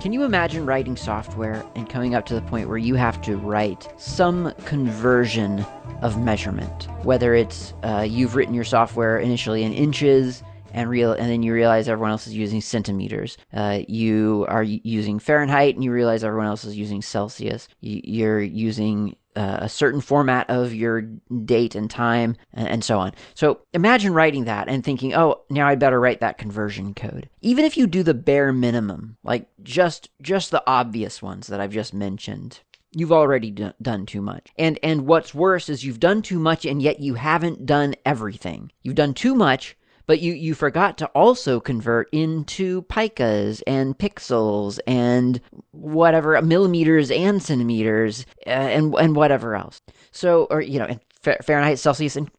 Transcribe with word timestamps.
Can 0.00 0.12
you 0.12 0.24
imagine 0.24 0.66
writing 0.66 0.96
software 0.96 1.64
and 1.74 1.88
coming 1.88 2.14
up 2.14 2.26
to 2.26 2.34
the 2.34 2.42
point 2.42 2.68
where 2.68 2.76
you 2.78 2.94
have 2.96 3.20
to 3.22 3.36
write 3.36 3.88
some 3.96 4.52
conversion 4.64 5.64
of 6.02 6.20
measurement? 6.20 6.88
Whether 7.02 7.34
it's 7.34 7.72
uh, 7.82 8.06
you've 8.08 8.36
written 8.36 8.54
your 8.54 8.64
software 8.64 9.18
initially 9.18 9.62
in 9.62 9.72
inches, 9.72 10.42
and 10.72 10.90
real 10.90 11.12
and 11.12 11.30
then 11.30 11.42
you 11.42 11.52
realize 11.54 11.88
everyone 11.88 12.10
else 12.10 12.26
is 12.26 12.34
using 12.34 12.60
centimeters. 12.60 13.38
Uh, 13.52 13.80
you 13.88 14.44
are 14.48 14.62
using 14.62 15.18
Fahrenheit 15.18 15.74
and 15.74 15.82
you 15.82 15.90
realize 15.90 16.22
everyone 16.22 16.46
else 16.46 16.64
is 16.64 16.76
using 16.76 17.00
Celsius. 17.00 17.66
You're 17.80 18.42
using 18.42 19.16
a 19.36 19.68
certain 19.68 20.00
format 20.00 20.48
of 20.48 20.74
your 20.74 21.02
date 21.44 21.74
and 21.74 21.90
time 21.90 22.36
and, 22.52 22.68
and, 22.68 22.84
so 22.84 22.98
on. 22.98 23.12
So 23.34 23.60
imagine 23.72 24.14
writing 24.14 24.44
that 24.44 24.68
and 24.68 24.82
thinking, 24.82 25.14
oh, 25.14 25.42
now 25.50 25.68
I'd 25.68 25.78
better 25.78 26.00
write 26.00 26.20
that 26.20 26.38
conversion 26.38 26.94
code. 26.94 27.28
Even 27.42 27.64
if 27.64 27.76
you 27.76 27.86
do 27.86 28.02
the 28.02 28.14
bare 28.14 28.52
minimum, 28.52 29.16
like 29.22 29.48
just 29.62 30.10
just 30.22 30.50
the 30.50 30.62
obvious 30.66 31.20
ones 31.22 31.48
that 31.48 31.60
I've 31.60 31.72
just 31.72 31.92
mentioned, 31.92 32.60
you've 32.92 33.12
already 33.12 33.50
d- 33.50 33.72
done 33.82 34.06
too 34.06 34.22
much. 34.22 34.48
And 34.56 34.78
and 34.82 35.06
what's 35.06 35.34
worse 35.34 35.68
is 35.68 35.84
you've 35.84 36.00
done 36.00 36.22
too 36.22 36.38
much 36.38 36.64
and 36.64 36.80
yet 36.80 37.00
you 37.00 37.14
haven't 37.14 37.66
done 37.66 37.94
everything. 38.04 38.72
You've 38.82 38.94
done 38.94 39.14
too 39.14 39.34
much 39.34 39.76
but 40.06 40.20
you, 40.20 40.32
you 40.32 40.54
forgot 40.54 40.98
to 40.98 41.06
also 41.08 41.60
convert 41.60 42.08
into 42.12 42.82
picas 42.82 43.62
and 43.66 43.98
pixels 43.98 44.78
and 44.86 45.40
whatever 45.72 46.40
millimeters 46.42 47.10
and 47.10 47.42
centimeters 47.42 48.26
uh, 48.46 48.50
and 48.50 48.94
and 48.94 49.16
whatever 49.16 49.54
else. 49.54 49.80
So 50.12 50.46
or 50.50 50.60
you 50.60 50.78
know 50.78 50.98
Fahrenheit, 51.42 51.78
Celsius, 51.78 52.16
and 52.16 52.30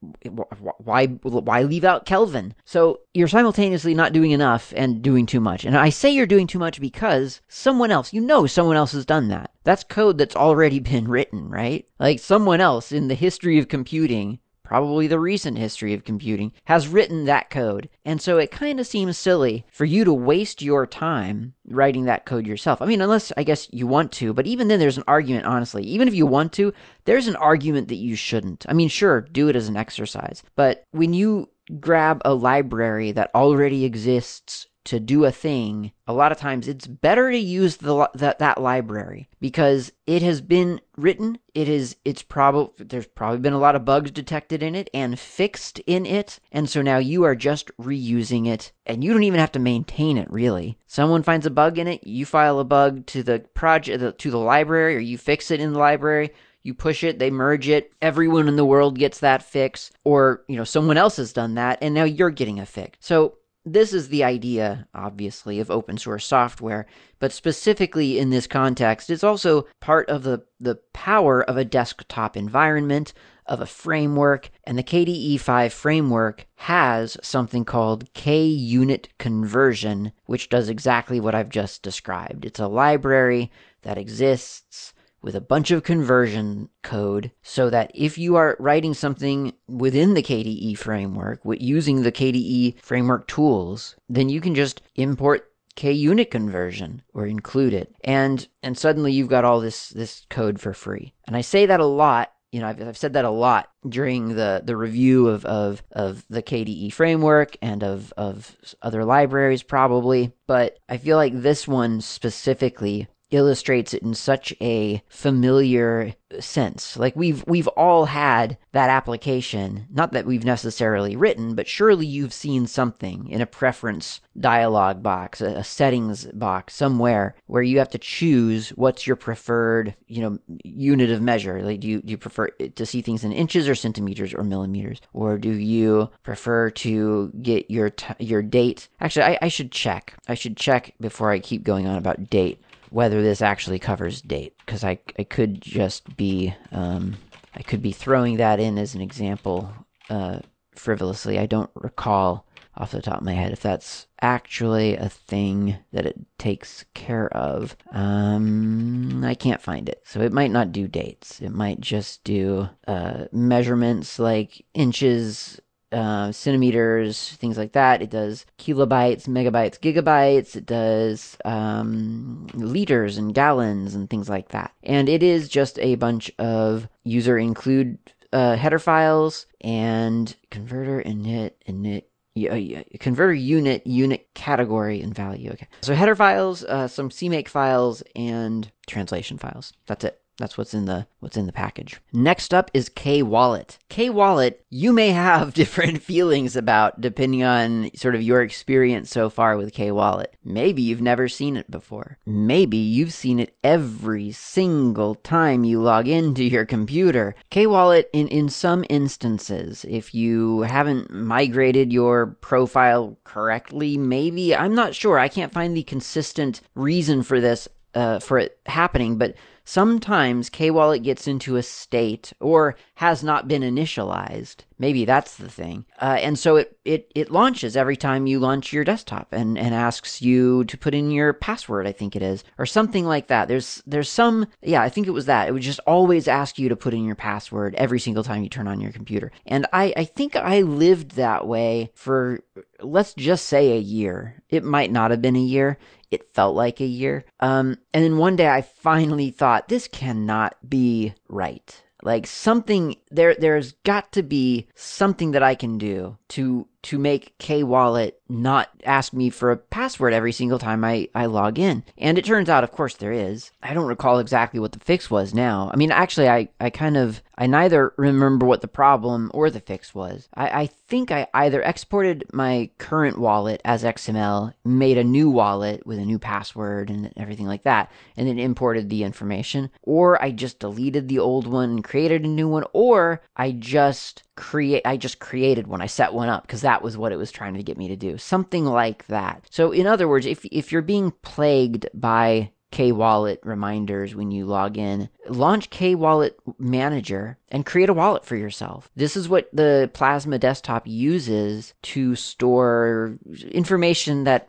why 0.79 1.07
why 1.07 1.63
leave 1.63 1.83
out 1.83 2.05
Kelvin? 2.05 2.55
So 2.63 3.01
you're 3.13 3.27
simultaneously 3.27 3.93
not 3.93 4.13
doing 4.13 4.31
enough 4.31 4.73
and 4.75 5.01
doing 5.01 5.25
too 5.25 5.41
much. 5.41 5.65
And 5.65 5.77
I 5.77 5.89
say 5.89 6.09
you're 6.09 6.25
doing 6.25 6.47
too 6.47 6.59
much 6.59 6.79
because 6.79 7.41
someone 7.49 7.91
else, 7.91 8.13
you 8.13 8.21
know, 8.21 8.47
someone 8.47 8.77
else 8.77 8.93
has 8.93 9.05
done 9.05 9.27
that. 9.29 9.51
That's 9.63 9.83
code 9.83 10.17
that's 10.17 10.35
already 10.35 10.79
been 10.79 11.07
written, 11.07 11.49
right? 11.49 11.85
Like 11.99 12.19
someone 12.19 12.61
else 12.61 12.91
in 12.91 13.09
the 13.09 13.15
history 13.15 13.59
of 13.59 13.67
computing 13.67 14.39
probably 14.67 15.07
the 15.07 15.19
recent 15.19 15.57
history 15.57 15.93
of 15.93 16.03
computing, 16.03 16.51
has 16.65 16.89
written 16.89 17.23
that 17.23 17.49
code. 17.49 17.87
And 18.03 18.21
so 18.21 18.37
it 18.37 18.51
kind 18.51 18.81
of 18.81 18.85
seems 18.85 19.17
silly 19.17 19.65
for 19.71 19.85
you 19.85 20.03
to 20.03 20.13
waste 20.13 20.61
your 20.61 20.85
time 20.85 21.53
writing 21.69 22.03
that 22.05 22.25
code 22.25 22.45
yourself. 22.45 22.81
I 22.81 22.85
mean, 22.85 22.99
unless 22.99 23.31
I 23.37 23.43
guess 23.43 23.69
you 23.71 23.87
want 23.87 24.11
to, 24.13 24.33
but 24.33 24.45
even 24.45 24.67
then 24.67 24.79
there's 24.79 24.97
an 24.97 25.05
argument, 25.07 25.45
honestly. 25.45 25.83
Even 25.83 26.09
if 26.09 26.13
you 26.13 26.25
want 26.25 26.51
to, 26.53 26.73
there's 27.05 27.27
an 27.27 27.37
argument 27.37 27.87
that 27.87 27.95
you 27.95 28.17
shouldn't. 28.17 28.65
I 28.67 28.73
mean, 28.73 28.89
sure, 28.89 29.21
do 29.21 29.47
it 29.47 29.55
as 29.55 29.69
an 29.69 29.77
exercise. 29.77 30.43
But 30.57 30.83
when 30.91 31.13
you 31.13 31.49
grab 31.79 32.21
a 32.25 32.33
library 32.33 33.13
that 33.13 33.31
already 33.33 33.85
exists 33.85 34.67
to 34.87 34.99
do 34.99 35.25
a 35.25 35.31
thing, 35.31 35.91
a 36.07 36.13
lot 36.13 36.31
of 36.31 36.37
times 36.37 36.67
it's 36.67 36.87
better 36.87 37.29
to 37.29 37.37
use 37.37 37.77
the 37.77 38.09
that 38.15 38.39
that 38.39 38.61
library 38.61 39.29
because 39.39 39.91
it 40.05 40.21
has 40.21 40.41
been 40.41 40.79
written. 40.95 41.37
It 41.53 41.67
is 41.67 41.97
it's 42.05 42.23
probably 42.23 42.85
there's 42.85 43.07
probably 43.07 43.39
been 43.39 43.53
a 43.53 43.59
lot 43.59 43.75
of 43.75 43.85
bugs 43.85 44.11
detected 44.11 44.63
in 44.63 44.75
it 44.75 44.89
and 44.93 45.19
fixed 45.19 45.79
in 45.79 46.05
it, 46.05 46.39
and 46.51 46.69
so 46.69 46.81
now 46.81 46.97
you 46.97 47.23
are 47.23 47.35
just 47.35 47.69
reusing 47.77 48.47
it, 48.47 48.71
and 48.85 49.03
you 49.03 49.11
don't 49.11 49.23
even 49.23 49.39
have 49.39 49.51
to 49.53 49.59
maintain 49.59 50.17
it 50.17 50.31
really. 50.31 50.77
Someone 50.87 51.23
finds 51.23 51.45
a 51.45 51.51
bug 51.51 51.77
in 51.77 51.87
it, 51.87 52.07
you 52.07 52.25
file 52.25 52.59
a 52.59 52.63
bug 52.63 53.05
to 53.07 53.23
the 53.23 53.39
project 53.53 54.19
to 54.19 54.31
the 54.31 54.39
library, 54.39 54.95
or 54.95 54.99
you 54.99 55.17
fix 55.17 55.51
it 55.51 55.59
in 55.59 55.73
the 55.73 55.79
library 55.79 56.33
you 56.63 56.73
push 56.73 57.01
it, 57.01 57.17
they 57.17 57.31
merge 57.31 57.69
it, 57.69 57.93
everyone 58.01 58.49
in 58.49 58.57
the 58.57 58.65
world 58.65 58.99
gets 58.99 59.19
that 59.19 59.41
fix, 59.41 59.89
or, 60.03 60.43
you 60.49 60.57
know, 60.57 60.65
someone 60.65 60.97
else 60.97 61.15
has 61.15 61.31
done 61.31 61.55
that, 61.55 61.77
and 61.81 61.95
now 61.95 62.03
you're 62.03 62.29
getting 62.29 62.59
a 62.59 62.65
fix. 62.65 62.97
So 62.99 63.37
this 63.73 63.93
is 63.93 64.07
the 64.07 64.23
idea, 64.23 64.87
obviously, 64.95 65.59
of 65.59 65.69
open 65.69 65.97
source 65.97 66.25
software, 66.25 66.85
but 67.19 67.33
specifically 67.33 68.17
in 68.17 68.29
this 68.29 68.47
context, 68.47 69.09
it's 69.09 69.23
also 69.23 69.67
part 69.81 70.09
of 70.09 70.23
the, 70.23 70.43
the 70.59 70.75
power 70.93 71.43
of 71.43 71.57
a 71.57 71.65
desktop 71.65 72.37
environment, 72.37 73.13
of 73.45 73.59
a 73.59 73.65
framework, 73.65 74.49
and 74.63 74.77
the 74.77 74.83
KDE 74.83 75.39
5 75.39 75.73
framework 75.73 76.47
has 76.55 77.17
something 77.21 77.65
called 77.65 78.11
KUnit 78.13 79.07
conversion, 79.17 80.11
which 80.25 80.49
does 80.49 80.69
exactly 80.69 81.19
what 81.19 81.35
I've 81.35 81.49
just 81.49 81.81
described. 81.81 82.45
It's 82.45 82.59
a 82.59 82.67
library 82.67 83.51
that 83.81 83.97
exists 83.97 84.93
with 85.27 85.35
a 85.35 85.41
bunch 85.41 85.71
of 85.71 85.83
conversion 85.83 86.69
code 86.83 87.29
so 87.43 87.69
that 87.69 87.91
if 87.93 88.17
you 88.17 88.37
are 88.37 88.55
writing 88.59 88.93
something 88.93 89.51
within 89.67 90.13
the 90.13 90.23
KDE 90.23 90.77
framework 90.77 91.41
using 91.43 92.01
the 92.01 92.13
KDE 92.13 92.81
framework 92.81 93.27
tools, 93.27 93.97
then 94.07 94.29
you 94.29 94.39
can 94.39 94.55
just 94.55 94.81
import 94.95 95.51
KUnit 95.75 96.31
conversion 96.31 97.01
or 97.13 97.25
include 97.25 97.73
it. 97.73 97.93
And 98.05 98.47
and 98.63 98.77
suddenly 98.77 99.11
you've 99.11 99.27
got 99.27 99.43
all 99.43 99.59
this 99.59 99.89
this 99.89 100.25
code 100.29 100.61
for 100.61 100.73
free. 100.73 101.13
And 101.25 101.35
I 101.35 101.41
say 101.41 101.65
that 101.65 101.81
a 101.81 101.85
lot 101.85 102.31
you 102.53 102.61
know, 102.61 102.67
I've, 102.67 102.81
I've 102.81 102.97
said 102.97 103.13
that 103.13 103.25
a 103.25 103.29
lot 103.29 103.69
during 103.87 104.29
the, 104.29 104.61
the 104.63 104.77
review 104.77 105.27
of, 105.27 105.43
of, 105.43 105.83
of 105.91 106.25
the 106.29 106.41
KDE 106.41 106.93
framework 106.93 107.57
and 107.61 107.83
of, 107.83 108.13
of 108.15 108.55
other 108.81 109.03
libraries, 109.03 109.63
probably. 109.63 110.31
But 110.47 110.79
I 110.87 110.95
feel 110.95 111.17
like 111.17 111.33
this 111.33 111.67
one 111.67 111.99
specifically 111.99 113.09
illustrates 113.31 113.93
it 113.93 114.03
in 114.03 114.13
such 114.13 114.53
a 114.61 115.01
familiar 115.09 116.13
sense. 116.39 116.97
Like 116.97 117.15
we've 117.15 117.43
we've 117.47 117.67
all 117.69 118.05
had 118.05 118.57
that 118.71 118.89
application, 118.89 119.87
not 119.89 120.11
that 120.11 120.25
we've 120.25 120.43
necessarily 120.43 121.15
written, 121.15 121.55
but 121.55 121.67
surely 121.67 122.05
you've 122.05 122.33
seen 122.33 122.67
something 122.67 123.27
in 123.29 123.41
a 123.41 123.45
preference 123.45 124.21
dialog 124.39 125.01
box, 125.01 125.41
a, 125.41 125.63
settings 125.63 126.25
box 126.27 126.75
somewhere 126.75 127.35
where 127.47 127.63
you 127.63 127.79
have 127.79 127.89
to 127.89 127.97
choose 127.97 128.69
what's 128.69 129.07
your 129.07 129.15
preferred, 129.15 129.95
you 130.07 130.21
know, 130.21 130.37
unit 130.63 131.09
of 131.09 131.21
measure. 131.21 131.61
Like 131.61 131.79
do 131.79 131.87
you 131.87 132.01
do 132.01 132.11
you 132.11 132.17
prefer 132.17 132.47
to 132.47 132.85
see 132.85 133.01
things 133.01 133.23
in 133.23 133.31
inches 133.31 133.67
or 133.67 133.75
centimeters 133.75 134.33
or 134.33 134.43
millimeters, 134.43 135.01
or 135.13 135.37
do 135.37 135.51
you 135.51 136.09
prefer 136.23 136.69
to 136.71 137.31
get 137.41 137.69
your 137.69 137.89
t- 137.89 138.13
your 138.19 138.41
date? 138.41 138.87
Actually, 138.99 139.25
I, 139.25 139.37
I 139.43 139.47
should 139.47 139.71
check. 139.71 140.13
I 140.27 140.33
should 140.33 140.57
check 140.57 140.93
before 140.99 141.31
I 141.31 141.39
keep 141.39 141.63
going 141.63 141.87
on 141.87 141.97
about 141.97 142.29
date 142.29 142.61
whether 142.89 143.21
this 143.21 143.41
actually 143.41 143.79
covers 143.79 144.21
date 144.21 144.55
because 144.65 144.83
I, 144.83 144.99
I 145.17 145.23
could 145.23 145.61
just 145.61 146.15
be 146.17 146.53
um, 146.71 147.17
I 147.55 147.63
could 147.63 147.81
be 147.81 147.91
throwing 147.91 148.37
that 148.37 148.59
in 148.59 148.77
as 148.77 148.95
an 148.95 149.01
example 149.01 149.73
uh, 150.09 150.39
frivolously. 150.75 151.39
I 151.39 151.47
don't 151.47 151.71
recall 151.75 152.45
off 152.75 152.91
the 152.91 153.01
top 153.01 153.17
of 153.17 153.25
my 153.25 153.33
head 153.33 153.51
if 153.51 153.61
that's 153.61 154.05
actually 154.21 154.95
a 154.95 155.09
thing 155.09 155.77
that 155.91 156.05
it 156.05 156.19
takes 156.37 156.85
care 156.93 157.27
of. 157.35 157.75
Um, 157.91 159.23
I 159.23 159.33
can't 159.33 159.61
find 159.61 159.89
it, 159.89 160.01
so 160.05 160.21
it 160.21 160.31
might 160.31 160.51
not 160.51 160.71
do 160.71 160.87
dates. 160.87 161.41
It 161.41 161.49
might 161.49 161.81
just 161.81 162.23
do 162.23 162.69
uh, 162.87 163.25
measurements 163.31 164.19
like 164.19 164.63
inches 164.75 165.59
uh, 165.91 166.31
centimeters, 166.31 167.29
things 167.33 167.57
like 167.57 167.73
that. 167.73 168.01
It 168.01 168.09
does 168.09 168.45
kilobytes, 168.57 169.27
megabytes, 169.27 169.79
gigabytes. 169.79 170.55
It 170.55 170.65
does 170.65 171.37
um, 171.45 172.47
liters 172.53 173.17
and 173.17 173.33
gallons 173.33 173.95
and 173.95 174.09
things 174.09 174.29
like 174.29 174.49
that. 174.49 174.73
And 174.83 175.07
it 175.09 175.23
is 175.23 175.49
just 175.49 175.79
a 175.79 175.95
bunch 175.95 176.31
of 176.39 176.87
user 177.03 177.37
include 177.37 177.97
uh, 178.33 178.55
header 178.55 178.79
files 178.79 179.45
and 179.61 180.35
converter 180.51 181.01
init 181.01 181.51
init 181.67 182.03
yeah, 182.37 182.83
converter 182.99 183.33
unit, 183.33 183.87
unit 183.87 184.27
category, 184.35 185.01
and 185.01 185.13
value. 185.15 185.51
Okay. 185.51 185.67
So 185.81 185.95
header 185.95 186.15
files, 186.15 186.63
uh, 186.63 186.87
some 186.87 187.09
CMake 187.09 187.47
files, 187.47 188.03
and 188.15 188.71
translation 188.85 189.37
files. 189.37 189.73
That's 189.87 190.03
it. 190.03 190.21
That's 190.37 190.57
what's 190.57 190.73
in 190.73 190.85
the 190.85 191.07
what's 191.19 191.37
in 191.37 191.47
the 191.47 191.51
package. 191.51 191.99
Next 192.13 192.53
up 192.53 192.69
is 192.73 192.89
K 192.89 193.23
Wallet. 193.23 193.79
K 193.89 194.09
Wallet, 194.09 194.63
you 194.69 194.93
may 194.93 195.09
have 195.09 195.53
different 195.55 196.01
feelings 196.03 196.55
about 196.55 197.01
depending 197.01 197.43
on 197.43 197.89
sort 197.95 198.13
of 198.13 198.21
your 198.21 198.41
experience 198.43 199.09
so 199.09 199.29
far 199.29 199.57
with 199.57 199.73
K 199.73 199.91
Wallet. 199.91 200.35
Maybe 200.43 200.83
you've 200.83 201.01
never 201.01 201.27
seen 201.27 201.57
it 201.57 201.69
before. 201.71 202.19
Maybe 202.25 202.77
you've 202.77 203.13
seen 203.13 203.39
it 203.39 203.55
every 203.63 204.31
single 204.31 205.15
time 205.15 205.63
you 205.63 205.81
log 205.81 206.07
into 206.07 206.43
your 206.43 206.65
computer. 206.65 207.35
K 207.49 207.65
Wallet 207.65 208.09
in 208.13 208.27
in 208.27 208.49
some 208.49 208.85
instances, 208.89 209.85
if 209.89 210.13
you 210.13 210.61
haven't 210.61 211.09
migrated 211.09 211.91
your 211.91 212.27
profile 212.27 213.17
correctly, 213.23 213.97
maybe 213.97 214.55
I'm 214.55 214.75
not 214.75 214.93
sure. 214.93 215.17
I 215.17 215.29
can't 215.29 215.53
find 215.53 215.75
the 215.75 215.83
consistent 215.83 216.61
reason 216.75 217.23
for 217.23 217.41
this 217.41 217.67
uh, 217.95 218.19
for 218.19 218.37
it 218.37 218.59
happening, 218.67 219.17
but 219.17 219.33
sometimes 219.67 220.49
K-Wallet 220.49 221.03
gets 221.03 221.27
into 221.27 221.57
a 221.57 221.61
state 221.61 222.31
or 222.39 222.77
has 222.95 223.21
not 223.21 223.49
been 223.49 223.63
initialized. 223.63 224.59
Maybe 224.79 225.03
that's 225.03 225.35
the 225.35 225.49
thing. 225.49 225.85
Uh, 226.01 226.17
and 226.21 226.39
so 226.39 226.55
it, 226.55 226.79
it, 226.85 227.11
it 227.13 227.31
launches 227.31 227.75
every 227.75 227.97
time 227.97 228.27
you 228.27 228.39
launch 228.39 228.71
your 228.71 228.85
desktop 228.85 229.33
and, 229.33 229.57
and 229.57 229.75
asks 229.75 230.21
you 230.21 230.63
to 230.65 230.77
put 230.77 230.95
in 230.95 231.11
your 231.11 231.33
password, 231.33 231.85
I 231.85 231.91
think 231.91 232.15
it 232.15 232.21
is, 232.21 232.45
or 232.57 232.65
something 232.65 233.05
like 233.05 233.27
that. 233.27 233.49
There's, 233.49 233.83
there's 233.85 234.09
some, 234.09 234.47
yeah, 234.61 234.81
I 234.81 234.89
think 234.89 235.07
it 235.07 235.11
was 235.11 235.25
that. 235.25 235.49
It 235.49 235.51
would 235.51 235.63
just 235.63 235.81
always 235.85 236.29
ask 236.29 236.57
you 236.57 236.69
to 236.69 236.75
put 236.75 236.93
in 236.93 237.03
your 237.03 237.15
password 237.15 237.75
every 237.75 237.99
single 237.99 238.23
time 238.23 238.43
you 238.43 238.49
turn 238.49 238.67
on 238.69 238.79
your 238.79 238.91
computer. 238.93 239.31
And 239.45 239.65
I, 239.73 239.93
I 239.97 240.05
think 240.05 240.37
I 240.37 240.61
lived 240.61 241.15
that 241.15 241.45
way 241.45 241.91
for, 241.93 242.41
let's 242.79 243.13
just 243.15 243.47
say 243.47 243.73
a 243.73 243.79
year. 243.79 244.41
It 244.49 244.63
might 244.63 244.91
not 244.91 245.11
have 245.11 245.21
been 245.21 245.35
a 245.35 245.39
year 245.39 245.77
it 246.11 246.33
felt 246.33 246.55
like 246.55 246.79
a 246.79 246.85
year. 246.85 247.25
Um, 247.39 247.77
and 247.93 248.03
then 248.03 248.17
one 248.17 248.35
day 248.35 248.47
I 248.47 248.61
finally 248.61 249.31
thought, 249.31 249.67
this 249.67 249.87
cannot 249.87 250.55
be 250.67 251.13
right. 251.27 251.83
Like 252.03 252.27
something 252.27 252.95
there 253.09 253.35
there's 253.35 253.71
got 253.83 254.11
to 254.13 254.23
be 254.23 254.67
something 254.75 255.31
that 255.31 255.41
I 255.41 255.55
can 255.55 255.77
do 255.77 256.17
to 256.29 256.67
to 256.83 256.97
make 256.99 257.37
K 257.37 257.63
Wallet 257.63 258.21
not 258.29 258.69
ask 258.85 259.13
me 259.13 259.29
for 259.29 259.51
a 259.51 259.57
password 259.57 260.13
every 260.13 260.31
single 260.31 260.59
time 260.59 260.83
I, 260.83 261.09
I 261.15 261.25
log 261.25 261.59
in. 261.59 261.83
And 261.97 262.17
it 262.17 262.25
turns 262.25 262.49
out, 262.49 262.63
of 262.63 262.71
course, 262.71 262.95
there 262.95 263.11
is. 263.11 263.51
I 263.63 263.73
don't 263.73 263.87
recall 263.87 264.19
exactly 264.19 264.59
what 264.59 264.73
the 264.73 264.79
fix 264.79 265.09
was 265.09 265.33
now. 265.33 265.69
I 265.73 265.77
mean, 265.77 265.91
actually, 265.91 266.29
I, 266.29 266.49
I 266.59 266.69
kind 266.69 266.97
of, 266.97 267.21
I 267.37 267.47
neither 267.47 267.93
remember 267.97 268.45
what 268.45 268.61
the 268.61 268.67
problem 268.67 269.31
or 269.33 269.49
the 269.49 269.59
fix 269.59 269.95
was. 269.95 270.27
I, 270.33 270.61
I 270.61 270.65
think 270.67 271.11
I 271.11 271.27
either 271.33 271.61
exported 271.61 272.25
my 272.33 272.69
current 272.77 273.17
wallet 273.17 273.61
as 273.65 273.83
XML, 273.83 274.53
made 274.65 274.97
a 274.97 275.03
new 275.03 275.29
wallet 275.29 275.85
with 275.85 275.99
a 275.99 276.05
new 276.05 276.19
password 276.19 276.89
and 276.89 277.11
everything 277.17 277.47
like 277.47 277.63
that, 277.63 277.91
and 278.15 278.27
then 278.27 278.39
imported 278.39 278.89
the 278.89 279.03
information, 279.03 279.69
or 279.83 280.21
I 280.21 280.31
just 280.31 280.59
deleted 280.59 281.07
the 281.07 281.19
old 281.19 281.47
one 281.47 281.69
and 281.69 281.83
created 281.83 282.23
a 282.23 282.29
new 282.29 282.47
one, 282.47 282.63
or 282.73 283.21
I 283.35 283.51
just 283.51 284.23
create 284.37 284.83
I 284.85 284.95
just 284.95 285.19
created 285.19 285.67
one. 285.67 285.81
I 285.81 285.87
set 285.87 286.13
one 286.13 286.29
up 286.29 286.43
because 286.43 286.61
that 286.61 286.81
was 286.81 286.95
what 286.95 287.11
it 287.11 287.17
was 287.17 287.31
trying 287.31 287.55
to 287.55 287.63
get 287.63 287.77
me 287.77 287.89
to 287.89 287.97
do. 287.97 288.17
Something 288.17 288.65
like 288.65 289.05
that. 289.07 289.47
So 289.49 289.71
in 289.73 289.85
other 289.85 290.07
words, 290.07 290.25
if 290.25 290.45
if 290.45 290.71
you're 290.71 290.81
being 290.81 291.11
plagued 291.21 291.87
by 291.93 292.51
K 292.71 292.91
Wallet 292.91 293.39
reminders 293.43 294.13
when 294.13 294.29
you 294.29 294.45
log 294.45 294.77
in. 294.77 295.09
Launch 295.29 295.69
K 295.69 295.95
Wallet 295.95 296.37
Manager 296.59 297.37
and 297.49 297.65
create 297.65 297.89
a 297.89 297.93
wallet 297.93 298.25
for 298.25 298.35
yourself. 298.35 298.89
This 298.95 299.15
is 299.15 299.29
what 299.29 299.49
the 299.53 299.89
Plasma 299.93 300.37
desktop 300.37 300.85
uses 300.85 301.73
to 301.83 302.15
store 302.15 303.17
information 303.51 304.25
that 304.25 304.47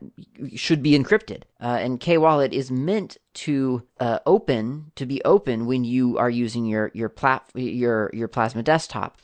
should 0.57 0.83
be 0.83 0.99
encrypted. 0.99 1.43
Uh, 1.61 1.79
and 1.81 1.99
K 1.99 2.19
Wallet 2.19 2.53
is 2.53 2.71
meant 2.71 3.17
to 3.35 3.83
uh, 3.99 4.21
open 4.27 4.93
to 4.95 5.07
be 5.07 5.21
open 5.25 5.67
when 5.67 5.85
you 5.85 6.17
are 6.17 6.31
using 6.31 6.65
your 6.65 6.93
your 6.95 7.09
plat 7.09 7.51
your 7.55 8.11
your 8.13 8.29
Plasma 8.29 8.63
desktop. 8.63 9.19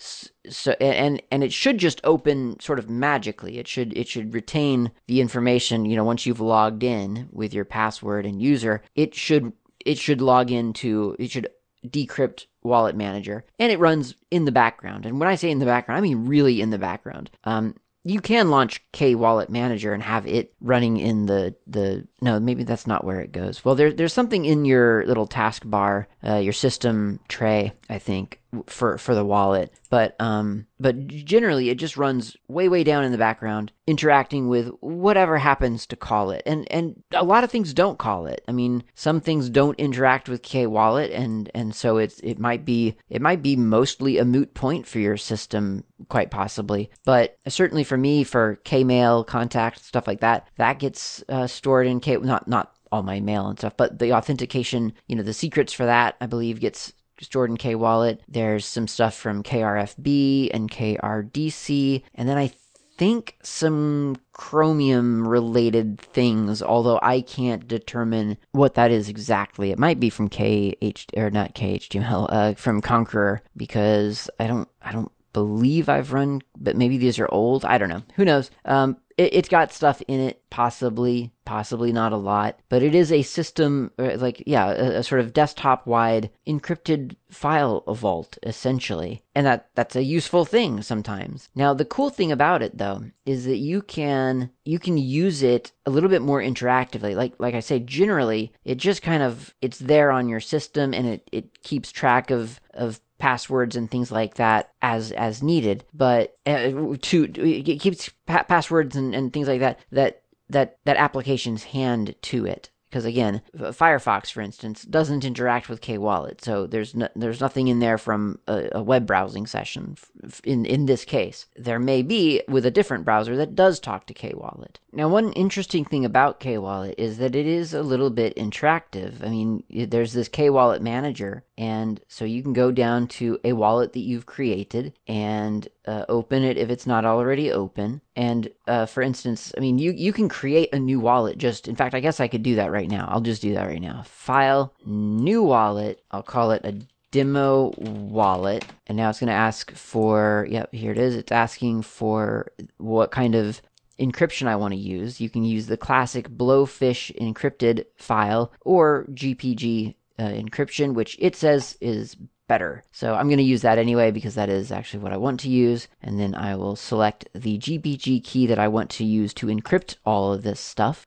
So 0.49 0.73
and 0.81 1.23
and 1.31 1.45
it 1.45 1.53
should 1.53 1.79
just 1.79 2.01
open 2.03 2.59
sort 2.59 2.81
of 2.81 2.91
magically. 2.91 3.59
It 3.59 3.69
should 3.69 3.97
it 3.97 4.09
should 4.09 4.35
retain 4.35 4.91
the 5.07 5.21
information. 5.21 5.85
You 5.85 5.97
know, 5.97 6.05
once 6.05 6.27
you've 6.27 6.41
logged 6.41 6.83
in 6.83 7.29
with 7.31 7.55
your 7.55 7.65
password 7.65 8.27
and 8.27 8.43
user, 8.43 8.83
it 8.97 9.15
should 9.15 9.53
it 9.85 9.99
should 9.99 10.21
log 10.21 10.51
into 10.51 11.15
it 11.19 11.31
should 11.31 11.49
decrypt 11.87 12.47
wallet 12.63 12.97
manager 12.97 13.45
and 13.59 13.71
it 13.71 13.79
runs 13.79 14.15
in 14.31 14.47
the 14.47 14.53
background 14.53 15.05
and 15.05 15.21
when 15.21 15.29
i 15.29 15.35
say 15.35 15.51
in 15.51 15.59
the 15.59 15.67
background 15.67 15.99
i 15.99 16.01
mean 16.01 16.27
really 16.27 16.63
in 16.63 16.71
the 16.71 16.79
background 16.79 17.31
um, 17.45 17.75
you 18.05 18.21
can 18.21 18.51
launch 18.51 18.85
K 18.93 19.15
Wallet 19.15 19.49
Manager 19.49 19.95
and 19.95 20.03
have 20.03 20.27
it 20.27 20.53
running 20.61 20.99
in 20.99 21.27
the 21.27 21.55
the 21.67 22.07
no 22.21 22.39
maybe 22.39 22.63
that's 22.63 22.87
not 22.87 23.05
where 23.05 23.21
it 23.21 23.33
goes. 23.33 23.65
Well, 23.65 23.75
there, 23.75 23.93
there's 23.93 24.13
something 24.13 24.45
in 24.45 24.67
your 24.67 25.07
little 25.07 25.27
taskbar, 25.27 26.07
uh, 26.23 26.37
your 26.37 26.53
system 26.53 27.19
tray, 27.29 27.73
I 27.89 27.99
think, 27.99 28.41
for 28.67 28.99
for 28.99 29.15
the 29.15 29.25
wallet. 29.25 29.73
But 29.91 30.17
um, 30.21 30.67
but 30.81 31.07
generally, 31.07 31.71
it 31.71 31.77
just 31.77 31.97
runs 31.97 32.37
way 32.49 32.69
way 32.69 32.85
down 32.85 33.05
in 33.05 33.13
the 33.13 33.19
background, 33.19 33.73
interacting 33.87 34.49
with 34.49 34.69
whatever 34.81 35.39
happens 35.39 35.87
to 35.87 35.97
call 35.97 36.31
it. 36.31 36.43
And 36.47 36.71
and 36.71 37.03
a 37.13 37.25
lot 37.25 37.45
of 37.45 37.51
things 37.51 37.75
don't 37.75 37.99
call 37.99 38.27
it. 38.27 38.43
I 38.49 38.53
mean, 38.53 38.85
some 38.95 39.21
things 39.21 39.49
don't 39.49 39.79
interact 39.79 40.29
with 40.29 40.43
K 40.43 40.67
Wallet, 40.67 41.11
and 41.11 41.51
and 41.55 41.75
so 41.75 41.99
it's 41.99 42.19
it 42.21 42.39
might 42.39 42.65
be 42.65 42.97
it 43.09 43.23
might 43.23 43.43
be 43.43 43.57
mostly 43.57 44.19
a 44.19 44.25
moot 44.25 44.55
point 44.55 44.87
for 44.87 44.99
your 44.99 45.17
system, 45.17 45.85
quite 46.09 46.31
possibly. 46.31 46.91
But 47.05 47.39
certainly 47.49 47.85
for 47.85 47.97
me, 47.97 48.25
for 48.25 48.57
k 48.65 48.85
mail 48.85 49.25
contact 49.25 49.85
stuff 49.85 50.07
like 50.07 50.21
that, 50.21 50.49
that 50.57 50.79
gets 50.79 51.23
uh, 51.29 51.47
stored 51.47 51.87
in 51.87 52.01
K 52.01 52.17
not 52.17 52.49
not 52.49 52.75
all 52.95 53.03
my 53.03 53.19
mail 53.19 53.49
and 53.49 53.59
stuff, 53.59 53.77
but 53.77 53.99
the 53.99 54.13
authentication, 54.13 54.93
you 55.09 55.17
know, 55.17 55.23
the 55.25 55.35
secrets 55.35 55.73
for 55.73 55.85
that, 55.85 56.15
I 56.21 56.27
believe, 56.27 56.61
gets 56.61 56.93
stored 57.21 57.51
in 57.51 57.57
K 57.57 57.75
Wallet. 57.75 58.21
There's 58.29 58.67
some 58.67 58.87
stuff 58.89 59.15
from 59.15 59.43
KRFB 59.43 60.51
and 60.53 60.71
KRDC, 60.71 62.03
and 62.15 62.29
then 62.29 62.39
I 62.39 62.53
think 62.97 63.37
some 63.43 64.17
Chromium 64.33 65.27
related 65.27 66.01
things, 66.01 66.63
although 66.63 66.99
I 67.03 67.21
can't 67.21 67.67
determine 67.67 68.37
what 68.53 68.75
that 68.75 68.91
is 68.91 69.09
exactly. 69.09 69.71
It 69.71 69.79
might 69.79 70.01
be 70.01 70.11
from 70.11 70.29
KH 70.29 71.07
or 71.17 71.31
not 71.31 71.55
KHTML, 71.55 72.27
uh, 72.31 72.55
from 72.55 72.83
Konqueror 72.83 73.41
because 73.57 74.29
I 74.39 74.47
don't 74.47 74.69
I 74.83 74.93
don't 74.93 75.13
believe 75.35 75.91
I've 75.91 76.15
run, 76.15 76.41
but 76.57 76.77
maybe 76.77 76.97
these 76.97 77.19
are 77.19 77.29
old. 77.31 77.67
I 77.67 77.77
don't 77.77 77.91
know. 77.91 78.05
Who 78.15 78.25
knows? 78.25 78.51
Um, 78.65 78.97
it, 79.17 79.35
has 79.35 79.49
got 79.49 79.73
stuff 79.73 80.03
in 80.09 80.21
it, 80.21 80.43
possibly, 80.51 81.33
possibly 81.45 81.93
not 81.93 82.13
a 82.13 82.17
lot, 82.17 82.59
but 82.69 82.83
it 82.83 82.95
is 82.95 83.13
a 83.13 83.23
system, 83.23 83.91
uh, 83.99 84.17
like, 84.17 84.43
yeah, 84.47 84.71
a, 84.71 84.99
a 84.99 85.03
sort 85.03 85.21
of 85.21 85.33
desktop 85.33 85.87
wide 85.87 86.31
encrypted 86.47 87.17
file 87.31 87.85
vault, 87.87 88.39
essentially. 88.43 89.23
And 89.35 89.47
that, 89.47 89.69
that's 89.75 89.97
a 89.97 90.03
useful 90.03 90.45
thing 90.45 90.83
sometimes. 90.83 91.49
Now, 91.55 91.75
the 91.75 91.85
cool 91.85 92.11
thing 92.11 92.33
about 92.33 92.63
it, 92.63 92.79
though, 92.79 93.05
is 93.27 93.45
that 93.45 93.59
you 93.59 93.83
can, 93.83 94.51
you 94.65 94.79
can 94.79 94.99
use 94.99 95.43
it 95.43 95.73
a 95.87 95.91
little 95.91 96.11
bit 96.11 96.23
more 96.23 96.41
interactively. 96.41 97.15
Like, 97.15 97.35
like 97.39 97.55
I 97.55 97.61
say, 97.61 97.79
generally, 97.81 98.53
it 98.65 98.77
just 98.77 99.03
kind 99.03 99.23
of, 99.23 99.55
it's 99.61 99.79
there 99.79 100.11
on 100.11 100.29
your 100.29 100.41
system 100.41 100.95
and 100.95 101.07
it, 101.07 101.29
it 101.31 101.63
keeps 101.63 101.93
track 101.93 102.31
of, 102.31 102.61
of 102.73 103.01
passwords 103.19 103.77
and 103.77 103.91
things 103.91 104.11
like 104.11 104.35
that 104.35 104.73
as 104.83 105.13
as 105.13 105.43
needed 105.43 105.85
but 105.95 106.37
uh, 106.47 106.97
to 107.01 107.31
it 107.37 107.81
keeps 107.81 108.11
pa- 108.27 108.43
passwords 108.43 108.97
and, 108.97 109.15
and 109.15 109.33
things 109.33 109.49
like 109.49 109.61
that 109.61 109.79
that 109.91 110.23
that 110.49 110.79
that 110.85 110.97
applications 110.97 111.65
hand 111.65 112.15
to 112.23 112.45
it 112.45 112.71
because 112.95 113.05
again, 113.05 113.43
Firefox, 113.57 114.31
for 114.31 114.41
instance, 114.41 114.85
doesn't 114.85 115.25
interact 115.25 115.69
with 115.69 115.81
K-Wallet, 115.81 116.45
so 116.45 116.65
there's 116.69 116.95
no, 116.95 117.09
there's 117.17 117.41
nothing 117.41 117.67
in 117.67 117.81
there 117.81 117.99
from 117.99 118.39
a, 118.47 118.69
a, 118.71 118.83
web 118.85 119.05
browsing 119.05 119.49
session. 119.49 119.97
In 120.45 120.65
in 120.65 120.87
this 120.87 121.05
case, 121.05 121.47
there 121.57 121.81
may 121.81 122.03
be 122.03 122.43
with 122.47 122.65
a 122.65 122.71
different 122.71 123.05
browser 123.05 123.37
that 123.37 123.57
does 123.57 123.81
talk 123.81 124.07
to 124.07 124.15
K-Wallet. 124.15 124.79
Now, 124.93 125.09
one 125.09 125.33
interesting 125.33 125.85
thing 125.85 126.05
about 126.05 126.39
K-Wallet 126.39 126.95
is 126.97 127.19
that 127.19 127.35
it 127.35 127.47
is 127.47 127.75
a 127.75 127.83
little 127.83 128.11
bit 128.11 128.37
interactive. 128.37 129.25
I 129.25 129.29
mean, 129.29 129.65
there's 129.69 130.13
this 130.13 130.29
K-Wallet 130.29 130.81
manager, 130.81 131.43
and 131.57 132.01
so 132.09 132.25
you 132.25 132.43
can 132.43 132.53
go 132.53 132.71
down 132.73 133.07
to 133.07 133.39
a 133.45 133.53
wallet 133.53 133.93
that 133.93 134.01
you've 134.01 134.27
created 134.27 134.93
and 135.07 135.69
uh, 135.87 136.05
open 136.09 136.43
it 136.43 136.57
if 136.57 136.71
it's 136.71 136.87
not 136.87 137.05
already 137.05 137.53
open. 137.53 138.01
And 138.17 138.49
uh, 138.67 138.87
for 138.87 139.03
instance, 139.03 139.53
I 139.57 139.61
mean, 139.61 139.79
you 139.79 139.93
you 139.93 140.13
can 140.13 140.29
create 140.29 140.73
a 140.73 140.79
new 140.79 141.01
wallet. 141.01 141.39
Just 141.39 141.69
in 141.69 141.77
fact, 141.77 141.95
I 141.95 142.01
guess 142.01 142.21
I 142.21 142.29
could 142.29 142.43
do 142.43 142.57
that 142.57 142.73
right 142.73 142.89
now. 142.89 143.07
I'll 143.11 143.21
just 143.21 143.43
do 143.43 143.55
that 143.55 143.67
right 143.67 143.81
now. 143.81 144.03
File, 144.07 144.75
new 144.85 145.43
wallet. 145.43 146.03
I'll 146.11 146.23
call 146.23 146.51
it 146.51 146.65
a 146.65 146.75
demo 147.11 147.73
wallet 147.79 148.67
and 148.89 148.97
now 148.97 149.09
it's 149.09 149.21
going 149.21 149.29
to 149.29 149.33
ask 149.33 149.71
for 149.71 150.49
yep 150.51 150.75
here 150.75 150.91
it 150.91 150.99
is 150.99 151.15
it's 151.15 151.31
asking 151.31 151.81
for 151.81 152.51
what 152.79 153.13
kind 153.13 153.37
of 153.37 153.63
encryption 153.99 154.47
I 154.47 154.57
want 154.57 154.75
to 154.75 154.81
use. 154.81 155.21
You 155.21 155.31
can 155.31 155.45
use 155.45 155.67
the 155.67 155.77
classic 155.77 156.29
Blowfish 156.29 157.15
encrypted 157.17 157.87
file 157.97 158.53
or 158.61 159.07
GPG 159.13 159.95
uh, 160.19 160.25
encryption, 160.25 160.95
which 160.95 161.17
it 161.19 161.37
says 161.37 161.77
is 161.81 162.17
better. 162.47 162.85
So 162.93 163.15
I'm 163.15 163.29
going 163.29 163.39
to 163.39 163.45
use 163.45 163.63
that 163.63 163.79
anyway 163.79 164.11
because 164.11 164.35
that 164.35 164.49
is 164.49 164.71
actually 164.71 165.03
what 165.03 165.13
I 165.13 165.17
want 165.17 165.41
to 165.41 165.49
use. 165.49 165.89
And 166.03 166.21
then 166.21 166.35
I 166.35 166.57
will 166.57 166.77
select 166.77 167.29
the 167.35 167.59
GPG 167.59 168.23
key 168.23 168.47
that 168.47 168.59
I 168.59 168.69
want 168.69 168.91
to 168.91 169.05
use 169.05 169.33
to 169.35 169.47
encrypt 169.47 169.97
all 170.05 170.33
of 170.33 170.43
this 170.43 170.61
stuff. 170.61 171.07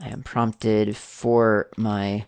I 0.00 0.08
am 0.08 0.22
prompted 0.22 0.96
for 0.96 1.68
my 1.76 2.24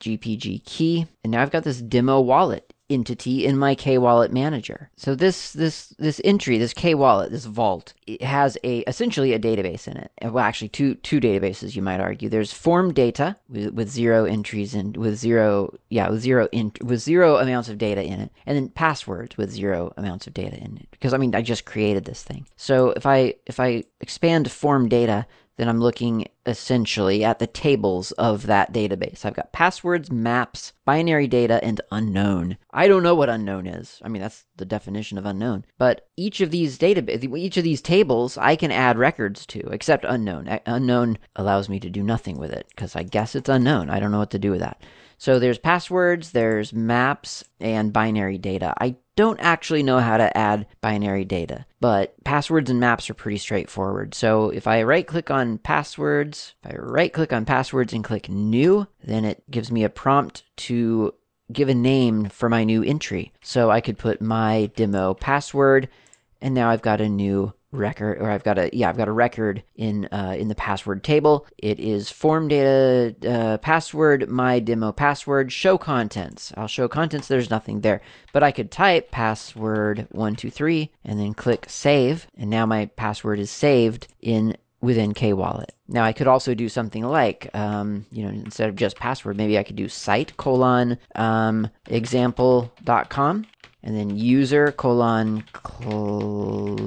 GPG 0.00 0.64
key. 0.64 1.06
And 1.22 1.30
now 1.30 1.42
I've 1.42 1.52
got 1.52 1.64
this 1.64 1.80
demo 1.80 2.20
wallet 2.20 2.65
entity 2.88 3.44
in 3.44 3.58
my 3.58 3.74
K 3.74 3.98
Wallet 3.98 4.32
manager. 4.32 4.90
So 4.96 5.14
this 5.14 5.52
this 5.52 5.88
this 5.98 6.20
entry, 6.24 6.58
this 6.58 6.72
K 6.72 6.94
Wallet, 6.94 7.30
this 7.30 7.44
vault, 7.44 7.94
it 8.06 8.22
has 8.22 8.56
a 8.64 8.80
essentially 8.80 9.32
a 9.32 9.38
database 9.38 9.88
in 9.88 9.96
it. 9.96 10.10
Well, 10.22 10.38
actually, 10.38 10.68
two 10.68 10.94
two 10.96 11.20
databases 11.20 11.74
you 11.74 11.82
might 11.82 12.00
argue. 12.00 12.28
There's 12.28 12.52
form 12.52 12.92
data 12.92 13.36
with, 13.48 13.74
with 13.74 13.88
zero 13.90 14.24
entries 14.24 14.74
and 14.74 14.96
with 14.96 15.16
zero 15.16 15.76
yeah 15.88 16.08
with 16.08 16.20
zero 16.20 16.48
in, 16.52 16.72
with 16.82 17.00
zero 17.00 17.36
amounts 17.36 17.68
of 17.68 17.78
data 17.78 18.02
in 18.02 18.20
it, 18.20 18.30
and 18.46 18.56
then 18.56 18.68
passwords 18.68 19.36
with 19.36 19.50
zero 19.50 19.92
amounts 19.96 20.26
of 20.26 20.34
data 20.34 20.56
in 20.56 20.76
it. 20.76 20.88
Because 20.90 21.12
I 21.12 21.18
mean, 21.18 21.34
I 21.34 21.42
just 21.42 21.64
created 21.64 22.04
this 22.04 22.22
thing. 22.22 22.46
So 22.56 22.90
if 22.90 23.06
I 23.06 23.34
if 23.46 23.60
I 23.60 23.84
expand 24.00 24.50
form 24.50 24.88
data, 24.88 25.26
then 25.56 25.68
I'm 25.68 25.80
looking 25.80 26.28
essentially 26.46 27.24
at 27.24 27.38
the 27.38 27.46
tables 27.46 28.12
of 28.12 28.46
that 28.46 28.72
database. 28.72 29.24
I've 29.24 29.34
got 29.34 29.52
passwords, 29.52 30.10
maps, 30.10 30.72
binary 30.84 31.26
data, 31.26 31.62
and 31.62 31.80
unknown. 31.90 32.56
I 32.70 32.88
don't 32.88 33.02
know 33.02 33.14
what 33.14 33.28
unknown 33.28 33.66
is. 33.66 34.00
I 34.04 34.08
mean, 34.08 34.22
that's 34.22 34.46
the 34.56 34.64
definition 34.64 35.18
of 35.18 35.26
unknown. 35.26 35.64
But 35.78 36.08
each 36.16 36.40
of 36.40 36.50
these 36.50 36.78
database, 36.78 37.36
each 37.38 37.56
of 37.56 37.64
these 37.64 37.82
tables, 37.82 38.38
I 38.38 38.56
can 38.56 38.70
add 38.70 38.98
records 38.98 39.46
to, 39.46 39.60
except 39.70 40.04
unknown. 40.06 40.60
Unknown 40.66 41.18
allows 41.34 41.68
me 41.68 41.80
to 41.80 41.90
do 41.90 42.02
nothing 42.02 42.38
with 42.38 42.52
it 42.52 42.66
because 42.70 42.96
I 42.96 43.02
guess 43.02 43.34
it's 43.34 43.48
unknown. 43.48 43.90
I 43.90 44.00
don't 44.00 44.12
know 44.12 44.18
what 44.18 44.30
to 44.30 44.38
do 44.38 44.50
with 44.50 44.60
that. 44.60 44.82
So 45.18 45.38
there's 45.38 45.56
passwords, 45.56 46.32
there's 46.32 46.74
maps, 46.74 47.42
and 47.58 47.90
binary 47.90 48.36
data. 48.36 48.74
I 48.78 48.96
don't 49.16 49.40
actually 49.40 49.82
know 49.82 49.98
how 49.98 50.18
to 50.18 50.36
add 50.36 50.66
binary 50.82 51.24
data, 51.24 51.64
but 51.80 52.22
passwords 52.24 52.68
and 52.68 52.78
maps 52.78 53.08
are 53.08 53.14
pretty 53.14 53.38
straightforward. 53.38 54.14
So 54.14 54.50
if 54.50 54.66
I 54.66 54.82
right 54.82 55.06
click 55.06 55.30
on 55.30 55.56
passwords, 55.56 56.35
if 56.62 56.72
I 56.72 56.76
right 56.76 57.12
click 57.12 57.32
on 57.32 57.44
passwords 57.44 57.92
and 57.92 58.04
click 58.04 58.28
new, 58.28 58.86
then 59.02 59.24
it 59.24 59.42
gives 59.50 59.70
me 59.70 59.84
a 59.84 59.88
prompt 59.88 60.44
to 60.68 61.14
give 61.52 61.68
a 61.68 61.74
name 61.74 62.28
for 62.28 62.48
my 62.48 62.64
new 62.64 62.82
entry. 62.82 63.32
So 63.42 63.70
I 63.70 63.80
could 63.80 63.98
put 63.98 64.20
my 64.20 64.70
demo 64.76 65.14
password, 65.14 65.88
and 66.40 66.54
now 66.54 66.70
I've 66.70 66.82
got 66.82 67.00
a 67.00 67.08
new 67.08 67.52
record 67.72 68.18
or 68.20 68.30
I've 68.30 68.44
got 68.44 68.58
a 68.58 68.70
yeah 68.72 68.88
I've 68.88 68.96
got 68.96 69.08
a 69.08 69.12
record 69.12 69.62
in 69.74 70.06
uh, 70.06 70.34
in 70.38 70.48
the 70.48 70.54
password 70.54 71.04
table. 71.04 71.46
It 71.58 71.78
is 71.78 72.10
form 72.10 72.48
data 72.48 73.14
uh, 73.28 73.58
password 73.58 74.28
my 74.28 74.60
demo 74.60 74.92
password 74.92 75.52
show 75.52 75.76
contents. 75.78 76.52
I'll 76.56 76.68
show 76.68 76.88
contents. 76.88 77.28
There's 77.28 77.50
nothing 77.50 77.80
there, 77.80 78.00
but 78.32 78.42
I 78.42 78.52
could 78.52 78.70
type 78.70 79.10
password 79.10 80.06
one 80.10 80.36
two 80.36 80.50
three 80.50 80.90
and 81.04 81.18
then 81.18 81.34
click 81.34 81.66
save, 81.68 82.26
and 82.36 82.50
now 82.50 82.66
my 82.66 82.86
password 82.96 83.38
is 83.38 83.50
saved 83.50 84.08
in 84.20 84.56
within 84.86 85.12
K 85.12 85.32
Wallet. 85.32 85.74
Now 85.88 86.04
I 86.04 86.12
could 86.12 86.28
also 86.28 86.54
do 86.54 86.68
something 86.68 87.02
like, 87.04 87.50
um, 87.54 88.06
you 88.10 88.24
know, 88.24 88.30
instead 88.30 88.68
of 88.68 88.76
just 88.76 88.96
password, 88.96 89.36
maybe 89.36 89.58
I 89.58 89.64
could 89.64 89.76
do 89.76 89.88
site 89.88 90.36
colon 90.36 90.96
um, 91.16 91.68
example.com 91.88 93.46
and 93.82 93.96
then 93.96 94.16
user 94.16 94.72
colon 94.72 95.42
clat2 95.52 96.78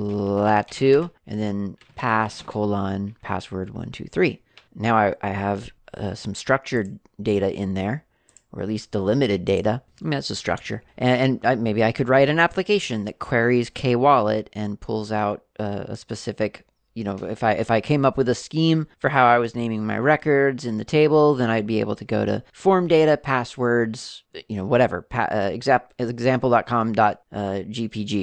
and 1.27 1.39
then 1.39 1.77
pass 1.95 2.41
colon 2.41 3.15
password 3.21 3.69
123. 3.69 4.41
Now 4.75 4.95
I, 4.95 5.13
I 5.21 5.29
have 5.29 5.69
uh, 5.93 6.15
some 6.15 6.33
structured 6.33 6.99
data 7.21 7.53
in 7.53 7.73
there 7.73 8.05
or 8.51 8.61
at 8.61 8.67
least 8.67 8.91
delimited 8.91 9.45
data. 9.45 9.81
I 10.01 10.03
mean, 10.03 10.11
that's 10.11 10.29
a 10.29 10.35
structure. 10.35 10.81
And, 10.97 11.21
and 11.21 11.45
I, 11.45 11.55
maybe 11.55 11.83
I 11.83 11.91
could 11.91 12.09
write 12.09 12.29
an 12.29 12.39
application 12.39 13.05
that 13.05 13.19
queries 13.19 13.69
K 13.69 13.95
Wallet 13.95 14.49
and 14.53 14.79
pulls 14.79 15.11
out 15.11 15.43
uh, 15.59 15.83
a 15.87 15.95
specific 15.95 16.65
you 16.99 17.05
know, 17.05 17.15
if 17.15 17.45
I 17.45 17.53
if 17.53 17.71
I 17.71 17.79
came 17.79 18.03
up 18.03 18.17
with 18.17 18.27
a 18.27 18.35
scheme 18.35 18.85
for 18.97 19.07
how 19.07 19.25
I 19.25 19.37
was 19.37 19.55
naming 19.55 19.85
my 19.87 19.97
records 19.97 20.65
in 20.65 20.77
the 20.77 20.83
table, 20.83 21.33
then 21.33 21.49
I'd 21.49 21.65
be 21.65 21.79
able 21.79 21.95
to 21.95 22.03
go 22.03 22.25
to 22.25 22.43
form 22.51 22.89
data, 22.89 23.15
passwords, 23.15 24.25
you 24.49 24.57
know, 24.57 24.65
whatever, 24.65 25.03
pa- 25.03 25.29
uh, 25.31 25.49
example 25.53 25.95
example.com 25.97 26.91
dot 26.91 27.21
uh, 27.31 27.61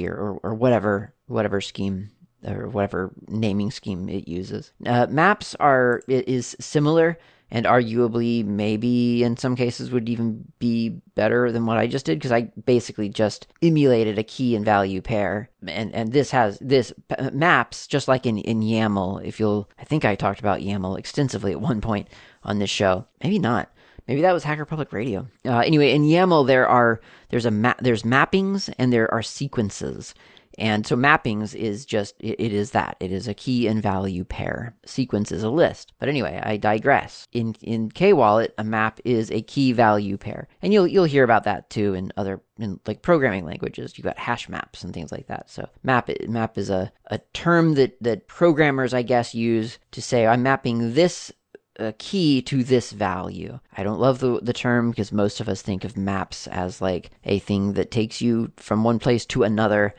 or, 0.05 0.39
or 0.43 0.53
whatever 0.53 1.15
whatever 1.25 1.59
scheme 1.59 2.11
or 2.45 2.69
whatever 2.69 3.11
naming 3.27 3.71
scheme 3.71 4.09
it 4.09 4.27
uses. 4.27 4.71
Uh, 4.85 5.07
maps 5.09 5.55
are 5.59 6.03
is 6.07 6.55
similar 6.59 7.17
and 7.49 7.65
arguably 7.65 8.45
maybe 8.45 9.23
in 9.23 9.37
some 9.37 9.55
cases 9.55 9.91
would 9.91 10.09
even 10.09 10.45
be 10.59 10.89
better 11.15 11.51
than 11.51 11.65
what 11.65 11.77
I 11.77 11.87
just 11.87 12.05
did 12.05 12.19
because 12.19 12.31
I 12.31 12.51
basically 12.65 13.09
just 13.09 13.47
emulated 13.61 14.19
a 14.19 14.23
key 14.23 14.55
and 14.55 14.65
value 14.65 15.01
pair. 15.01 15.49
And 15.65 15.93
and 15.93 16.11
this 16.11 16.31
has 16.31 16.59
this 16.59 16.93
maps 17.31 17.87
just 17.87 18.07
like 18.07 18.25
in 18.25 18.37
in 18.39 18.61
YAML 18.61 19.25
if 19.25 19.39
you'll 19.39 19.69
I 19.79 19.85
think 19.85 20.03
I 20.03 20.15
talked 20.15 20.39
about 20.39 20.59
YAML 20.59 20.99
extensively 20.99 21.51
at 21.51 21.61
one 21.61 21.81
point 21.81 22.09
on 22.43 22.59
this 22.59 22.69
show. 22.69 23.05
Maybe 23.23 23.39
not. 23.39 23.71
Maybe 24.07 24.21
that 24.21 24.33
was 24.33 24.43
Hacker 24.43 24.65
Public 24.65 24.93
Radio. 24.93 25.27
Uh, 25.45 25.59
anyway 25.59 25.93
in 25.93 26.03
YAML 26.03 26.47
there 26.47 26.67
are 26.67 26.99
there's 27.29 27.45
a 27.45 27.51
map 27.51 27.79
there's 27.81 28.03
mappings 28.03 28.73
and 28.77 28.91
there 28.91 29.11
are 29.13 29.23
sequences 29.23 30.13
and 30.57 30.87
so 30.87 30.95
mappings 30.95 31.53
is 31.53 31.85
just, 31.85 32.15
it, 32.19 32.39
is 32.39 32.71
that. 32.71 32.97
It 32.99 33.11
is 33.11 33.27
a 33.27 33.33
key 33.33 33.67
and 33.67 33.81
value 33.81 34.23
pair. 34.23 34.75
Sequence 34.85 35.31
is 35.31 35.43
a 35.43 35.49
list. 35.49 35.93
But 35.99 36.09
anyway, 36.09 36.41
I 36.43 36.57
digress. 36.57 37.27
In, 37.31 37.55
in 37.61 37.91
K-Wallet, 37.91 38.53
a 38.57 38.63
map 38.63 38.99
is 39.05 39.29
a 39.31 39.41
key 39.41 39.71
value 39.71 40.17
pair. 40.17 40.47
And 40.61 40.73
you'll, 40.73 40.87
you'll 40.87 41.03
hear 41.03 41.23
about 41.23 41.43
that 41.43 41.69
too 41.69 41.93
in 41.93 42.11
other, 42.17 42.41
in 42.57 42.79
like 42.87 43.03
programming 43.03 43.45
languages. 43.45 43.97
You 43.97 44.03
got 44.03 44.17
hash 44.17 44.49
maps 44.49 44.83
and 44.83 44.93
things 44.93 45.11
like 45.11 45.27
that. 45.27 45.49
So 45.49 45.69
map, 45.83 46.09
map 46.27 46.57
is 46.57 46.71
a, 46.71 46.91
a 47.05 47.19
term 47.33 47.75
that, 47.75 48.01
that 48.01 48.27
programmers, 48.27 48.93
I 48.93 49.03
guess, 49.03 49.35
use 49.35 49.77
to 49.91 50.01
say, 50.01 50.25
I'm 50.25 50.41
mapping 50.41 50.95
this 50.95 51.31
a 51.77 51.93
key 51.93 52.41
to 52.43 52.63
this 52.63 52.91
value. 52.91 53.59
I 53.75 53.83
don't 53.83 53.99
love 53.99 54.19
the, 54.19 54.39
the 54.41 54.53
term 54.53 54.89
because 54.91 55.11
most 55.11 55.39
of 55.39 55.47
us 55.47 55.61
think 55.61 55.83
of 55.83 55.97
maps 55.97 56.47
as 56.47 56.81
like 56.81 57.11
a 57.23 57.39
thing 57.39 57.73
that 57.73 57.91
takes 57.91 58.21
you 58.21 58.51
from 58.57 58.83
one 58.83 58.99
place 58.99 59.25
to 59.27 59.43
another, 59.43 59.93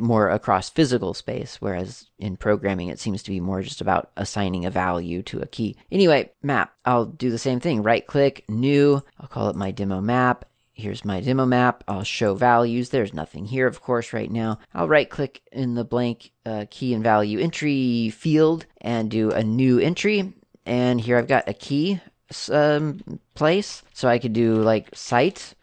more 0.00 0.28
across 0.28 0.70
physical 0.70 1.14
space, 1.14 1.56
whereas 1.60 2.08
in 2.18 2.36
programming 2.36 2.88
it 2.88 2.98
seems 2.98 3.22
to 3.22 3.30
be 3.30 3.40
more 3.40 3.62
just 3.62 3.80
about 3.80 4.10
assigning 4.16 4.64
a 4.64 4.70
value 4.70 5.22
to 5.24 5.40
a 5.40 5.46
key. 5.46 5.76
Anyway, 5.90 6.30
map. 6.42 6.74
I'll 6.84 7.06
do 7.06 7.30
the 7.30 7.38
same 7.38 7.60
thing. 7.60 7.82
Right 7.82 8.06
click, 8.06 8.44
new. 8.48 9.02
I'll 9.18 9.28
call 9.28 9.48
it 9.48 9.56
my 9.56 9.70
demo 9.70 10.00
map. 10.00 10.44
Here's 10.72 11.04
my 11.04 11.20
demo 11.20 11.46
map. 11.46 11.84
I'll 11.86 12.02
show 12.02 12.34
values. 12.34 12.90
There's 12.90 13.14
nothing 13.14 13.44
here, 13.44 13.68
of 13.68 13.80
course, 13.80 14.12
right 14.12 14.30
now. 14.30 14.58
I'll 14.74 14.88
right 14.88 15.08
click 15.08 15.40
in 15.52 15.76
the 15.76 15.84
blank 15.84 16.32
uh, 16.44 16.66
key 16.68 16.94
and 16.94 17.02
value 17.02 17.38
entry 17.38 18.10
field 18.10 18.66
and 18.80 19.08
do 19.08 19.30
a 19.30 19.44
new 19.44 19.78
entry 19.78 20.34
and 20.66 21.00
here 21.00 21.16
I've 21.18 21.28
got 21.28 21.48
a 21.48 21.54
key 21.54 22.00
um, 22.50 23.20
place. 23.34 23.82
So 23.92 24.08
I 24.08 24.18
could 24.18 24.32
do 24.32 24.56
like 24.56 24.88
site, 24.94 25.54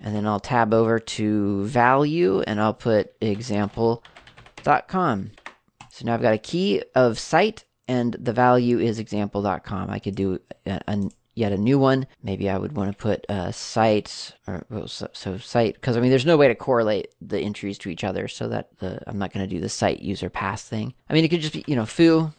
and 0.00 0.14
then 0.14 0.26
I'll 0.26 0.40
tab 0.40 0.72
over 0.74 0.98
to 0.98 1.64
value, 1.64 2.40
and 2.40 2.60
I'll 2.60 2.74
put 2.74 3.12
example.com. 3.20 4.02
So 5.90 6.04
now 6.04 6.14
I've 6.14 6.22
got 6.22 6.34
a 6.34 6.38
key 6.38 6.82
of 6.94 7.18
site, 7.18 7.64
and 7.88 8.16
the 8.18 8.32
value 8.32 8.78
is 8.78 8.98
example.com. 8.98 9.90
I 9.90 9.98
could 9.98 10.14
do 10.14 10.40
a, 10.66 10.80
a 10.86 11.10
yet 11.34 11.52
a 11.52 11.56
new 11.56 11.78
one. 11.78 12.06
Maybe 12.22 12.48
I 12.48 12.58
would 12.58 12.72
want 12.72 12.90
to 12.92 12.96
put 12.96 13.26
a 13.28 13.52
site 13.52 14.34
or 14.46 14.64
well, 14.70 14.88
so, 14.88 15.08
so, 15.12 15.38
site 15.38 15.74
because 15.74 15.96
I 15.96 16.00
mean 16.00 16.10
there's 16.10 16.26
no 16.26 16.36
way 16.36 16.48
to 16.48 16.54
correlate 16.54 17.08
the 17.20 17.40
entries 17.40 17.78
to 17.78 17.90
each 17.90 18.04
other, 18.04 18.28
so 18.28 18.48
that 18.48 18.78
the 18.78 19.00
I'm 19.06 19.18
not 19.18 19.32
going 19.32 19.48
to 19.48 19.54
do 19.54 19.60
the 19.60 19.68
site 19.68 20.00
user 20.00 20.30
pass 20.30 20.66
thing. 20.66 20.94
I 21.08 21.14
mean 21.14 21.24
it 21.24 21.28
could 21.28 21.40
just 21.40 21.54
be 21.54 21.64
you 21.66 21.76
know 21.76 21.86
foo 21.86 22.32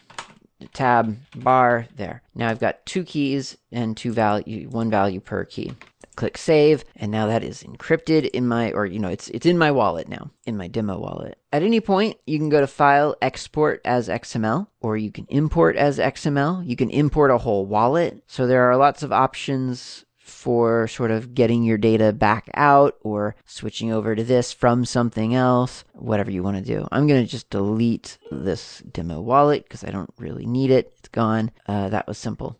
tab 0.73 1.17
bar 1.35 1.87
there. 1.95 2.21
Now 2.33 2.49
I've 2.49 2.59
got 2.59 2.85
two 2.85 3.03
keys 3.03 3.57
and 3.71 3.95
two 3.95 4.13
value, 4.13 4.69
one 4.69 4.89
value 4.89 5.19
per 5.19 5.45
key. 5.45 5.73
Click 6.15 6.37
save, 6.37 6.85
and 6.95 7.11
now 7.11 7.27
that 7.27 7.43
is 7.43 7.61
encrypted 7.63 8.29
in 8.29 8.47
my, 8.47 8.71
or 8.71 8.85
you 8.85 8.99
know, 8.99 9.09
it's 9.09 9.27
it's 9.29 9.45
in 9.45 9.57
my 9.57 9.69
wallet 9.69 10.07
now, 10.07 10.31
in 10.45 10.55
my 10.55 10.67
demo 10.67 10.97
wallet. 10.97 11.37
At 11.51 11.61
any 11.61 11.81
point, 11.81 12.17
you 12.25 12.37
can 12.37 12.47
go 12.47 12.61
to 12.61 12.67
File, 12.67 13.17
Export 13.21 13.81
as 13.83 14.07
XML, 14.07 14.67
or 14.79 14.95
you 14.95 15.11
can 15.11 15.25
import 15.27 15.75
as 15.75 15.99
XML. 15.99 16.65
You 16.65 16.77
can 16.77 16.89
import 16.89 17.31
a 17.31 17.37
whole 17.37 17.65
wallet. 17.65 18.23
So 18.27 18.47
there 18.47 18.69
are 18.69 18.77
lots 18.77 19.03
of 19.03 19.11
options 19.11 20.04
for 20.25 20.87
sort 20.87 21.11
of 21.11 21.35
getting 21.35 21.63
your 21.63 21.77
data 21.77 22.11
back 22.11 22.49
out 22.55 22.97
or 23.01 23.35
switching 23.45 23.91
over 23.91 24.15
to 24.15 24.23
this 24.23 24.51
from 24.51 24.83
something 24.83 25.35
else, 25.35 25.83
whatever 25.93 26.31
you 26.31 26.41
want 26.41 26.57
to 26.57 26.63
do. 26.63 26.87
I'm 26.91 27.05
going 27.05 27.23
to 27.23 27.29
just 27.29 27.51
delete 27.51 28.17
this 28.31 28.81
demo 28.91 29.21
wallet 29.21 29.63
because 29.63 29.83
I 29.83 29.91
don't 29.91 30.11
really 30.17 30.47
need 30.47 30.71
it. 30.71 30.91
It's 30.97 31.09
gone. 31.09 31.51
Uh, 31.67 31.89
that 31.89 32.07
was 32.07 32.17
simple. 32.17 32.59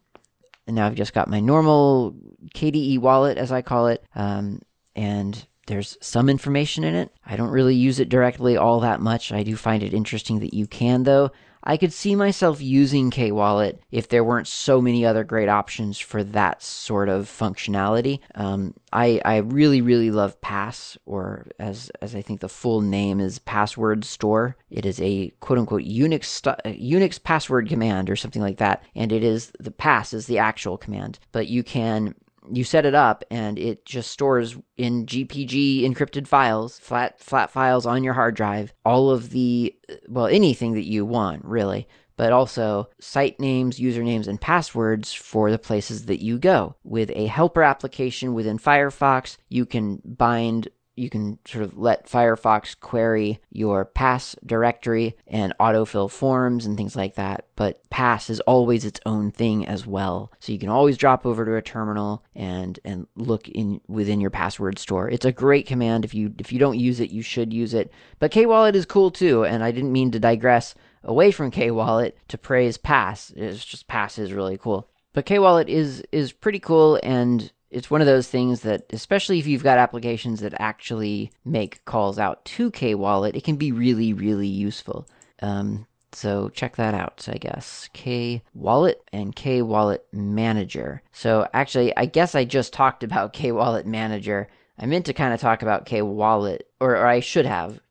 And 0.68 0.76
now 0.76 0.86
I've 0.86 0.96
just 0.96 1.16
got 1.16 1.28
my 1.28 1.40
normal 1.40 2.16
KDE 2.54 3.00
wallet, 3.00 3.40
as 3.40 3.52
I 3.52 3.64
call 3.64 3.88
it, 3.88 4.04
um, 4.14 4.62
and 4.96 5.48
there's 5.66 5.98
some 6.02 6.30
information 6.30 6.84
in 6.84 6.94
it. 6.94 7.12
I 7.26 7.36
don't 7.36 7.50
really 7.50 7.76
use 7.76 8.00
it 8.00 8.10
directly 8.10 8.58
all 8.58 8.80
that 8.82 9.02
much. 9.02 9.32
I 9.32 9.42
do 9.42 9.56
find 9.56 9.82
it 9.82 9.94
interesting 9.94 10.40
that 10.40 10.54
you 10.54 10.68
can, 10.68 11.02
though. 11.02 11.32
I 11.66 11.78
could 11.78 11.94
see 11.94 12.16
myself 12.16 12.62
using 12.62 13.10
K 13.10 13.32
Wallet 13.32 13.82
if 13.92 14.10
there 14.10 14.24
weren't 14.24 14.48
so 14.48 14.82
many 14.82 15.06
other 15.06 15.24
great 15.24 15.50
options 15.50 15.98
for 15.98 16.24
that 16.24 16.62
sort 16.62 17.10
of 17.10 17.26
functionality. 17.26 18.20
Um, 18.36 18.74
I, 18.94 19.20
I 19.26 19.38
really, 19.38 19.82
really 19.82 20.12
love 20.12 20.40
Pass, 20.42 20.98
or 21.06 21.48
as, 21.60 21.92
as 22.02 22.16
I 22.16 22.22
think 22.22 22.40
the 22.40 22.50
full 22.50 22.82
name 22.82 23.20
is 23.20 23.40
Password 23.40 24.06
Store. 24.06 24.56
It 24.70 24.86
is 24.86 25.02
a 25.02 25.30
quote 25.40 25.60
unquote 25.60 25.84
Unix, 25.84 26.26
st- 26.26 26.58
Unix 26.66 27.22
password 27.22 27.68
command 27.68 28.10
or 28.10 28.16
something 28.16 28.42
like 28.42 28.58
that. 28.58 28.84
And 28.94 29.12
it 29.12 29.24
is 29.24 29.52
the 29.60 29.72
pass 29.72 30.14
is 30.14 30.28
the 30.28 30.38
actual 30.38 30.78
command, 30.78 31.20
but 31.32 31.48
you 31.48 31.64
can 31.64 32.14
you 32.52 32.64
set 32.64 32.86
it 32.86 32.96
up 32.96 33.24
and 33.32 33.58
it 33.58 33.86
just 33.86 34.12
stores 34.12 34.58
in 34.78 35.06
GPG 35.06 35.84
encrypted 35.84 36.28
files, 36.28 36.80
flat 36.80 37.20
flat 37.20 37.52
files 37.52 37.86
on 37.86 38.04
your 38.04 38.14
hard 38.14 38.36
drive, 38.36 38.74
all 38.86 39.10
of 39.10 39.32
the 39.32 39.76
well 40.08 40.28
anything 40.28 40.74
that 40.74 40.86
you 40.88 41.06
want 41.06 41.44
really, 41.46 41.88
but 42.18 42.32
also 42.32 42.90
site 43.00 43.40
names, 43.40 43.80
usernames 43.80 44.28
and 44.28 44.40
passwords 44.40 45.14
for 45.14 45.52
the 45.52 45.60
places 45.60 46.06
that 46.06 46.24
you 46.24 46.38
go. 46.38 46.76
With 46.84 47.12
a 47.12 47.28
helper 47.28 47.64
application 47.64 48.34
within 48.34 48.58
Firefox, 48.58 49.38
you 49.50 49.66
can 49.66 50.02
bind 50.06 50.70
you 50.96 51.10
can 51.10 51.40
sort 51.46 51.64
of 51.64 51.78
let 51.78 52.08
Firefox 52.08 52.80
query 52.80 53.40
your 53.50 53.86
pass 53.86 54.36
directory 54.46 55.16
and 55.28 55.54
autofill 55.60 56.10
forms 56.10 56.66
and 56.66 56.78
things 56.78 56.96
like 56.96 57.16
that. 57.16 57.46
But 57.56 57.88
pass 57.90 58.30
is 58.30 58.40
always 58.42 58.86
its 58.86 59.00
own 59.06 59.32
thing 59.32 59.66
as 59.68 59.86
well. 59.86 60.32
So 60.40 60.52
you 60.52 60.60
can 60.60 60.70
always 60.70 60.98
drop 60.98 61.26
over 61.26 61.46
to 61.46 61.56
a 61.56 61.62
terminal 61.62 62.24
and 62.34 62.80
and 62.86 63.08
look 63.16 63.48
in 63.50 63.82
within 63.88 64.22
your 64.22 64.30
password 64.30 64.80
store. 64.80 65.10
It's 65.10 65.26
a 65.26 65.32
great 65.32 65.68
command. 65.68 66.06
If 66.06 66.14
you 66.14 66.34
if 66.40 66.52
you 66.52 66.60
don't 66.60 66.80
use 66.80 67.00
it, 67.00 67.12
you 67.12 67.22
should 67.22 67.54
use 67.54 67.74
it. 67.74 67.92
But 68.20 68.32
Kwallet 68.32 68.76
is 68.76 68.86
cool 68.86 69.12
too, 69.12 69.46
and 69.46 69.64
I 69.64 69.72
didn't 69.72 69.92
mean 69.92 70.12
to 70.12 70.20
digress 70.20 70.76
away 71.04 71.32
from 71.32 71.52
Kwallet 71.52 72.14
to 72.30 72.38
praise 72.38 72.78
pass. 72.78 73.32
It's 73.36 73.66
just 73.66 73.88
pass 73.88 74.18
is 74.18 74.34
really 74.34 74.58
cool. 74.58 74.90
But 75.14 75.26
Kwallet 75.26 75.68
is 75.68 76.04
is 76.12 76.32
pretty 76.32 76.60
cool 76.60 77.00
and 77.04 77.52
it's 77.76 77.92
one 77.92 78.00
of 78.00 78.08
those 78.08 78.30
things 78.30 78.62
that, 78.62 78.86
especially 78.92 79.38
if 79.38 79.46
you've 79.46 79.62
got 79.62 79.78
applications 79.78 80.40
that 80.40 80.54
actually 80.60 81.30
make 81.44 81.84
calls 81.84 82.18
out 82.18 82.44
to 82.46 82.72
K 82.72 82.96
Wallet, 82.96 83.36
it 83.36 83.44
can 83.44 83.58
be 83.58 83.74
really, 83.74 84.14
really 84.14 84.48
useful. 84.48 85.06
Um, 85.42 85.86
so 86.14 86.48
check 86.48 86.78
that 86.78 86.94
out, 86.94 87.28
I 87.30 87.38
guess. 87.38 87.90
K 87.92 88.42
Wallet 88.54 89.04
and 89.12 89.36
K 89.36 89.62
Wallet 89.62 90.08
Manager. 90.14 91.02
So 91.12 91.50
actually, 91.54 91.96
I 91.98 92.06
guess 92.06 92.34
I 92.34 92.46
just 92.46 92.72
talked 92.72 93.04
about 93.04 93.34
K 93.40 93.52
Wallet 93.52 93.86
Manager. 93.86 94.48
I 94.80 94.86
meant 94.86 95.06
to 95.08 95.14
kind 95.14 95.34
of 95.34 95.42
talk 95.42 95.62
about 95.62 95.86
K 95.86 96.02
Wallet, 96.02 96.70
or, 96.80 96.92
or 96.92 97.06
I 97.06 97.20
should 97.20 97.46
have 97.46 97.82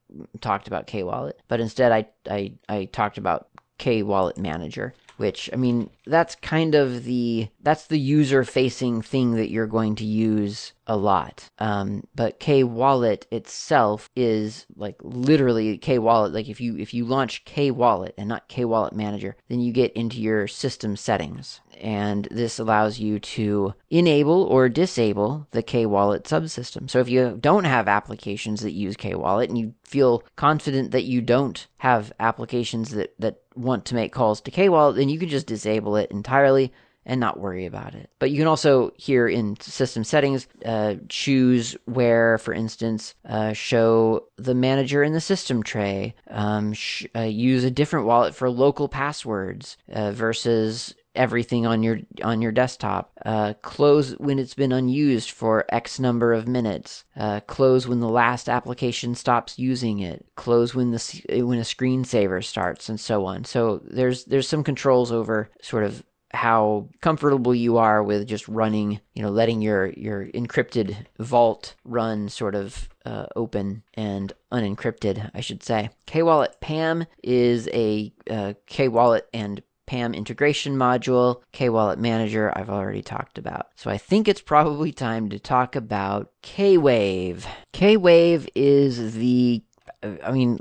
talked 0.40 0.66
about 0.66 0.86
K 0.86 1.02
Wallet, 1.02 1.38
but 1.46 1.60
instead 1.60 1.92
I, 1.92 2.06
I, 2.30 2.54
I 2.70 2.84
talked 2.86 3.18
about 3.18 3.48
K 3.76 4.02
Wallet 4.02 4.38
Manager 4.38 4.94
which 5.16 5.50
I 5.52 5.56
mean 5.56 5.90
that's 6.06 6.34
kind 6.36 6.74
of 6.74 7.04
the 7.04 7.48
that's 7.62 7.86
the 7.86 7.98
user 7.98 8.44
facing 8.44 9.02
thing 9.02 9.32
that 9.32 9.50
you're 9.50 9.66
going 9.66 9.94
to 9.96 10.04
use 10.04 10.72
a 10.86 10.96
lot. 10.96 11.48
Um, 11.58 12.06
but 12.14 12.40
K 12.40 12.62
Wallet 12.64 13.26
itself 13.30 14.10
is 14.14 14.66
like 14.76 14.96
literally 15.00 15.78
K 15.78 15.98
Wallet. 15.98 16.32
Like 16.32 16.48
if 16.48 16.60
you 16.60 16.76
if 16.76 16.92
you 16.92 17.04
launch 17.04 17.44
K 17.44 17.70
Wallet 17.70 18.14
and 18.18 18.28
not 18.28 18.48
K 18.48 18.64
Wallet 18.64 18.94
Manager, 18.94 19.36
then 19.48 19.60
you 19.60 19.72
get 19.72 19.92
into 19.92 20.20
your 20.20 20.46
system 20.46 20.96
settings, 20.96 21.60
and 21.80 22.28
this 22.30 22.58
allows 22.58 22.98
you 22.98 23.18
to 23.18 23.74
enable 23.90 24.42
or 24.44 24.68
disable 24.68 25.46
the 25.52 25.62
K 25.62 25.86
Wallet 25.86 26.24
subsystem. 26.24 26.90
So 26.90 27.00
if 27.00 27.08
you 27.08 27.38
don't 27.40 27.64
have 27.64 27.88
applications 27.88 28.60
that 28.60 28.72
use 28.72 28.96
K 28.96 29.14
Wallet 29.14 29.48
and 29.48 29.58
you 29.58 29.74
feel 29.84 30.22
confident 30.36 30.90
that 30.90 31.04
you 31.04 31.22
don't 31.22 31.66
have 31.78 32.12
applications 32.20 32.90
that 32.90 33.14
that 33.18 33.43
want 33.54 33.84
to 33.86 33.94
make 33.94 34.12
calls 34.12 34.40
to 34.42 34.50
K 34.50 34.68
Wallet, 34.68 34.96
then 34.96 35.08
you 35.08 35.18
can 35.18 35.28
just 35.28 35.46
disable 35.46 35.96
it 35.96 36.10
entirely 36.10 36.72
and 37.06 37.20
not 37.20 37.38
worry 37.38 37.66
about 37.66 37.94
it. 37.94 38.10
But 38.18 38.30
you 38.30 38.38
can 38.38 38.46
also 38.46 38.92
here 38.96 39.28
in 39.28 39.60
system 39.60 40.04
settings 40.04 40.46
uh, 40.64 40.94
choose 41.08 41.76
where, 41.84 42.38
for 42.38 42.54
instance, 42.54 43.14
uh, 43.28 43.52
show 43.52 44.24
the 44.36 44.54
manager 44.54 45.02
in 45.02 45.12
the 45.12 45.20
system 45.20 45.62
tray, 45.62 46.14
um, 46.30 46.72
sh- 46.72 47.06
uh, 47.14 47.20
use 47.20 47.64
a 47.64 47.70
different 47.70 48.06
wallet 48.06 48.34
for 48.34 48.48
local 48.48 48.88
passwords 48.88 49.76
uh, 49.92 50.12
versus 50.12 50.94
everything 51.14 51.66
on 51.66 51.82
your 51.82 52.00
on 52.22 52.42
your 52.42 52.52
desktop. 52.52 53.12
Uh, 53.24 53.54
close 53.62 54.12
when 54.12 54.38
it's 54.38 54.54
been 54.54 54.72
unused 54.72 55.30
for 55.30 55.64
X 55.68 55.98
number 55.98 56.32
of 56.32 56.48
minutes. 56.48 57.04
Uh, 57.16 57.40
close 57.40 57.86
when 57.86 58.00
the 58.00 58.08
last 58.08 58.48
application 58.48 59.14
stops 59.14 59.58
using 59.58 60.00
it. 60.00 60.26
Close 60.36 60.74
when 60.74 60.90
the 60.90 61.22
when 61.42 61.58
a 61.58 61.62
screensaver 61.62 62.42
starts, 62.42 62.88
and 62.88 62.98
so 62.98 63.26
on. 63.26 63.44
So 63.44 63.80
there's 63.84 64.24
there's 64.24 64.48
some 64.48 64.64
controls 64.64 65.12
over 65.12 65.50
sort 65.60 65.84
of 65.84 66.02
how 66.34 66.88
comfortable 67.00 67.54
you 67.54 67.78
are 67.78 68.02
with 68.02 68.26
just 68.26 68.48
running, 68.48 69.00
you 69.14 69.22
know, 69.22 69.30
letting 69.30 69.62
your 69.62 69.86
your 69.90 70.26
encrypted 70.26 70.96
vault 71.18 71.74
run 71.84 72.28
sort 72.28 72.54
of 72.54 72.88
uh, 73.06 73.26
open 73.36 73.82
and 73.94 74.32
unencrypted, 74.52 75.30
I 75.34 75.40
should 75.40 75.62
say. 75.62 75.90
Kwallet 76.06 76.60
PAM 76.60 77.06
is 77.22 77.68
a 77.68 78.12
uh, 78.28 78.54
Kwallet 78.68 79.22
and 79.32 79.62
PAM 79.86 80.14
integration 80.14 80.76
module, 80.76 81.42
Kwallet 81.52 81.98
Manager, 81.98 82.52
I've 82.56 82.70
already 82.70 83.02
talked 83.02 83.38
about. 83.38 83.68
So 83.76 83.90
I 83.90 83.98
think 83.98 84.28
it's 84.28 84.40
probably 84.40 84.92
time 84.92 85.28
to 85.30 85.38
talk 85.38 85.76
about 85.76 86.30
Kwave. 86.42 87.44
Kwave 87.72 88.48
is 88.54 89.14
the, 89.14 89.62
I 90.02 90.32
mean, 90.32 90.60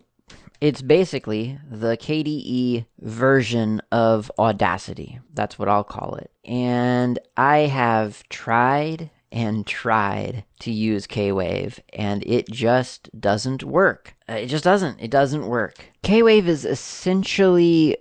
it's 0.62 0.82
basically 0.82 1.60
the 1.70 1.98
KDE 1.98 2.86
version 3.02 3.82
of 3.92 4.32
Audacity. 4.40 5.20
That's 5.34 5.60
what 5.60 5.68
I'll 5.68 5.84
call 5.84 6.16
it. 6.16 6.32
And 6.46 7.20
I 7.36 7.60
have 7.60 8.24
tried 8.30 9.10
and 9.34 9.66
tried 9.66 10.46
to 10.60 10.72
use 10.72 11.08
Kwave, 11.08 11.80
and 11.92 12.24
it 12.26 12.50
just 12.50 13.10
doesn't 13.20 13.64
work. 13.64 14.16
Uh, 14.30 14.34
it 14.34 14.46
just 14.46 14.64
doesn't. 14.64 15.02
It 15.02 15.10
doesn't 15.12 15.48
work. 15.48 15.86
Kwave 16.04 16.46
is 16.46 16.64
essentially 16.64 17.98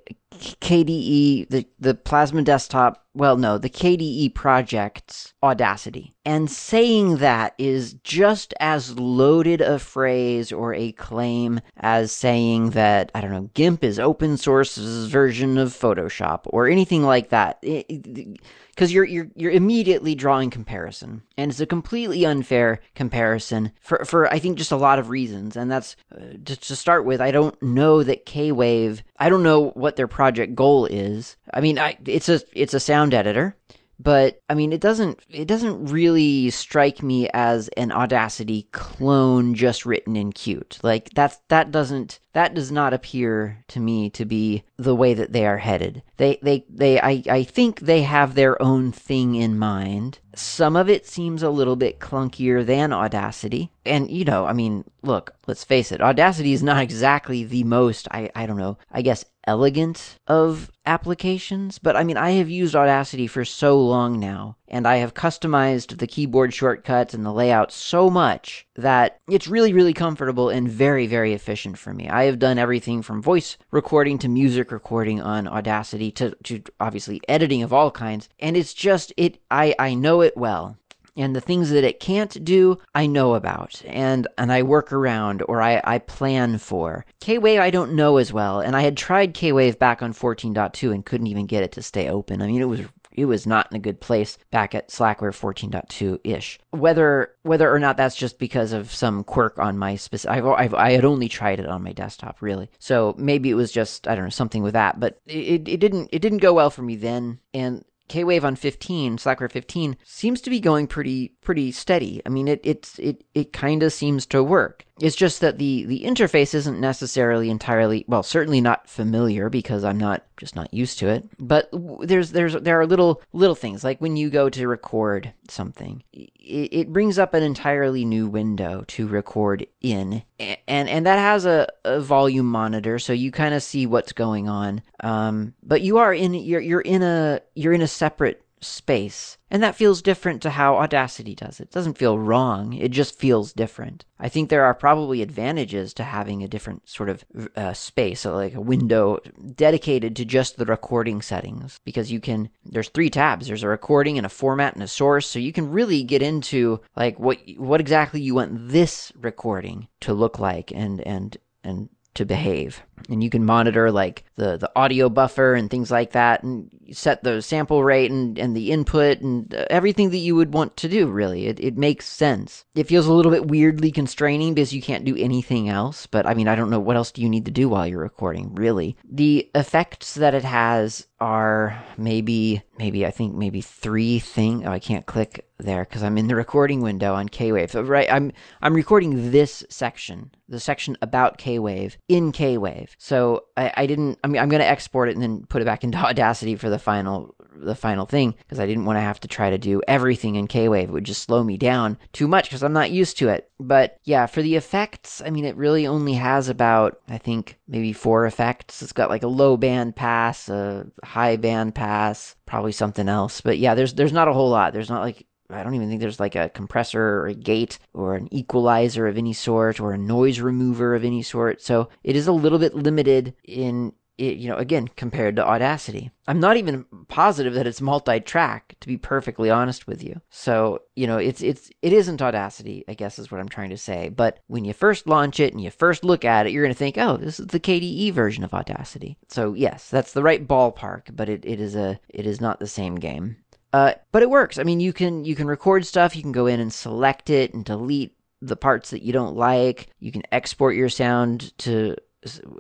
KDE, 0.61 1.49
the, 1.49 1.67
the 1.79 1.95
Plasma 1.95 2.43
Desktop, 2.43 3.02
well, 3.15 3.37
no, 3.37 3.59
the 3.59 3.71
KDE 3.71 4.35
project's 4.35 5.33
Audacity. 5.43 6.15
And 6.25 6.49
saying 6.49 7.17
that 7.17 7.55
is 7.59 7.95
just 8.05 8.55
as 8.61 8.97
loaded 8.97 9.61
a 9.61 9.81
phrase 9.81 10.53
or 10.53 10.73
a 10.73 10.93
claim 10.93 11.61
as 11.77 12.13
saying 12.13 12.71
that, 12.71 13.11
I 13.13 13.21
don't 13.21 13.33
know, 13.33 13.51
GIMP 13.55 13.83
is 13.83 13.99
open 13.99 14.37
source's 14.37 15.09
version 15.09 15.59
of 15.59 15.71
Photoshop 15.71 16.43
or 16.45 16.69
anything 16.69 17.03
like 17.03 17.31
that. 17.31 17.61
Because 17.61 18.93
you're, 18.93 19.05
you're, 19.05 19.29
you're 19.35 19.51
immediately 19.51 20.15
drawing 20.15 20.49
comparison. 20.49 21.23
And 21.37 21.51
it's 21.51 21.59
a 21.59 21.67
completely 21.67 22.25
unfair 22.25 22.79
comparison 22.95 23.73
for, 23.81 24.05
for 24.05 24.33
I 24.33 24.39
think, 24.39 24.59
just 24.59 24.71
a 24.71 24.77
lot 24.77 25.01
of 25.01 25.11
reasons. 25.11 25.57
And 25.57 25.69
that's, 25.73 25.97
uh, 26.15 26.37
to, 26.45 26.57
to 26.57 26.77
start 26.77 27.05
with, 27.05 27.21
I 27.21 27.33
don't 27.33 27.61
know 27.61 28.05
that 28.05 28.27
Kwave, 28.27 29.03
I 29.19 29.29
don't 29.29 29.43
know 29.43 29.71
what 29.71 29.97
their 29.97 30.07
project 30.07 30.55
goal 30.55 30.87
is. 30.87 31.37
I 31.53 31.61
mean, 31.61 31.81
I, 31.81 31.99
it's 32.07 32.29
a, 32.29 32.41
it's 32.53 32.75
a 32.75 32.81
sound 32.81 33.02
editor 33.11 33.57
but 34.03 34.41
I 34.49 34.55
mean, 34.55 34.73
it 34.73 34.81
doesn't 34.81 35.21
it 35.29 35.47
doesn't 35.47 35.87
really 35.87 36.51
strike 36.51 37.03
me 37.03 37.29
as 37.33 37.69
an 37.77 37.93
Audacity 37.93 38.69
clone 38.73 39.55
just 39.55 39.87
written 39.87 40.17
in 40.17 40.33
Qt. 40.33 40.83
Like 40.83 41.11
that's 41.11 41.39
that 41.49 41.71
doesn't 41.71 42.19
that 42.33 42.55
does 42.55 42.73
not 42.73 42.95
appear 42.95 43.63
to 43.69 43.79
me 43.79 44.11
to 44.11 44.25
be 44.25 44.65
the 44.77 44.95
way 44.95 45.15
that 45.15 45.33
they 45.33 45.47
are 45.47 45.59
headed. 45.59 46.03
They 46.17 46.39
they 46.43 46.65
they 46.69 47.01
I 47.01 47.23
I 47.29 47.43
think 47.45 47.81
they 47.81 48.03
have 48.03 48.35
their 48.35 48.61
own 48.61 48.91
thing 48.91 49.37
in 49.37 49.59
mind. 49.59 50.19
Some 50.35 50.75
of 50.75 50.89
it 50.89 51.07
seems 51.07 51.43
a 51.43 51.51
little 51.51 51.77
bit 51.77 52.01
clunkier 52.01 52.65
than 52.65 52.93
Audacity. 52.93 53.71
And 53.85 54.11
you 54.11 54.25
know, 54.25 54.47
I 54.47 54.53
mean, 54.53 54.85
look, 55.03 55.35
let's 55.47 55.65
face 55.65 55.93
it, 55.93 56.01
Audacity 56.01 56.53
is 56.53 56.63
not 56.63 56.83
exactly 56.83 57.45
the 57.45 57.65
most 57.65 58.09
I 58.11 58.31
I 58.35 58.47
don't 58.47 58.59
know, 58.59 58.79
I 58.91 59.03
guess 59.03 59.25
elegant 59.45 60.19
of 60.27 60.71
applications, 60.87 61.79
but 61.79 61.97
I 61.97 62.05
mean, 62.05 62.17
I 62.17 62.33
have 62.33 62.51
used 62.51 62.75
Audacity 62.75 63.27
for 63.27 63.45
so 63.45 63.81
long 63.81 64.19
now, 64.19 64.57
and 64.69 64.87
I 64.87 64.97
have 64.97 65.15
customized 65.15 65.99
the 65.99 66.07
keyboard 66.07 66.53
shortcuts 66.53 67.15
and 67.15 67.25
the 67.25 67.33
layout 67.33 67.73
so 67.73 68.11
much 68.11 68.67
that 68.75 69.19
it's 69.29 69.47
really, 69.47 69.73
really 69.73 69.93
comfortable 69.93 70.49
and 70.49 70.69
very, 70.69 71.07
very 71.07 71.33
efficient 71.33 71.79
for 71.79 71.93
me. 71.93 72.09
I 72.09 72.25
have 72.25 72.39
done 72.39 72.59
everything 72.59 73.03
from 73.03 73.23
voice 73.23 73.59
recording 73.71 74.19
to 74.19 74.29
music 74.29 74.73
recording 74.73 75.21
on 75.21 75.47
Audacity 75.47 76.11
to, 76.13 76.35
to 76.45 76.63
obviously 76.81 77.21
editing 77.29 77.63
of 77.63 77.73
all 77.73 77.91
kinds, 77.91 78.29
and 78.41 78.57
it's 78.57 78.75
just, 78.75 79.13
it, 79.17 79.39
I, 79.51 79.75
I 79.79 79.95
know 79.95 80.21
it 80.21 80.37
well 80.37 80.77
and 81.17 81.37
the 81.37 81.41
things 81.41 81.71
that 81.71 81.85
it 81.85 82.01
can't 82.01 82.45
do, 82.45 82.79
I 82.95 83.07
know 83.07 83.35
about 83.35 83.83
and 83.87 84.27
and 84.39 84.53
I 84.53 84.63
work 84.63 84.93
around 84.93 85.43
or 85.49 85.61
I, 85.61 85.81
I 85.85 85.99
plan 85.99 86.59
for. 86.59 87.05
Kwave 87.21 87.61
I 87.61 87.71
don't 87.71 87.95
know 87.95 88.17
as 88.17 88.33
well, 88.33 88.61
and 88.61 88.77
I 88.77 88.83
had 88.83 88.97
tried 88.97 89.35
Kwave 89.35 89.79
back 89.79 90.03
on 90.03 90.13
14.2 90.13 90.93
and 90.93 91.05
couldn't 91.05 91.27
even 91.27 91.47
get 91.47 91.63
it 91.63 91.73
to 91.73 91.83
stay 91.83 92.09
open. 92.09 92.43
I 92.43 92.47
mean, 92.47 92.63
it 92.63 92.67
was 92.67 92.81
it 93.15 93.27
was 93.27 93.47
not 93.47 93.71
in 93.71 93.77
a 93.77 93.81
good 93.81 94.01
place 94.01 94.39
back 94.51 94.75
at 94.75 94.89
Slackware 94.89 95.33
14.2 95.33 96.21
ish. 96.25 96.59
Whether 96.71 97.35
whether 97.43 97.73
or 97.73 97.79
not 97.79 97.97
that's 97.97 98.17
just 98.17 98.39
because 98.39 98.73
of 98.73 98.93
some 98.93 99.25
quirk 99.25 99.59
on 99.59 99.79
my 99.79 99.97
specific, 99.97 100.39
I've, 100.39 100.47
I've, 100.47 100.75
i 100.75 100.93
had 100.93 101.05
only 101.05 101.29
tried 101.29 101.61
it 101.61 101.69
on 101.69 101.83
my 101.83 101.93
desktop 101.93 102.41
really, 102.41 102.71
so 102.79 103.15
maybe 103.19 103.51
it 103.51 103.55
was 103.55 103.73
just 103.73 104.09
I 104.09 104.15
don't 104.15 104.25
know 104.25 104.31
something 104.31 104.63
with 104.63 104.75
that, 104.75 104.99
but 104.99 105.21
it, 105.27 105.69
it 105.69 105.81
didn't 105.81 106.09
it 106.13 106.21
didn't 106.21 106.39
go 106.39 106.55
well 106.55 106.71
for 106.71 106.83
me 106.83 106.97
then, 106.97 107.39
and 107.53 107.85
Kwave 108.09 108.45
on 108.45 108.57
15, 108.57 109.17
Slackware 109.17 109.51
15 109.51 109.97
seems 110.05 110.41
to 110.43 110.51
be 110.51 110.61
going 110.61 110.87
pretty 110.87 111.33
pretty 111.41 111.73
steady. 111.73 112.21
I 112.27 112.29
mean, 112.29 112.49
it 112.49 112.61
it's 112.63 112.99
it 112.99 113.25
it 113.35 113.53
kind 113.53 113.83
of 113.83 113.93
seems 113.93 114.27
to 114.27 114.43
work. 114.43 114.85
It's 115.03 115.17
just 115.17 115.41
that 115.41 115.59
the 115.59 115.85
the 115.87 116.05
interface 116.05 116.55
isn't 116.55 116.79
necessarily 116.79 117.51
entirely 117.51 118.05
well, 118.07 118.23
certainly 118.23 118.61
not 118.61 118.89
familiar 118.89 119.51
because 119.51 119.83
I'm 119.83 119.99
not 119.99 120.25
just 120.37 120.55
not 120.55 120.73
used 120.73 121.01
to 121.01 121.09
it. 121.09 121.29
But 121.41 121.69
there's 122.03 122.31
there's 122.31 122.53
there 122.53 122.79
are 122.79 122.87
little 122.87 123.21
little 123.33 123.57
things 123.57 123.83
like 123.83 124.01
when 124.01 124.17
you 124.17 124.31
go 124.31 124.49
to 124.49 124.69
record 124.69 125.33
something, 125.49 126.05
it, 126.13 126.31
it 126.39 126.93
brings 126.93 127.19
up 127.19 127.35
an 127.35 127.43
entirely 127.43 128.05
new 128.05 128.29
window 128.29 128.85
to 128.89 129.09
record 129.09 129.67
in, 129.81 130.23
and 130.39 130.89
and 130.89 131.05
that 131.05 131.19
has 131.19 131.47
a, 131.47 131.67
a 131.85 132.01
volume 132.01 132.47
monitor, 132.47 133.01
so 133.01 133.13
you 133.13 133.33
kind 133.33 133.55
of 133.55 133.63
see 133.65 133.87
what's 133.87 134.13
going 134.13 134.49
on. 134.49 134.83
Um, 135.01 135.55
but 135.65 135.81
you 135.81 135.99
are 135.99 136.15
in 136.15 136.33
you're 136.33 136.61
you're 136.61 136.81
in 136.81 137.03
a 137.03 137.41
you're 137.57 137.73
in 137.73 137.83
a 137.83 137.89
separate 137.89 138.42
space. 138.65 139.39
And 139.51 139.63
that 139.63 139.75
feels 139.75 140.03
different 140.03 140.41
to 140.43 140.51
how 140.51 140.77
Audacity 140.77 141.35
does 141.35 141.61
it. 141.61 141.65
It 141.65 141.71
doesn't 141.73 141.99
feel 141.99 142.19
wrong, 142.19 142.73
it 142.73 142.91
just 142.91 143.19
feels 143.19 143.53
different. 143.53 144.05
I 144.19 144.29
think 144.29 144.49
there 144.49 144.65
are 144.65 144.75
probably 144.75 145.21
advantages 145.21 145.93
to 145.95 146.05
having 146.05 146.43
a 146.43 146.49
different 146.49 146.89
sort 146.89 147.09
of 147.09 147.25
uh, 147.57 147.73
space, 147.73 148.21
so 148.21 148.35
like 148.35 148.55
a 148.55 148.61
window 148.61 149.19
dedicated 149.55 150.17
to 150.17 150.25
just 150.25 150.57
the 150.57 150.65
recording 150.65 151.21
settings, 151.23 151.81
because 151.85 152.11
you 152.11 152.21
can, 152.21 152.49
there's 152.65 152.89
three 152.89 153.11
tabs. 153.11 153.49
There's 153.49 153.65
a 153.65 153.69
recording 153.69 154.17
and 154.17 154.27
a 154.27 154.31
format 154.31 154.75
and 154.75 154.83
a 154.83 154.89
source, 154.89 155.27
so 155.27 155.39
you 155.39 155.53
can 155.53 155.71
really 155.71 156.03
get 156.03 156.23
into 156.23 156.81
like 156.97 157.19
what 157.19 157.39
what 157.57 157.81
exactly 157.81 158.21
you 158.21 158.37
want 158.37 158.69
this 158.69 159.13
recording 159.21 159.89
to 160.01 160.15
look 160.15 160.39
like 160.39 160.73
and 160.73 161.01
and 161.03 161.37
and 161.65 161.89
to 162.15 162.25
behave. 162.25 162.83
And 163.09 163.23
you 163.23 163.31
can 163.31 163.45
monitor 163.45 163.91
like 163.91 164.25
the, 164.37 164.57
the 164.57 164.71
audio 164.77 165.09
buffer 165.09 165.55
and 165.55 165.71
things 165.71 165.91
like 165.91 166.13
that 166.13 166.43
and 166.43 166.71
set 166.91 167.23
the 167.23 167.41
sample 167.41 167.83
rate 167.83 168.11
and, 168.11 168.39
and 168.39 168.57
the 168.57 168.71
input 168.71 169.21
and 169.21 169.55
uh, 169.55 169.65
everything 169.71 170.11
that 170.11 170.19
you 170.19 170.37
would 170.37 170.53
want 170.53 170.77
to 170.79 170.89
do, 170.89 171.07
really. 171.07 171.47
It, 171.47 171.61
it 171.61 171.77
makes 171.77 172.07
sense. 172.07 172.65
It 172.75 172.89
feels 172.89 173.07
a 173.07 173.13
little 173.13 173.33
bit 173.33 173.47
weirdly 173.47 173.91
constraining 173.91 174.55
because 174.55 174.73
you 174.73 174.83
can't 174.83 175.05
do 175.05 175.17
anything 175.17 175.69
else, 175.69 176.07
but 176.07 176.27
I 176.27 176.35
mean, 176.35 176.49
I 176.49 176.55
don't 176.55 176.71
know 176.71 176.81
what 176.81 176.97
else 176.97 177.13
do 177.13 177.23
you 177.23 177.29
need 177.29 177.45
to 177.47 177.51
do 177.51 177.69
while 177.69 177.87
you're 177.87 178.01
recording, 178.01 178.55
really. 178.55 178.97
The 179.11 179.51
effects 179.55 180.15
that 180.15 180.35
it 180.35 180.45
has 180.45 181.07
are 181.21 181.83
maybe, 181.97 182.63
maybe, 182.79 183.07
I 183.07 183.11
think 183.11 183.35
maybe 183.35 183.61
three 183.61 184.19
things. 184.19 184.65
Oh, 184.67 184.73
I 184.73 184.81
can't 184.81 185.07
click 185.07 185.49
there 185.59 185.85
because 185.85 186.03
I'm 186.03 186.19
in 186.19 186.27
the 186.27 186.35
recording 186.35 186.81
window 186.81 187.15
on 187.15 187.29
K-Wave. 187.29 187.75
Right, 187.75 188.11
I'm, 188.11 188.33
I'm 188.61 188.75
recording 188.75 189.31
this 189.31 189.65
section, 189.69 190.33
the 190.49 190.59
section 190.59 190.97
about 191.01 191.39
K-Wave 191.39 191.97
in 192.09 192.33
K-Wave. 192.33 192.92
So 192.99 193.45
I, 193.57 193.73
I 193.77 193.87
didn't, 193.87 194.19
I 194.23 194.29
mean, 194.29 194.41
I'm 194.41 194.49
going 194.49 194.63
to 194.63 194.69
export 194.69 195.09
it 195.09 195.15
and 195.15 195.23
then 195.23 195.45
put 195.47 195.63
it 195.63 195.65
back 195.65 195.85
into 195.85 195.99
Audacity 196.03 196.57
for 196.57 196.71
the 196.71 196.79
final 196.79 197.35
the 197.55 197.75
final 197.75 198.07
thing 198.07 198.35
because 198.39 198.59
I 198.59 198.67
didn't 198.67 198.85
want 198.85 198.97
to 198.97 199.03
have 199.03 199.21
to 199.21 199.29
try 199.29 199.51
to 199.51 199.59
do 199.59 199.83
everything 199.87 200.37
in 200.37 200.47
K 200.47 200.69
Wave. 200.69 200.89
It 200.89 200.93
would 200.93 201.05
just 201.05 201.23
slow 201.23 201.43
me 201.43 201.57
down 201.57 201.99
too 202.13 202.27
much 202.27 202.45
because 202.45 202.63
I'm 202.63 202.73
not 202.73 202.91
used 202.91 203.19
to 203.19 203.29
it. 203.29 203.51
But 203.61 203.99
yeah, 204.05 204.27
for 204.27 204.43
the 204.43 204.57
effects, 204.57 205.23
I 205.25 205.31
mean, 205.31 205.45
it 205.45 205.57
really 205.57 205.87
only 205.87 206.15
has 206.15 206.49
about, 206.49 207.01
I 207.09 207.19
think, 207.19 207.59
maybe 207.69 207.93
four 207.93 208.27
effects. 208.27 208.83
It's 208.83 208.93
got 208.93 209.11
like 209.11 209.23
a 209.23 209.29
low 209.29 209.57
band 209.57 209.97
pass, 209.97 210.49
a 210.49 210.87
high 211.05 211.37
band 211.37 211.75
pass, 211.75 212.37
probably 212.47 212.73
something 212.73 213.09
else. 213.09 213.41
But 213.41 213.59
yeah, 213.59 213.75
there's 213.75 213.95
there's 213.95 214.13
not 214.13 214.29
a 214.29 214.33
whole 214.33 214.51
lot. 214.51 214.73
There's 214.73 214.91
not 214.91 215.03
like 215.03 215.27
I 215.53 215.63
don't 215.63 215.75
even 215.75 215.89
think 215.89 216.01
there's 216.01 216.21
like 216.21 216.35
a 216.35 216.49
compressor 216.49 217.03
or 217.03 217.27
a 217.27 217.35
gate 217.35 217.79
or 217.93 218.15
an 218.15 218.33
equalizer 218.33 219.07
of 219.07 219.19
any 219.19 219.33
sort 219.33 219.81
or 219.81 219.93
a 219.93 219.99
noise 219.99 220.41
remover 220.41 220.95
of 220.95 221.05
any 221.05 221.23
sort. 221.23 221.63
So 221.63 221.89
it 222.03 222.17
is 222.17 222.27
a 222.27 222.33
little 222.33 222.59
bit 222.59 222.75
limited 222.75 223.35
in 223.45 223.93
it, 224.19 224.37
you 224.37 224.49
know, 224.49 224.57
again, 224.57 224.89
compared 224.89 225.37
to 225.37 225.47
Audacity. 225.47 226.11
I'm 226.29 226.39
not 226.39 226.57
even 226.57 226.85
positive 227.09 227.55
that 227.55 227.67
it's 227.67 227.81
multi-track, 227.81 228.77
to 228.81 228.87
be 228.87 228.97
perfectly 228.97 229.51
honest 229.51 229.87
with 229.87 230.03
you. 230.03 230.21
So, 230.31 230.83
you 230.95 231.07
know, 231.07 231.19
it's 231.19 231.43
it's 231.43 231.71
it 231.81 231.93
isn't 231.93 232.23
Audacity, 232.23 232.85
I 232.87 232.95
guess 232.95 233.19
is 233.19 233.31
what 233.31 233.41
I'm 233.41 233.49
trying 233.49 233.71
to 233.71 233.79
say. 233.79 234.11
But 234.11 234.39
when 234.47 234.65
you 234.65 234.75
first 234.75 235.07
launch 235.07 235.41
it 235.41 235.53
and 235.53 235.63
you 235.63 235.71
first 235.71 236.05
look 236.05 236.25
at 236.25 236.47
it, 236.47 236.53
you're 236.53 236.65
gonna 236.65 236.75
think, 236.75 236.99
oh, 236.99 237.17
this 237.17 237.41
is 237.41 237.49
the 237.49 237.61
KDE 237.61 238.13
version 238.13 238.45
of 238.45 238.55
Audacity. 238.55 239.17
So 239.29 239.55
yes, 239.55 239.89
that's 239.89 240.13
the 240.13 240.23
right 240.23 240.47
ballpark, 240.47 241.17
but 241.17 241.29
it, 241.29 241.45
it 241.45 241.61
is 241.61 241.75
a 241.75 241.99
it 242.09 242.27
is 242.27 242.41
not 242.41 242.61
the 242.61 242.67
same 242.67 242.97
game. 242.97 243.37
Uh, 243.73 243.95
but 244.11 244.23
it 244.23 244.31
works. 244.31 244.59
I 244.59 244.65
mean, 244.65 244.81
you 244.81 244.93
can 244.93 245.25
you 245.25 245.35
can 245.35 245.47
record 245.47 245.87
stuff. 245.87 246.15
You 246.15 246.23
can 246.23 246.33
go 246.33 246.47
in 246.47 246.61
and 246.61 246.73
select 246.73 247.31
it 247.31 247.55
and 247.55 247.65
delete 247.65 248.17
the 248.41 248.57
parts 248.57 248.91
that 248.91 249.03
you 249.03 249.13
don't 249.13 249.37
like. 249.37 249.89
You 249.99 250.13
can 250.13 250.23
export 250.33 250.77
your 250.77 250.89
sound 250.89 251.57
to 251.59 251.97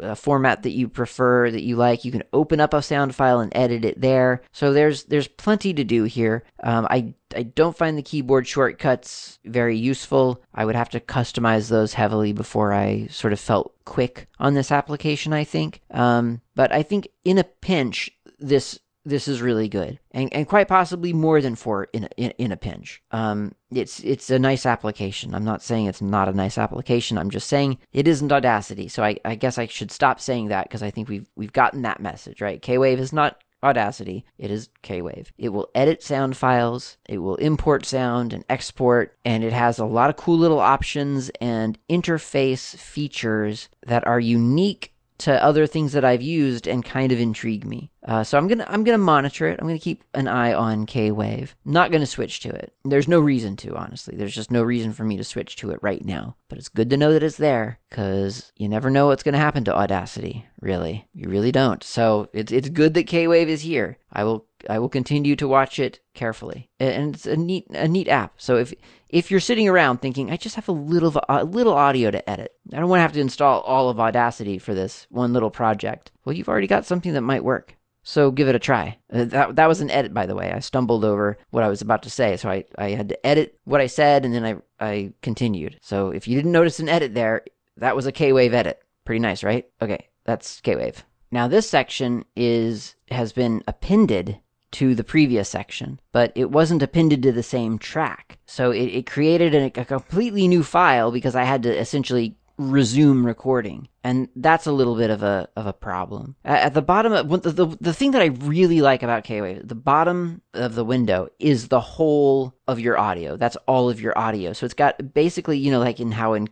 a 0.00 0.16
format 0.16 0.62
that 0.62 0.72
you 0.72 0.88
prefer 0.88 1.50
that 1.50 1.62
you 1.62 1.76
like 1.76 2.04
you 2.04 2.10
can 2.10 2.24
open 2.32 2.60
up 2.60 2.74
a 2.74 2.82
sound 2.82 3.14
file 3.14 3.38
and 3.38 3.52
edit 3.54 3.84
it 3.84 4.00
there 4.00 4.42
so 4.50 4.72
there's 4.72 5.04
there's 5.04 5.28
plenty 5.28 5.72
to 5.72 5.84
do 5.84 6.02
here 6.02 6.42
um, 6.64 6.86
i 6.90 7.14
i 7.36 7.44
don't 7.44 7.76
find 7.76 7.96
the 7.96 8.02
keyboard 8.02 8.46
shortcuts 8.46 9.38
very 9.44 9.78
useful 9.78 10.42
i 10.52 10.64
would 10.64 10.74
have 10.74 10.90
to 10.90 10.98
customize 10.98 11.68
those 11.68 11.94
heavily 11.94 12.32
before 12.32 12.72
i 12.72 13.06
sort 13.06 13.32
of 13.32 13.38
felt 13.38 13.72
quick 13.84 14.26
on 14.40 14.54
this 14.54 14.72
application 14.72 15.32
i 15.32 15.44
think 15.44 15.80
um, 15.92 16.40
but 16.56 16.72
i 16.72 16.82
think 16.82 17.06
in 17.24 17.38
a 17.38 17.44
pinch 17.44 18.10
this 18.40 18.80
this 19.04 19.26
is 19.26 19.42
really 19.42 19.68
good, 19.68 19.98
and 20.12 20.32
and 20.32 20.48
quite 20.48 20.68
possibly 20.68 21.12
more 21.12 21.40
than 21.40 21.56
four 21.56 21.88
in 21.92 22.04
a, 22.04 22.08
in, 22.16 22.30
in 22.38 22.52
a 22.52 22.56
pinch. 22.56 23.02
Um, 23.10 23.54
it's 23.70 24.00
it's 24.00 24.30
a 24.30 24.38
nice 24.38 24.64
application. 24.64 25.34
I'm 25.34 25.44
not 25.44 25.62
saying 25.62 25.86
it's 25.86 26.02
not 26.02 26.28
a 26.28 26.32
nice 26.32 26.58
application. 26.58 27.18
I'm 27.18 27.30
just 27.30 27.48
saying 27.48 27.78
it 27.92 28.06
isn't 28.06 28.32
Audacity. 28.32 28.88
So 28.88 29.02
I, 29.02 29.16
I 29.24 29.34
guess 29.34 29.58
I 29.58 29.66
should 29.66 29.90
stop 29.90 30.20
saying 30.20 30.48
that 30.48 30.64
because 30.64 30.82
I 30.82 30.90
think 30.90 31.08
we've 31.08 31.28
we've 31.34 31.52
gotten 31.52 31.82
that 31.82 32.00
message 32.00 32.40
right. 32.40 32.62
K 32.62 32.78
Wave 32.78 33.00
is 33.00 33.12
not 33.12 33.42
Audacity. 33.64 34.24
It 34.38 34.50
is 34.50 34.68
K 34.82 35.02
Wave. 35.02 35.32
It 35.38 35.50
will 35.50 35.68
edit 35.74 36.02
sound 36.02 36.36
files. 36.36 36.96
It 37.08 37.18
will 37.18 37.36
import 37.36 37.84
sound 37.84 38.32
and 38.32 38.44
export, 38.48 39.16
and 39.24 39.44
it 39.44 39.52
has 39.52 39.78
a 39.78 39.84
lot 39.84 40.10
of 40.10 40.16
cool 40.16 40.38
little 40.38 40.60
options 40.60 41.30
and 41.40 41.78
interface 41.88 42.76
features 42.76 43.68
that 43.86 44.06
are 44.06 44.20
unique 44.20 44.91
to 45.22 45.44
other 45.44 45.66
things 45.66 45.92
that 45.92 46.04
I've 46.04 46.22
used 46.22 46.66
and 46.66 46.84
kind 46.84 47.12
of 47.12 47.20
intrigue 47.20 47.64
me. 47.64 47.90
Uh, 48.06 48.24
so 48.24 48.36
I'm 48.36 48.48
gonna 48.48 48.66
I'm 48.68 48.82
gonna 48.82 48.98
monitor 48.98 49.46
it. 49.46 49.58
I'm 49.60 49.66
gonna 49.66 49.78
keep 49.78 50.02
an 50.14 50.26
eye 50.26 50.52
on 50.52 50.86
K 50.86 51.12
Wave. 51.12 51.54
Not 51.64 51.92
gonna 51.92 52.06
switch 52.06 52.40
to 52.40 52.48
it. 52.48 52.72
There's 52.84 53.06
no 53.06 53.20
reason 53.20 53.56
to, 53.58 53.76
honestly. 53.76 54.16
There's 54.16 54.34
just 54.34 54.50
no 54.50 54.62
reason 54.62 54.92
for 54.92 55.04
me 55.04 55.16
to 55.16 55.24
switch 55.24 55.56
to 55.56 55.70
it 55.70 55.78
right 55.82 56.04
now. 56.04 56.36
But 56.48 56.58
it's 56.58 56.68
good 56.68 56.90
to 56.90 56.96
know 56.96 57.12
that 57.12 57.22
it's 57.22 57.36
there, 57.36 57.78
because 57.88 58.52
you 58.56 58.68
never 58.68 58.90
know 58.90 59.06
what's 59.06 59.22
gonna 59.22 59.38
happen 59.38 59.64
to 59.64 59.76
Audacity. 59.76 60.46
Really, 60.60 61.06
you 61.14 61.28
really 61.28 61.52
don't. 61.52 61.82
So 61.84 62.28
it's 62.32 62.50
it's 62.50 62.68
good 62.68 62.94
that 62.94 63.06
K 63.06 63.28
Wave 63.28 63.48
is 63.48 63.62
here. 63.62 63.98
I 64.12 64.24
will 64.24 64.46
I 64.68 64.78
will 64.78 64.88
continue 64.88 65.36
to 65.36 65.48
watch 65.48 65.78
it 65.78 66.00
carefully, 66.14 66.70
and 66.78 67.14
it's 67.14 67.26
a 67.26 67.36
neat 67.36 67.66
a 67.70 67.88
neat 67.88 68.08
app. 68.08 68.34
So 68.36 68.56
if 68.56 68.72
if 69.08 69.30
you're 69.30 69.40
sitting 69.40 69.68
around 69.68 69.98
thinking, 69.98 70.30
I 70.30 70.36
just 70.36 70.56
have 70.56 70.68
a 70.68 70.72
little 70.72 71.14
a 71.28 71.44
little 71.44 71.74
audio 71.74 72.10
to 72.10 72.30
edit, 72.30 72.52
I 72.72 72.78
don't 72.78 72.88
want 72.88 72.98
to 72.98 73.02
have 73.02 73.12
to 73.12 73.20
install 73.20 73.60
all 73.60 73.88
of 73.88 74.00
Audacity 74.00 74.58
for 74.58 74.74
this 74.74 75.06
one 75.10 75.32
little 75.32 75.50
project. 75.50 76.12
Well, 76.24 76.34
you've 76.34 76.48
already 76.48 76.66
got 76.66 76.86
something 76.86 77.12
that 77.12 77.22
might 77.22 77.44
work. 77.44 77.76
So 78.04 78.32
give 78.32 78.48
it 78.48 78.56
a 78.56 78.58
try. 78.58 78.98
Uh, 79.12 79.24
that 79.26 79.56
that 79.56 79.68
was 79.68 79.80
an 79.80 79.90
edit, 79.90 80.12
by 80.12 80.26
the 80.26 80.34
way. 80.34 80.52
I 80.52 80.58
stumbled 80.58 81.04
over 81.04 81.38
what 81.50 81.62
I 81.62 81.68
was 81.68 81.82
about 81.82 82.02
to 82.02 82.10
say, 82.10 82.36
so 82.36 82.50
I, 82.50 82.64
I 82.76 82.90
had 82.90 83.08
to 83.10 83.26
edit 83.26 83.58
what 83.64 83.80
I 83.80 83.86
said, 83.86 84.24
and 84.24 84.34
then 84.34 84.44
I 84.44 84.56
I 84.84 85.12
continued. 85.22 85.78
So 85.82 86.10
if 86.10 86.26
you 86.26 86.34
didn't 86.34 86.52
notice 86.52 86.80
an 86.80 86.88
edit 86.88 87.14
there, 87.14 87.44
that 87.76 87.94
was 87.94 88.06
a 88.06 88.12
K 88.12 88.32
Wave 88.32 88.54
edit. 88.54 88.80
Pretty 89.04 89.20
nice, 89.20 89.44
right? 89.44 89.68
Okay, 89.80 90.08
that's 90.24 90.60
K 90.60 90.74
Wave. 90.74 91.04
Now 91.30 91.48
this 91.48 91.68
section 91.68 92.24
is 92.36 92.96
has 93.10 93.32
been 93.32 93.62
appended 93.68 94.38
to 94.72 94.94
the 94.94 95.04
previous 95.04 95.48
section, 95.48 96.00
but 96.12 96.32
it 96.34 96.50
wasn't 96.50 96.82
appended 96.82 97.22
to 97.22 97.32
the 97.32 97.42
same 97.42 97.78
track. 97.78 98.38
So 98.46 98.70
it, 98.70 98.86
it 98.86 99.06
created 99.06 99.54
a, 99.54 99.80
a 99.80 99.84
completely 99.84 100.48
new 100.48 100.62
file 100.62 101.10
because 101.10 101.34
I 101.34 101.44
had 101.44 101.62
to 101.64 101.78
essentially 101.78 102.36
resume 102.58 103.24
recording. 103.24 103.88
And 104.04 104.28
that's 104.36 104.66
a 104.66 104.72
little 104.72 104.96
bit 104.96 105.10
of 105.10 105.22
a 105.22 105.48
of 105.56 105.66
a 105.66 105.72
problem. 105.72 106.36
At 106.44 106.74
the 106.74 106.82
bottom 106.82 107.12
of 107.12 107.42
the, 107.42 107.50
the, 107.50 107.76
the 107.80 107.92
thing 107.92 108.10
that 108.12 108.22
i 108.22 108.26
really 108.26 108.80
like 108.80 109.02
about 109.02 109.24
k-wave 109.24 109.66
the 109.66 109.74
bottom 109.74 110.42
of 110.54 110.74
the 110.74 110.84
window 110.84 111.28
is 111.38 111.68
the 111.68 111.80
whole 111.80 112.54
of 112.68 112.80
your 112.80 112.98
audio. 112.98 113.36
That's 113.36 113.56
all 113.66 113.88
of 113.88 114.00
your 114.00 114.16
audio. 114.18 114.52
So 114.52 114.66
it's 114.66 114.74
got 114.74 115.14
basically 115.14 115.58
you 115.58 115.70
know 115.70 115.80
like 115.80 116.00
in 116.00 116.12
how 116.12 116.34
in 116.34 116.48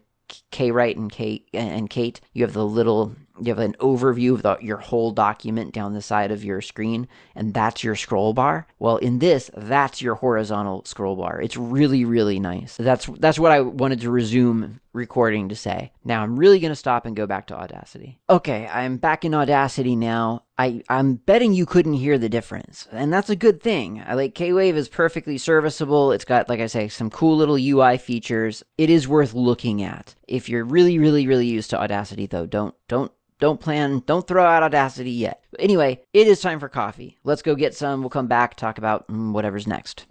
k-write 0.51 0.97
and 0.97 1.11
kate 1.11 1.49
and 1.53 1.91
kate 1.91 2.21
you 2.33 2.45
have 2.45 2.53
the 2.53 2.65
little 2.65 3.15
you 3.41 3.49
have 3.55 3.59
an 3.59 3.75
overview 3.81 4.35
of 4.35 4.43
the, 4.43 4.59
your 4.61 4.77
whole 4.77 5.11
document 5.11 5.73
down 5.73 5.95
the 5.95 6.03
side 6.03 6.31
of 6.31 6.45
your 6.45 6.61
screen, 6.61 7.09
and 7.35 7.55
that's 7.55 7.83
your 7.83 7.97
scroll 7.97 8.33
bar. 8.33 8.67
Well, 8.79 8.97
in 8.99 9.19
this, 9.19 9.51
that's 9.57 10.03
your 10.03 10.17
horizontal 10.17 10.85
scroll 10.85 11.17
bar. 11.17 11.41
It's 11.41 11.57
really, 11.57 12.05
really 12.05 12.39
nice. 12.39 12.77
That's 12.77 13.07
that's 13.07 13.39
what 13.39 13.53
I 13.53 13.61
wanted 13.61 14.01
to 14.03 14.11
resume 14.11 14.81
recording 14.93 15.49
to 15.49 15.57
say. 15.57 15.93
Now 16.05 16.23
I'm 16.23 16.39
really 16.39 16.59
going 16.59 16.73
to 16.73 16.77
stop 16.77 17.07
and 17.07 17.17
go 17.17 17.27
back 17.27 17.47
to 17.49 17.59
Audacity. 17.59 18.19
Okay, 18.29 18.67
I'm 18.67 18.97
back 18.97 19.25
in 19.25 19.35
Audacity 19.35 19.97
now. 19.97 20.45
I, 20.59 20.83
I'm 20.89 21.15
betting 21.15 21.55
you 21.55 21.65
couldn't 21.65 21.95
hear 21.95 22.19
the 22.19 22.29
difference, 22.29 22.87
and 22.93 23.13
that's 23.13 23.31
a 23.31 23.37
good 23.37 23.63
thing. 23.63 24.03
I 24.07 24.15
like 24.15 24.35
K-Wave 24.35 24.77
is 24.77 24.89
perfectly 24.89 25.39
serviceable. 25.39 26.13
It's 26.13 26.25
got, 26.25 26.49
like 26.49 26.61
I 26.61 26.67
say, 26.67 26.89
some 26.89 27.09
cool 27.09 27.37
little 27.37 27.57
UI 27.57 27.97
features. 27.97 28.63
It 28.77 28.91
is 28.91 29.09
worth 29.09 29.33
looking 29.33 29.83
at. 29.83 30.15
If 30.29 30.49
you're 30.49 30.65
really, 30.65 30.99
really, 30.99 31.27
really 31.27 31.47
used 31.47 31.71
to 31.71 31.81
Audacity, 31.81 32.27
though, 32.27 32.47
don't 32.47 32.75
don't 32.89 33.13
don't 33.41 33.61
plan, 33.61 34.03
don't 34.07 34.27
throw 34.27 34.45
out 34.45 34.63
Audacity 34.63 35.11
yet. 35.11 35.43
But 35.51 35.61
anyway, 35.61 36.01
it 36.13 36.29
is 36.29 36.41
time 36.41 36.61
for 36.61 36.69
coffee. 36.69 37.19
Let's 37.25 37.43
go 37.43 37.55
get 37.55 37.75
some. 37.75 38.01
We'll 38.01 38.11
come 38.11 38.29
back, 38.29 38.55
talk 38.55 38.79
about 38.79 39.09
mm, 39.09 39.33
whatever's 39.33 39.67
next. 39.67 40.07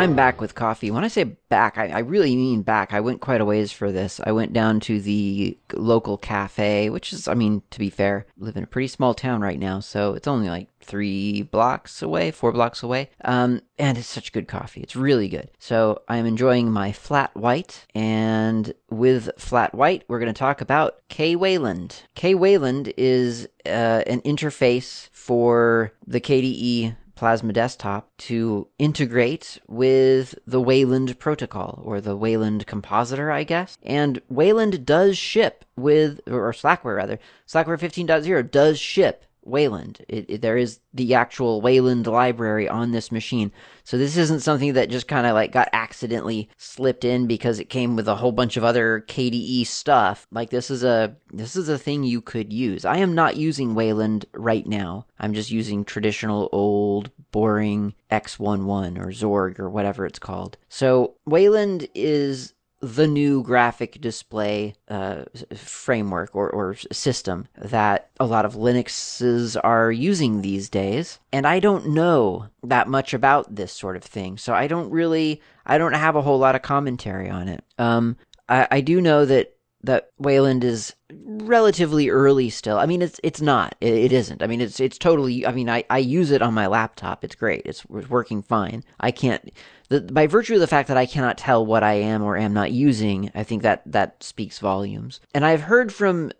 I'm 0.00 0.16
back 0.16 0.40
with 0.40 0.54
coffee. 0.54 0.90
When 0.90 1.04
I 1.04 1.08
say 1.08 1.24
back, 1.24 1.76
I, 1.76 1.88
I, 1.88 1.98
really 1.98 2.34
mean 2.34 2.62
back. 2.62 2.94
I 2.94 3.00
went 3.00 3.20
quite 3.20 3.42
a 3.42 3.44
ways 3.44 3.70
for 3.70 3.92
this. 3.92 4.18
I 4.24 4.32
went 4.32 4.54
down 4.54 4.80
to 4.80 4.98
the 4.98 5.58
local 5.74 6.16
cafe, 6.16 6.88
which 6.88 7.12
is, 7.12 7.28
I 7.28 7.34
mean, 7.34 7.60
to 7.68 7.78
be 7.78 7.90
fair, 7.90 8.24
I 8.40 8.44
live 8.46 8.56
in 8.56 8.64
a 8.64 8.66
pretty 8.66 8.88
small 8.88 9.12
town 9.12 9.42
right 9.42 9.58
now, 9.58 9.80
so 9.80 10.14
it's 10.14 10.26
only 10.26 10.48
like 10.48 10.68
three 10.80 11.42
blocks 11.42 12.00
away, 12.00 12.30
four 12.30 12.50
blocks 12.50 12.82
away. 12.82 13.10
Um, 13.26 13.60
and 13.78 13.98
it's 13.98 14.08
such 14.08 14.32
good 14.32 14.48
coffee. 14.48 14.80
It's 14.80 14.96
really 14.96 15.28
good. 15.28 15.50
So 15.58 16.00
I'm 16.08 16.24
enjoying 16.24 16.70
my 16.70 16.92
flat 16.92 17.36
white. 17.36 17.86
And 17.94 18.72
with 18.88 19.28
flat 19.36 19.74
white, 19.74 20.04
we're 20.08 20.18
going 20.18 20.32
to 20.32 20.38
talk 20.38 20.62
about 20.62 21.02
K 21.08 21.36
Wayland. 21.36 22.04
K 22.14 22.34
Wayland 22.34 22.94
is 22.96 23.48
uh, 23.66 24.02
an 24.06 24.22
interface 24.22 25.10
for 25.12 25.92
the 26.06 26.20
KDE 26.20 26.96
Plasma 27.20 27.52
Desktop 27.52 28.08
to 28.16 28.66
integrate 28.78 29.60
with 29.68 30.34
the 30.46 30.58
Wayland 30.58 31.18
protocol 31.18 31.82
or 31.84 32.00
the 32.00 32.16
Wayland 32.16 32.66
compositor, 32.66 33.30
I 33.30 33.44
guess. 33.44 33.76
And 33.82 34.22
Wayland 34.30 34.86
does 34.86 35.18
ship 35.18 35.66
with, 35.76 36.22
or 36.26 36.50
Slackware 36.54 36.96
rather, 36.96 37.18
Slackware 37.46 37.78
15.0 37.78 38.50
does 38.50 38.80
ship 38.80 39.26
Wayland. 39.44 40.04
It, 40.08 40.26
it, 40.28 40.40
there 40.42 40.56
is 40.56 40.80
the 40.92 41.14
actual 41.14 41.60
Wayland 41.60 42.06
library 42.06 42.68
on 42.68 42.92
this 42.92 43.10
machine. 43.10 43.52
So 43.84 43.98
this 43.98 44.16
isn't 44.16 44.40
something 44.40 44.74
that 44.74 44.90
just 44.90 45.08
kind 45.08 45.26
of 45.26 45.34
like 45.34 45.52
got 45.52 45.68
accidentally 45.72 46.48
slipped 46.56 47.04
in 47.04 47.26
because 47.26 47.58
it 47.58 47.70
came 47.70 47.96
with 47.96 48.08
a 48.08 48.16
whole 48.16 48.32
bunch 48.32 48.56
of 48.56 48.64
other 48.64 49.04
KDE 49.08 49.66
stuff. 49.66 50.26
Like 50.30 50.50
this 50.50 50.70
is 50.70 50.84
a 50.84 51.16
this 51.32 51.56
is 51.56 51.68
a 51.68 51.78
thing 51.78 52.04
you 52.04 52.20
could 52.20 52.52
use. 52.52 52.84
I 52.84 52.98
am 52.98 53.14
not 53.14 53.36
using 53.36 53.74
Wayland 53.74 54.26
right 54.32 54.66
now. 54.66 55.06
I'm 55.18 55.34
just 55.34 55.50
using 55.50 55.84
traditional 55.84 56.48
old 56.52 57.10
boring 57.32 57.94
X11 58.10 58.98
or 58.98 59.08
Zorg 59.08 59.58
or 59.58 59.70
whatever 59.70 60.06
it's 60.06 60.18
called. 60.18 60.56
So 60.68 61.14
Wayland 61.26 61.88
is 61.94 62.54
the 62.80 63.06
new 63.06 63.42
graphic 63.42 64.00
display 64.00 64.74
uh, 64.88 65.24
framework 65.54 66.34
or, 66.34 66.48
or 66.48 66.74
system 66.90 67.46
that 67.56 68.10
a 68.18 68.24
lot 68.24 68.44
of 68.44 68.54
Linuxes 68.54 69.58
are 69.62 69.92
using 69.92 70.40
these 70.40 70.70
days. 70.70 71.18
And 71.32 71.46
I 71.46 71.60
don't 71.60 71.88
know 71.88 72.46
that 72.62 72.88
much 72.88 73.12
about 73.12 73.54
this 73.54 73.72
sort 73.72 73.96
of 73.96 74.02
thing. 74.02 74.38
So 74.38 74.54
I 74.54 74.66
don't 74.66 74.90
really, 74.90 75.42
I 75.66 75.76
don't 75.76 75.92
have 75.92 76.16
a 76.16 76.22
whole 76.22 76.38
lot 76.38 76.54
of 76.54 76.62
commentary 76.62 77.28
on 77.28 77.48
it. 77.48 77.62
Um, 77.78 78.16
I, 78.48 78.66
I 78.70 78.80
do 78.80 79.00
know 79.00 79.26
that 79.26 79.54
that 79.82 80.10
Wayland 80.18 80.64
is 80.64 80.94
relatively 81.12 82.10
early 82.10 82.50
still. 82.50 82.78
I 82.78 82.86
mean, 82.86 83.02
it's 83.02 83.20
it's 83.22 83.40
not. 83.40 83.74
It, 83.80 83.94
it 83.94 84.12
isn't. 84.12 84.42
I 84.42 84.46
mean, 84.46 84.60
it's 84.60 84.80
it's 84.80 84.98
totally. 84.98 85.46
I 85.46 85.52
mean, 85.52 85.68
I, 85.68 85.84
I 85.90 85.98
use 85.98 86.30
it 86.30 86.42
on 86.42 86.54
my 86.54 86.66
laptop. 86.66 87.24
It's 87.24 87.34
great. 87.34 87.62
It's, 87.64 87.84
it's 87.94 88.10
working 88.10 88.42
fine. 88.42 88.84
I 89.00 89.10
can't 89.10 89.50
the, 89.90 90.00
by 90.00 90.26
virtue 90.26 90.54
of 90.54 90.60
the 90.60 90.66
fact 90.66 90.88
that 90.88 90.96
I 90.96 91.04
cannot 91.04 91.36
tell 91.36 91.66
what 91.66 91.82
I 91.82 91.94
am 91.94 92.22
or 92.22 92.36
am 92.36 92.54
not 92.54 92.72
using, 92.72 93.30
I 93.34 93.42
think 93.42 93.62
that 93.62 93.82
that 93.86 94.22
speaks 94.22 94.58
volumes. 94.58 95.20
And 95.34 95.44
I've 95.44 95.62
heard 95.62 95.92
from 95.92 96.32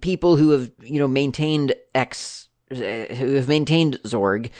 people 0.00 0.36
who 0.36 0.50
have, 0.50 0.72
you 0.82 0.98
know, 0.98 1.06
maintained 1.06 1.74
X, 1.94 2.48
eh, 2.70 3.14
who 3.14 3.34
have 3.34 3.46
maintained 3.46 4.00
Zorg, 4.04 4.50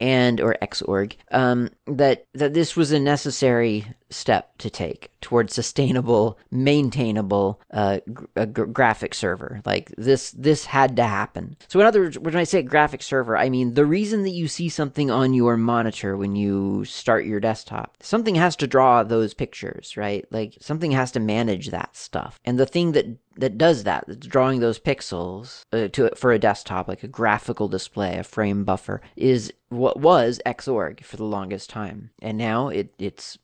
and 0.00 0.40
or 0.40 0.56
Xorg, 0.62 1.14
um, 1.30 1.70
that 1.86 2.26
that 2.34 2.54
this 2.54 2.76
was 2.76 2.92
a 2.92 3.00
necessary 3.00 3.86
step 4.14 4.56
to 4.58 4.70
take 4.70 5.10
towards 5.20 5.54
sustainable, 5.54 6.38
maintainable 6.50 7.60
uh, 7.72 7.98
g- 8.06 8.44
graphic 8.46 9.14
server. 9.14 9.60
Like 9.64 9.92
this, 9.96 10.30
this 10.32 10.66
had 10.66 10.96
to 10.96 11.04
happen. 11.04 11.56
So 11.68 11.80
in 11.80 11.86
other 11.86 12.00
words, 12.02 12.18
when 12.18 12.36
I 12.36 12.44
say 12.44 12.62
graphic 12.62 13.02
server, 13.02 13.36
I 13.36 13.48
mean 13.48 13.74
the 13.74 13.86
reason 13.86 14.22
that 14.22 14.30
you 14.30 14.48
see 14.48 14.68
something 14.68 15.10
on 15.10 15.34
your 15.34 15.56
monitor 15.56 16.16
when 16.16 16.36
you 16.36 16.84
start 16.84 17.26
your 17.26 17.40
desktop, 17.40 17.96
something 18.00 18.34
has 18.36 18.54
to 18.56 18.66
draw 18.66 19.02
those 19.02 19.34
pictures, 19.34 19.96
right? 19.96 20.24
Like 20.30 20.56
something 20.60 20.92
has 20.92 21.10
to 21.12 21.20
manage 21.20 21.70
that 21.70 21.96
stuff. 21.96 22.38
And 22.44 22.58
the 22.58 22.66
thing 22.66 22.92
that 22.92 23.06
that 23.36 23.58
does 23.58 23.82
that, 23.82 24.04
that's 24.06 24.26
drawing 24.26 24.60
those 24.60 24.78
pixels 24.78 25.64
uh, 25.72 25.88
to 25.88 26.10
for 26.14 26.32
a 26.32 26.38
desktop, 26.38 26.86
like 26.86 27.02
a 27.02 27.08
graphical 27.08 27.66
display, 27.66 28.18
a 28.18 28.22
frame 28.22 28.64
buffer, 28.64 29.00
is 29.16 29.52
what 29.76 30.00
was 30.00 30.40
Xorg 30.46 31.04
for 31.04 31.16
the 31.16 31.24
longest 31.24 31.70
time, 31.70 32.10
and 32.20 32.38
now 32.38 32.68
it 32.68 32.94
it's 32.98 33.38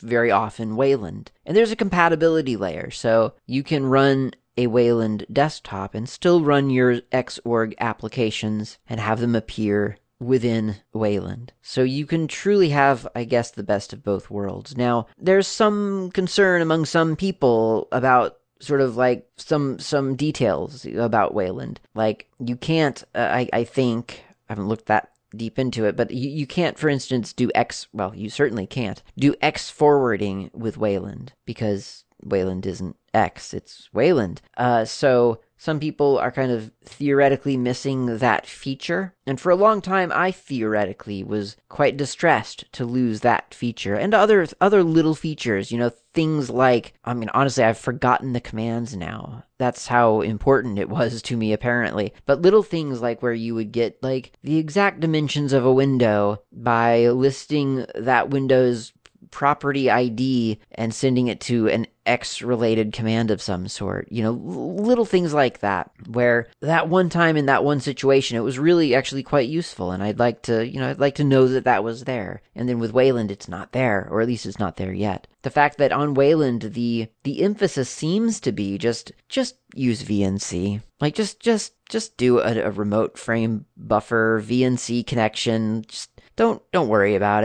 very 0.00 0.30
often 0.30 0.76
Wayland. 0.76 1.32
And 1.44 1.56
there's 1.56 1.72
a 1.72 1.76
compatibility 1.76 2.56
layer, 2.56 2.90
so 2.90 3.34
you 3.46 3.62
can 3.62 3.86
run 3.86 4.32
a 4.56 4.66
Wayland 4.68 5.26
desktop 5.32 5.94
and 5.94 6.08
still 6.08 6.40
run 6.40 6.70
your 6.70 7.00
Xorg 7.00 7.74
applications 7.78 8.78
and 8.88 9.00
have 9.00 9.20
them 9.20 9.34
appear 9.34 9.98
within 10.20 10.76
Wayland. 10.92 11.52
So 11.60 11.82
you 11.82 12.06
can 12.06 12.28
truly 12.28 12.70
have, 12.70 13.06
I 13.14 13.24
guess, 13.24 13.50
the 13.50 13.64
best 13.64 13.92
of 13.92 14.04
both 14.04 14.30
worlds. 14.30 14.76
Now, 14.76 15.06
there's 15.18 15.46
some 15.46 16.10
concern 16.12 16.62
among 16.62 16.84
some 16.86 17.16
people 17.16 17.88
about 17.90 18.38
sort 18.60 18.80
of 18.80 18.96
like 18.96 19.28
some 19.36 19.78
some 19.78 20.14
details 20.16 20.86
about 20.86 21.34
Wayland. 21.34 21.80
Like 21.94 22.28
you 22.38 22.56
can't, 22.56 23.02
uh, 23.14 23.28
I 23.30 23.48
I 23.52 23.64
think 23.64 24.24
I 24.48 24.52
haven't 24.52 24.68
looked 24.68 24.86
that 24.86 25.10
deep 25.36 25.58
into 25.58 25.84
it, 25.84 25.96
but 25.96 26.10
you, 26.10 26.28
you 26.28 26.46
can't, 26.46 26.78
for 26.78 26.88
instance, 26.88 27.32
do 27.32 27.50
X, 27.54 27.88
well, 27.92 28.14
you 28.14 28.30
certainly 28.30 28.66
can't 28.66 29.02
do 29.18 29.34
X 29.40 29.70
forwarding 29.70 30.50
with 30.52 30.76
Wayland 30.76 31.32
because 31.44 32.04
Wayland 32.22 32.66
isn't 32.66 32.96
X, 33.12 33.54
it's 33.54 33.88
Wayland. 33.92 34.40
Uh, 34.56 34.84
so 34.84 35.40
some 35.64 35.80
people 35.80 36.18
are 36.18 36.30
kind 36.30 36.52
of 36.52 36.70
theoretically 36.84 37.56
missing 37.56 38.18
that 38.18 38.46
feature. 38.46 39.14
And 39.26 39.40
for 39.40 39.48
a 39.48 39.56
long 39.56 39.80
time, 39.80 40.12
I 40.14 40.30
theoretically 40.30 41.24
was 41.24 41.56
quite 41.70 41.96
distressed 41.96 42.70
to 42.72 42.84
lose 42.84 43.20
that 43.20 43.54
feature 43.54 43.94
and 43.94 44.12
other 44.12 44.46
other 44.60 44.82
little 44.82 45.14
features. 45.14 45.72
You 45.72 45.78
know, 45.78 45.90
things 46.12 46.50
like 46.50 46.92
I 47.02 47.14
mean, 47.14 47.30
honestly, 47.32 47.64
I've 47.64 47.78
forgotten 47.78 48.34
the 48.34 48.42
commands 48.42 48.94
now. 48.94 49.44
That's 49.56 49.86
how 49.86 50.20
important 50.20 50.78
it 50.78 50.90
was 50.90 51.22
to 51.22 51.36
me, 51.38 51.54
apparently. 51.54 52.12
But 52.26 52.42
little 52.42 52.62
things 52.62 53.00
like 53.00 53.22
where 53.22 53.32
you 53.32 53.54
would 53.54 53.72
get 53.72 54.02
like 54.02 54.32
the 54.42 54.58
exact 54.58 55.00
dimensions 55.00 55.54
of 55.54 55.64
a 55.64 55.72
window 55.72 56.42
by 56.52 57.08
listing 57.08 57.86
that 57.94 58.28
window's 58.28 58.92
property 59.30 59.90
ID 59.90 60.60
and 60.72 60.94
sending 60.94 61.28
it 61.28 61.40
to 61.40 61.68
an 61.68 61.86
X 62.06 62.42
related 62.42 62.92
command 62.92 63.30
of 63.30 63.42
some 63.42 63.68
sort. 63.68 64.10
You 64.10 64.22
know, 64.22 64.32
little 64.32 65.04
things 65.04 65.32
like 65.32 65.60
that, 65.60 65.90
where 66.06 66.48
that 66.60 66.88
one 66.88 67.08
time 67.08 67.36
in 67.36 67.46
that 67.46 67.64
one 67.64 67.80
situation, 67.80 68.36
it 68.36 68.42
was 68.42 68.58
really 68.58 68.94
actually 68.94 69.22
quite 69.22 69.48
useful. 69.48 69.90
And 69.90 70.02
I'd 70.02 70.18
like 70.18 70.42
to, 70.42 70.66
you 70.66 70.80
know, 70.80 70.90
I'd 70.90 70.98
like 70.98 71.16
to 71.16 71.24
know 71.24 71.48
that 71.48 71.64
that 71.64 71.84
was 71.84 72.04
there. 72.04 72.42
And 72.54 72.68
then 72.68 72.78
with 72.78 72.92
Wayland, 72.92 73.30
it's 73.30 73.48
not 73.48 73.72
there, 73.72 74.06
or 74.10 74.20
at 74.20 74.28
least 74.28 74.46
it's 74.46 74.58
not 74.58 74.76
there 74.76 74.92
yet. 74.92 75.26
The 75.42 75.50
fact 75.50 75.78
that 75.78 75.92
on 75.92 76.14
Wayland, 76.14 76.62
the, 76.62 77.08
the 77.22 77.42
emphasis 77.42 77.90
seems 77.90 78.40
to 78.40 78.52
be 78.52 78.78
just, 78.78 79.12
just 79.28 79.56
use 79.74 80.02
VNC. 80.02 80.80
Like 81.00 81.14
just, 81.14 81.40
just, 81.40 81.74
just 81.88 82.16
do 82.16 82.38
a, 82.38 82.62
a 82.62 82.70
remote 82.70 83.18
frame 83.18 83.66
buffer 83.76 84.42
VNC 84.44 85.06
connection. 85.06 85.84
Just 85.88 86.10
don't, 86.36 86.62
don't 86.72 86.88
worry 86.88 87.14
about 87.14 87.44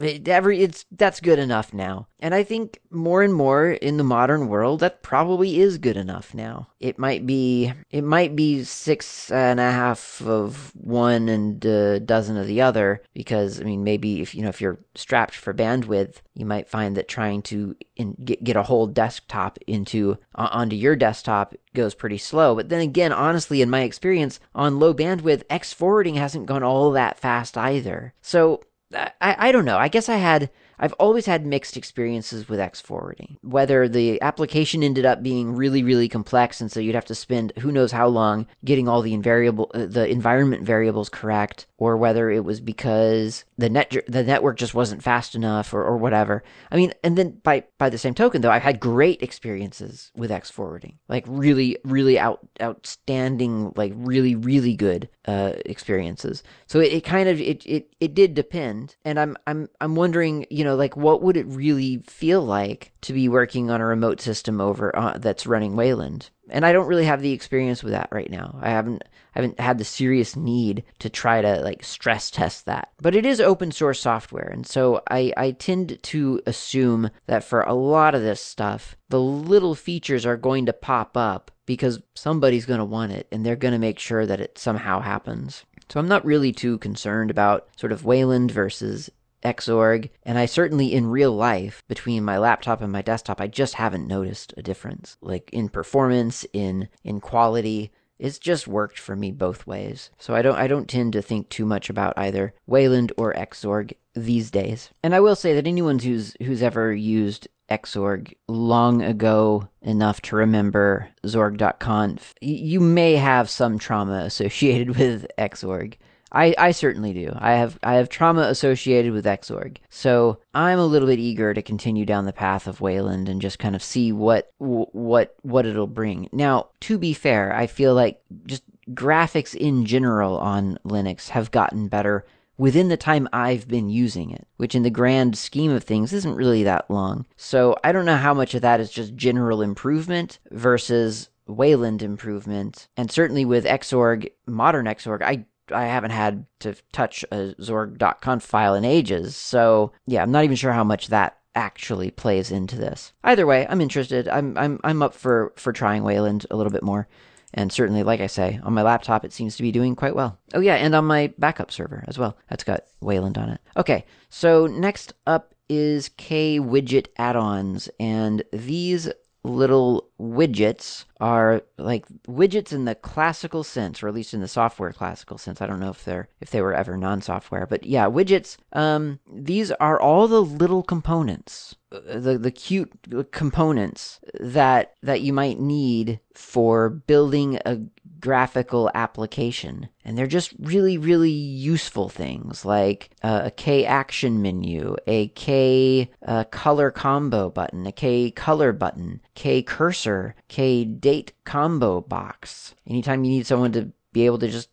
it 0.00 0.28
every 0.28 0.60
it's 0.60 0.84
that's 0.92 1.20
good 1.20 1.38
enough 1.38 1.72
now. 1.72 2.06
And 2.18 2.34
i 2.34 2.42
think 2.42 2.80
more 2.90 3.22
and 3.22 3.34
more 3.34 3.70
in 3.70 3.96
the 3.96 4.04
modern 4.04 4.48
world 4.48 4.80
that 4.80 5.02
probably 5.02 5.60
is 5.60 5.78
good 5.78 5.96
enough 5.96 6.34
now. 6.34 6.68
It 6.80 6.98
might 6.98 7.26
be 7.26 7.72
it 7.90 8.02
might 8.02 8.34
be 8.34 8.64
six 8.64 9.30
and 9.30 9.60
a 9.60 9.70
half 9.70 10.22
of 10.22 10.72
one 10.76 11.28
and 11.28 11.64
a 11.64 12.00
dozen 12.00 12.36
of 12.36 12.46
the 12.46 12.60
other 12.60 13.02
because 13.14 13.60
i 13.60 13.64
mean 13.64 13.84
maybe 13.84 14.20
if 14.20 14.34
you 14.34 14.42
know 14.42 14.48
if 14.48 14.60
you're 14.60 14.78
strapped 14.94 15.34
for 15.34 15.54
bandwidth 15.54 16.16
you 16.34 16.46
might 16.46 16.68
find 16.68 16.96
that 16.96 17.08
trying 17.08 17.42
to 17.42 17.76
in, 17.96 18.16
get, 18.24 18.42
get 18.42 18.56
a 18.56 18.62
whole 18.62 18.86
desktop 18.86 19.58
into 19.66 20.16
uh, 20.34 20.48
onto 20.50 20.74
your 20.74 20.96
desktop 20.96 21.54
goes 21.74 21.94
pretty 21.94 22.18
slow. 22.18 22.54
But 22.54 22.68
then 22.68 22.80
again 22.80 23.12
honestly 23.12 23.62
in 23.62 23.70
my 23.70 23.82
experience 23.82 24.40
on 24.54 24.78
low 24.78 24.94
bandwidth 24.94 25.42
x 25.50 25.72
forwarding 25.72 26.14
hasn't 26.14 26.46
gone 26.46 26.62
all 26.62 26.90
that 26.92 27.18
fast 27.18 27.56
either. 27.56 28.14
So 28.22 28.62
I, 28.92 29.12
I 29.20 29.52
don't 29.52 29.64
know. 29.64 29.78
I 29.78 29.88
guess 29.88 30.08
I 30.08 30.16
had 30.16 30.50
I've 30.80 30.94
always 30.94 31.26
had 31.26 31.46
mixed 31.46 31.76
experiences 31.76 32.48
with 32.48 32.58
X 32.58 32.80
forwarding. 32.80 33.36
Whether 33.42 33.86
the 33.86 34.20
application 34.22 34.82
ended 34.82 35.04
up 35.04 35.22
being 35.22 35.54
really, 35.54 35.82
really 35.82 36.08
complex, 36.08 36.60
and 36.60 36.72
so 36.72 36.80
you'd 36.80 36.94
have 36.94 37.04
to 37.04 37.14
spend 37.14 37.52
who 37.58 37.70
knows 37.70 37.92
how 37.92 38.08
long 38.08 38.46
getting 38.64 38.88
all 38.88 39.02
the 39.02 39.12
invariable, 39.12 39.70
uh, 39.74 39.86
the 39.86 40.08
environment 40.08 40.64
variables 40.64 41.10
correct, 41.10 41.66
or 41.76 41.96
whether 41.96 42.30
it 42.30 42.44
was 42.44 42.60
because 42.60 43.44
the 43.58 43.68
net 43.68 43.94
the 44.08 44.24
network 44.24 44.56
just 44.56 44.74
wasn't 44.74 45.02
fast 45.02 45.34
enough, 45.34 45.74
or, 45.74 45.84
or 45.84 45.98
whatever. 45.98 46.42
I 46.70 46.76
mean, 46.76 46.94
and 47.04 47.16
then 47.16 47.40
by 47.42 47.64
by 47.76 47.90
the 47.90 47.98
same 47.98 48.14
token, 48.14 48.40
though, 48.40 48.50
I've 48.50 48.62
had 48.62 48.80
great 48.80 49.22
experiences 49.22 50.10
with 50.16 50.30
X 50.30 50.50
forwarding, 50.50 50.98
like 51.08 51.24
really, 51.28 51.76
really 51.84 52.18
out 52.18 52.40
outstanding, 52.62 53.72
like 53.76 53.92
really, 53.94 54.34
really 54.34 54.76
good 54.76 55.10
uh, 55.26 55.52
experiences. 55.66 56.42
So 56.66 56.80
it, 56.80 56.92
it 56.92 57.04
kind 57.04 57.28
of 57.28 57.38
it, 57.38 57.66
it 57.66 57.92
it 58.00 58.14
did 58.14 58.34
depend, 58.34 58.96
and 59.04 59.20
I'm 59.20 59.36
I'm 59.46 59.68
I'm 59.80 59.94
wondering, 59.94 60.46
you 60.48 60.64
know 60.64 60.69
know, 60.70 60.76
like 60.76 60.96
what 60.96 61.22
would 61.22 61.36
it 61.36 61.46
really 61.46 61.98
feel 62.06 62.42
like 62.42 62.92
to 63.02 63.12
be 63.12 63.28
working 63.28 63.70
on 63.70 63.80
a 63.80 63.86
remote 63.86 64.20
system 64.20 64.60
over 64.60 64.96
uh, 64.96 65.18
that's 65.18 65.46
running 65.46 65.76
Wayland? 65.76 66.30
And 66.48 66.66
I 66.66 66.72
don't 66.72 66.88
really 66.88 67.04
have 67.04 67.22
the 67.22 67.32
experience 67.32 67.82
with 67.82 67.92
that 67.92 68.08
right 68.10 68.30
now. 68.30 68.58
I 68.60 68.70
haven't 68.70 69.02
I 69.34 69.38
haven't 69.38 69.60
had 69.60 69.78
the 69.78 69.84
serious 69.84 70.34
need 70.34 70.82
to 70.98 71.08
try 71.08 71.40
to 71.40 71.60
like 71.60 71.84
stress 71.84 72.30
test 72.30 72.66
that. 72.66 72.90
But 73.00 73.14
it 73.14 73.24
is 73.24 73.40
open 73.40 73.70
source 73.70 74.00
software, 74.00 74.48
and 74.52 74.66
so 74.66 75.02
I, 75.08 75.32
I 75.36 75.52
tend 75.52 76.02
to 76.02 76.40
assume 76.46 77.10
that 77.26 77.44
for 77.44 77.62
a 77.62 77.74
lot 77.74 78.16
of 78.16 78.22
this 78.22 78.40
stuff, 78.40 78.96
the 79.08 79.20
little 79.20 79.76
features 79.76 80.26
are 80.26 80.36
going 80.36 80.66
to 80.66 80.72
pop 80.72 81.16
up 81.16 81.52
because 81.64 82.02
somebody's 82.16 82.66
going 82.66 82.78
to 82.78 82.84
want 82.84 83.12
it 83.12 83.28
and 83.30 83.46
they're 83.46 83.54
going 83.54 83.72
to 83.72 83.78
make 83.78 84.00
sure 84.00 84.26
that 84.26 84.40
it 84.40 84.58
somehow 84.58 84.98
happens. 84.98 85.64
So 85.88 86.00
I'm 86.00 86.08
not 86.08 86.24
really 86.24 86.52
too 86.52 86.78
concerned 86.78 87.30
about 87.30 87.68
sort 87.76 87.92
of 87.92 88.04
Wayland 88.04 88.50
versus 88.50 89.10
Xorg, 89.42 90.10
and 90.22 90.38
I 90.38 90.46
certainly 90.46 90.92
in 90.92 91.06
real 91.06 91.32
life 91.32 91.82
between 91.88 92.24
my 92.24 92.38
laptop 92.38 92.80
and 92.80 92.92
my 92.92 93.02
desktop, 93.02 93.40
I 93.40 93.46
just 93.46 93.74
haven't 93.74 94.06
noticed 94.06 94.54
a 94.56 94.62
difference, 94.62 95.16
like 95.20 95.50
in 95.52 95.68
performance, 95.68 96.46
in 96.52 96.88
in 97.04 97.20
quality. 97.20 97.92
It's 98.18 98.38
just 98.38 98.68
worked 98.68 98.98
for 98.98 99.16
me 99.16 99.32
both 99.32 99.66
ways. 99.66 100.10
So 100.18 100.34
I 100.34 100.42
don't 100.42 100.56
I 100.56 100.66
don't 100.66 100.88
tend 100.88 101.14
to 101.14 101.22
think 101.22 101.48
too 101.48 101.64
much 101.64 101.88
about 101.88 102.18
either 102.18 102.52
Wayland 102.66 103.12
or 103.16 103.32
Xorg 103.32 103.94
these 104.14 104.50
days. 104.50 104.90
And 105.02 105.14
I 105.14 105.20
will 105.20 105.36
say 105.36 105.54
that 105.54 105.66
anyone 105.66 105.98
who's 105.98 106.36
who's 106.42 106.62
ever 106.62 106.92
used 106.92 107.48
Xorg 107.70 108.34
long 108.48 109.00
ago 109.02 109.68
enough 109.80 110.20
to 110.22 110.36
remember 110.36 111.08
Zorg.conf, 111.24 112.34
you 112.40 112.80
may 112.80 113.14
have 113.14 113.48
some 113.48 113.78
trauma 113.78 114.24
associated 114.24 114.96
with 114.98 115.26
Xorg. 115.38 115.94
I, 116.32 116.54
I 116.56 116.70
certainly 116.70 117.12
do. 117.12 117.32
I 117.36 117.52
have 117.52 117.78
I 117.82 117.94
have 117.94 118.08
trauma 118.08 118.42
associated 118.42 119.12
with 119.12 119.24
Xorg, 119.24 119.78
so 119.88 120.38
I'm 120.54 120.78
a 120.78 120.86
little 120.86 121.08
bit 121.08 121.18
eager 121.18 121.52
to 121.54 121.62
continue 121.62 122.04
down 122.04 122.24
the 122.24 122.32
path 122.32 122.66
of 122.66 122.80
Wayland 122.80 123.28
and 123.28 123.40
just 123.40 123.58
kind 123.58 123.74
of 123.74 123.82
see 123.82 124.12
what 124.12 124.52
what 124.58 125.34
what 125.42 125.66
it'll 125.66 125.86
bring. 125.86 126.28
Now, 126.32 126.68
to 126.80 126.98
be 126.98 127.12
fair, 127.12 127.54
I 127.54 127.66
feel 127.66 127.94
like 127.94 128.20
just 128.46 128.62
graphics 128.90 129.54
in 129.54 129.86
general 129.86 130.38
on 130.38 130.78
Linux 130.84 131.28
have 131.28 131.50
gotten 131.50 131.88
better 131.88 132.24
within 132.60 132.88
the 132.88 132.96
time 132.96 133.26
I've 133.32 133.66
been 133.66 133.88
using 133.88 134.30
it, 134.30 134.46
which 134.58 134.74
in 134.74 134.82
the 134.82 134.90
grand 134.90 135.38
scheme 135.38 135.70
of 135.70 135.82
things 135.82 136.12
isn't 136.12 136.34
really 136.34 136.62
that 136.64 136.90
long. 136.90 137.24
So 137.36 137.74
I 137.82 137.90
don't 137.90 138.04
know 138.04 138.18
how 138.18 138.34
much 138.34 138.54
of 138.54 138.62
that 138.62 138.80
is 138.80 138.90
just 138.90 139.16
general 139.16 139.62
improvement 139.62 140.38
versus 140.50 141.30
Wayland 141.46 142.02
improvement. 142.02 142.88
And 142.98 143.10
certainly 143.10 143.46
with 143.46 143.64
Xorg, 143.64 144.30
modern 144.46 144.84
Xorg, 144.86 145.22
I 145.22 145.46
I 145.72 145.86
haven't 145.86 146.10
had 146.10 146.46
to 146.60 146.74
touch 146.92 147.24
a 147.30 147.54
Xorg.conf 147.60 148.42
file 148.42 148.74
in 148.74 148.84
ages, 148.84 149.36
so 149.36 149.92
yeah, 150.06 150.22
I'm 150.22 150.32
not 150.32 150.44
even 150.44 150.56
sure 150.56 150.72
how 150.72 150.84
much 150.84 151.08
that 151.08 151.38
actually 151.54 152.10
plays 152.10 152.50
into 152.50 152.76
this. 152.76 153.12
Either 153.24 153.46
way, 153.46 153.66
I'm 153.68 153.80
interested. 153.80 154.28
I'm 154.28 154.56
I'm 154.56 154.80
I'm 154.84 155.02
up 155.02 155.14
for 155.14 155.52
for 155.56 155.72
trying 155.72 156.02
Wayland 156.04 156.46
a 156.50 156.56
little 156.56 156.72
bit 156.72 156.82
more. 156.82 157.08
And 157.52 157.72
certainly, 157.72 158.02
like 158.02 158.20
I 158.20 158.28
say, 158.28 158.60
on 158.62 158.74
my 158.74 158.82
laptop, 158.82 159.24
it 159.24 159.32
seems 159.32 159.56
to 159.56 159.62
be 159.62 159.72
doing 159.72 159.96
quite 159.96 160.14
well. 160.14 160.38
Oh, 160.54 160.60
yeah, 160.60 160.76
and 160.76 160.94
on 160.94 161.04
my 161.04 161.32
backup 161.36 161.72
server 161.72 162.04
as 162.06 162.16
well. 162.16 162.36
That's 162.48 162.62
got 162.62 162.84
Wayland 163.00 163.38
on 163.38 163.48
it. 163.48 163.60
Okay, 163.76 164.04
so 164.28 164.66
next 164.66 165.14
up 165.26 165.52
is 165.68 166.10
K 166.10 166.60
widget 166.60 167.08
add 167.18 167.34
ons. 167.34 167.88
And 167.98 168.44
these 168.52 169.08
little 169.42 170.09
widgets 170.20 171.04
are 171.20 171.62
like 171.78 172.06
widgets 172.28 172.72
in 172.72 172.84
the 172.84 172.94
classical 172.94 173.64
sense 173.64 174.02
or 174.02 174.08
at 174.08 174.14
least 174.14 174.34
in 174.34 174.40
the 174.40 174.48
software 174.48 174.92
classical 174.92 175.38
sense 175.38 175.62
i 175.62 175.66
don't 175.66 175.80
know 175.80 175.90
if 175.90 176.04
they're 176.04 176.28
if 176.40 176.50
they 176.50 176.60
were 176.60 176.74
ever 176.74 176.96
non-software 176.96 177.66
but 177.66 177.84
yeah 177.84 178.04
widgets 178.06 178.56
um 178.74 179.18
these 179.32 179.70
are 179.72 179.98
all 179.98 180.28
the 180.28 180.42
little 180.42 180.82
components 180.82 181.74
uh, 181.92 182.18
the 182.18 182.38
the 182.38 182.52
Qt 182.52 183.30
components 183.32 184.20
that 184.38 184.94
that 185.02 185.22
you 185.22 185.32
might 185.32 185.58
need 185.58 186.20
for 186.34 186.88
building 186.88 187.58
a 187.64 187.80
graphical 188.20 188.90
application. 188.94 189.88
And 190.04 190.16
they're 190.16 190.26
just 190.26 190.52
really, 190.58 190.98
really 190.98 191.30
useful 191.30 192.08
things 192.08 192.64
like 192.64 193.10
uh, 193.22 193.42
a 193.44 193.50
K 193.50 193.84
action 193.84 194.40
menu, 194.42 194.96
a 195.06 195.28
K 195.28 196.10
uh, 196.26 196.44
color 196.44 196.90
combo 196.90 197.50
button, 197.50 197.86
a 197.86 197.92
K 197.92 198.30
color 198.30 198.72
button, 198.72 199.20
K 199.34 199.62
cursor, 199.62 200.09
K 200.48 200.84
date 200.84 201.32
combo 201.44 202.00
box. 202.00 202.74
Anytime 202.88 203.24
you 203.24 203.30
need 203.30 203.46
someone 203.46 203.72
to 203.72 203.90
be 204.12 204.26
able 204.26 204.38
to 204.38 204.48
just 204.48 204.68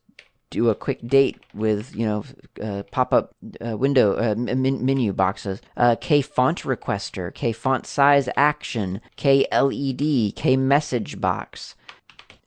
do 0.50 0.70
a 0.70 0.76
quick 0.76 1.06
date 1.06 1.38
with 1.54 1.94
you 1.94 2.06
know 2.06 2.24
uh, 2.64 2.84
pop 2.90 3.14
up 3.14 3.36
uh, 3.66 3.76
window 3.76 4.16
uh, 4.16 4.34
menu 4.36 5.12
boxes 5.12 5.60
uh, 5.76 5.96
k 6.00 6.22
font 6.22 6.64
requester 6.64 7.34
k 7.34 7.52
font 7.52 7.86
size 7.86 8.30
action 8.38 9.02
k 9.18 9.46
led 9.52 10.34
k 10.36 10.56
message 10.56 11.20
box 11.20 11.76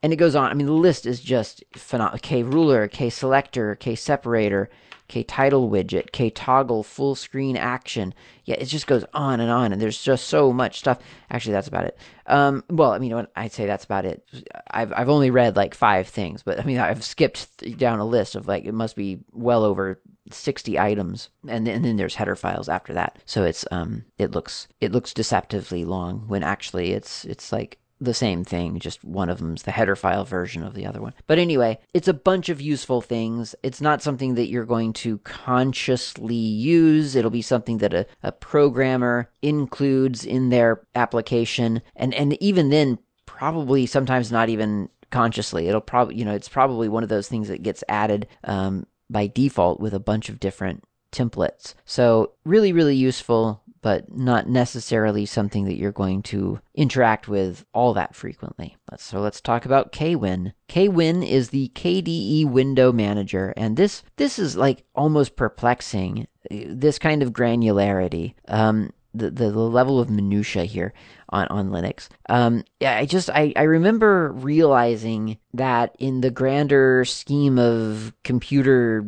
and 0.03 0.13
it 0.13 0.17
goes 0.17 0.35
on. 0.35 0.51
I 0.51 0.55
mean, 0.55 0.67
the 0.67 0.73
list 0.73 1.07
is 1.07 1.21
just 1.21 1.63
phenomenal. 1.75 2.19
K 2.23 2.43
ruler, 2.43 2.89
K 2.89 3.11
selector, 3.11 3.75
K 3.75 3.95
separator, 3.95 4.71
K 5.11 5.25
title 5.25 5.69
widget, 5.69 6.13
K 6.13 6.31
toggle, 6.31 6.85
full 6.85 7.17
screen 7.17 7.57
action. 7.57 8.15
Yeah, 8.45 8.55
it 8.55 8.67
just 8.67 8.87
goes 8.87 9.05
on 9.13 9.41
and 9.41 9.51
on, 9.51 9.73
and 9.73 9.83
there's 9.83 10.01
just 10.01 10.29
so 10.29 10.53
much 10.53 10.79
stuff. 10.79 11.01
Actually, 11.33 11.55
that's 11.55 11.67
about 11.67 11.87
it. 11.87 11.99
Um, 12.27 12.63
well, 12.71 12.93
I 12.93 12.99
mean, 13.01 13.27
I'd 13.35 13.51
say 13.51 13.67
that's 13.67 13.85
about 13.85 14.05
it. 14.05 14.25
I've 14.71 14.93
I've 14.93 15.09
only 15.09 15.33
read 15.33 15.57
like 15.57 15.75
five 15.75 16.07
things, 16.07 16.45
but 16.45 16.61
I 16.61 16.63
mean, 16.63 16.79
I've 16.79 17.03
skipped 17.03 17.77
down 17.77 17.99
a 17.99 18.05
list 18.05 18.37
of 18.37 18.47
like 18.47 18.65
it 18.65 18.73
must 18.73 18.95
be 18.95 19.19
well 19.33 19.65
over 19.65 20.01
60 20.31 20.79
items 20.79 21.31
and 21.49 21.67
then, 21.67 21.75
and 21.75 21.85
then 21.85 21.97
there's 21.97 22.15
header 22.15 22.37
files 22.37 22.69
after 22.69 22.93
that 22.93 23.19
so 23.25 23.43
it's 23.43 23.65
um 23.73 24.05
it 24.17 24.31
looks 24.31 24.69
it 24.81 24.93
looks 24.93 25.13
deceptively 25.13 25.85
long 25.85 26.21
when 26.29 26.45
actually 26.45 26.93
it's 26.93 27.25
it's 27.25 27.51
like 27.51 27.79
the 28.01 28.15
same 28.15 28.45
thing, 28.45 28.79
just 28.79 29.05
one 29.05 29.29
of 29.29 29.39
them's 29.39 29.65
the 29.65 29.71
header 29.71 29.95
file 29.95 30.25
version 30.25 30.63
of 30.63 30.75
the 30.75 30.87
other 30.87 31.03
one. 31.03 31.13
But 31.27 31.39
anyway, 31.39 31.79
it's 31.93 32.09
a 32.09 32.15
bunch 32.15 32.49
of 32.49 32.61
useful 32.61 33.01
things. 33.03 33.55
It's 33.63 33.81
not 33.81 34.03
something 34.03 34.35
that 34.37 34.49
you're 34.49 34.65
going 34.65 34.95
to 34.95 35.19
consciously 35.19 36.35
use. 36.35 37.15
It'll 37.15 37.31
be 37.31 37.43
something 37.43 37.79
that 37.79 37.93
a, 37.93 38.07
a 38.23 38.33
programmer 38.33 39.31
includes 39.43 40.25
in 40.25 40.49
their 40.49 40.81
application. 40.95 41.83
And, 41.95 42.15
and 42.15 42.41
even 42.43 42.71
then, 42.71 42.99
probably 43.27 43.87
sometimes 43.87 44.33
not 44.33 44.49
even 44.49 44.89
consciously. 45.11 45.69
It'll 45.69 45.81
probably, 45.81 46.17
you 46.17 46.25
know, 46.25 46.35
it's 46.35 46.49
probably 46.49 46.89
one 46.89 47.03
of 47.03 47.09
those 47.09 47.29
things 47.29 47.49
that 47.49 47.63
gets 47.63 47.85
added 47.89 48.27
um, 48.45 48.87
by 49.09 49.27
default 49.27 49.81
with 49.81 49.95
a 49.95 50.01
bunch 50.01 50.29
of 50.29 50.41
different 50.41 50.85
templates. 51.13 51.75
So, 51.85 52.33
really, 52.45 52.73
really 52.73 52.97
useful 52.97 53.60
but 53.83 54.15
not 54.15 54.49
necessarily 54.49 55.25
something 55.27 55.65
that 55.65 55.77
you're 55.77 55.93
going 55.93 56.23
to 56.23 56.61
interact 56.75 57.29
with 57.29 57.65
all 57.73 57.95
that 57.95 58.15
frequently. 58.15 58.77
So 58.97 59.21
let's 59.21 59.41
talk 59.41 59.65
about 59.65 59.93
KWin. 59.93 60.53
KWin 60.69 61.27
is 61.27 61.51
the 61.51 61.71
KDE 61.75 62.47
window 62.51 62.93
manager, 62.93 63.55
and 63.57 63.77
this 63.77 64.03
this 64.17 64.39
is 64.39 64.57
like 64.57 64.85
almost 64.95 65.37
perplexing. 65.37 66.27
This 66.51 66.99
kind 66.99 67.23
of 67.23 67.33
granularity. 67.33 68.35
Um, 68.49 68.93
the, 69.13 69.31
the, 69.31 69.51
the 69.51 69.59
level 69.59 69.99
of 69.99 70.09
minutia 70.09 70.65
here 70.65 70.93
on, 71.31 71.47
on 71.49 71.71
Linux. 71.71 72.09
Um, 72.29 72.65
yeah, 72.81 72.97
I 72.97 73.07
just 73.07 73.31
I, 73.31 73.53
I 73.57 73.63
remember 73.63 74.33
realizing 74.33 75.39
that 75.55 75.97
in 75.99 76.21
the 76.21 76.31
grander 76.31 77.05
scheme 77.05 77.59
of 77.59 78.13
computer 78.23 79.05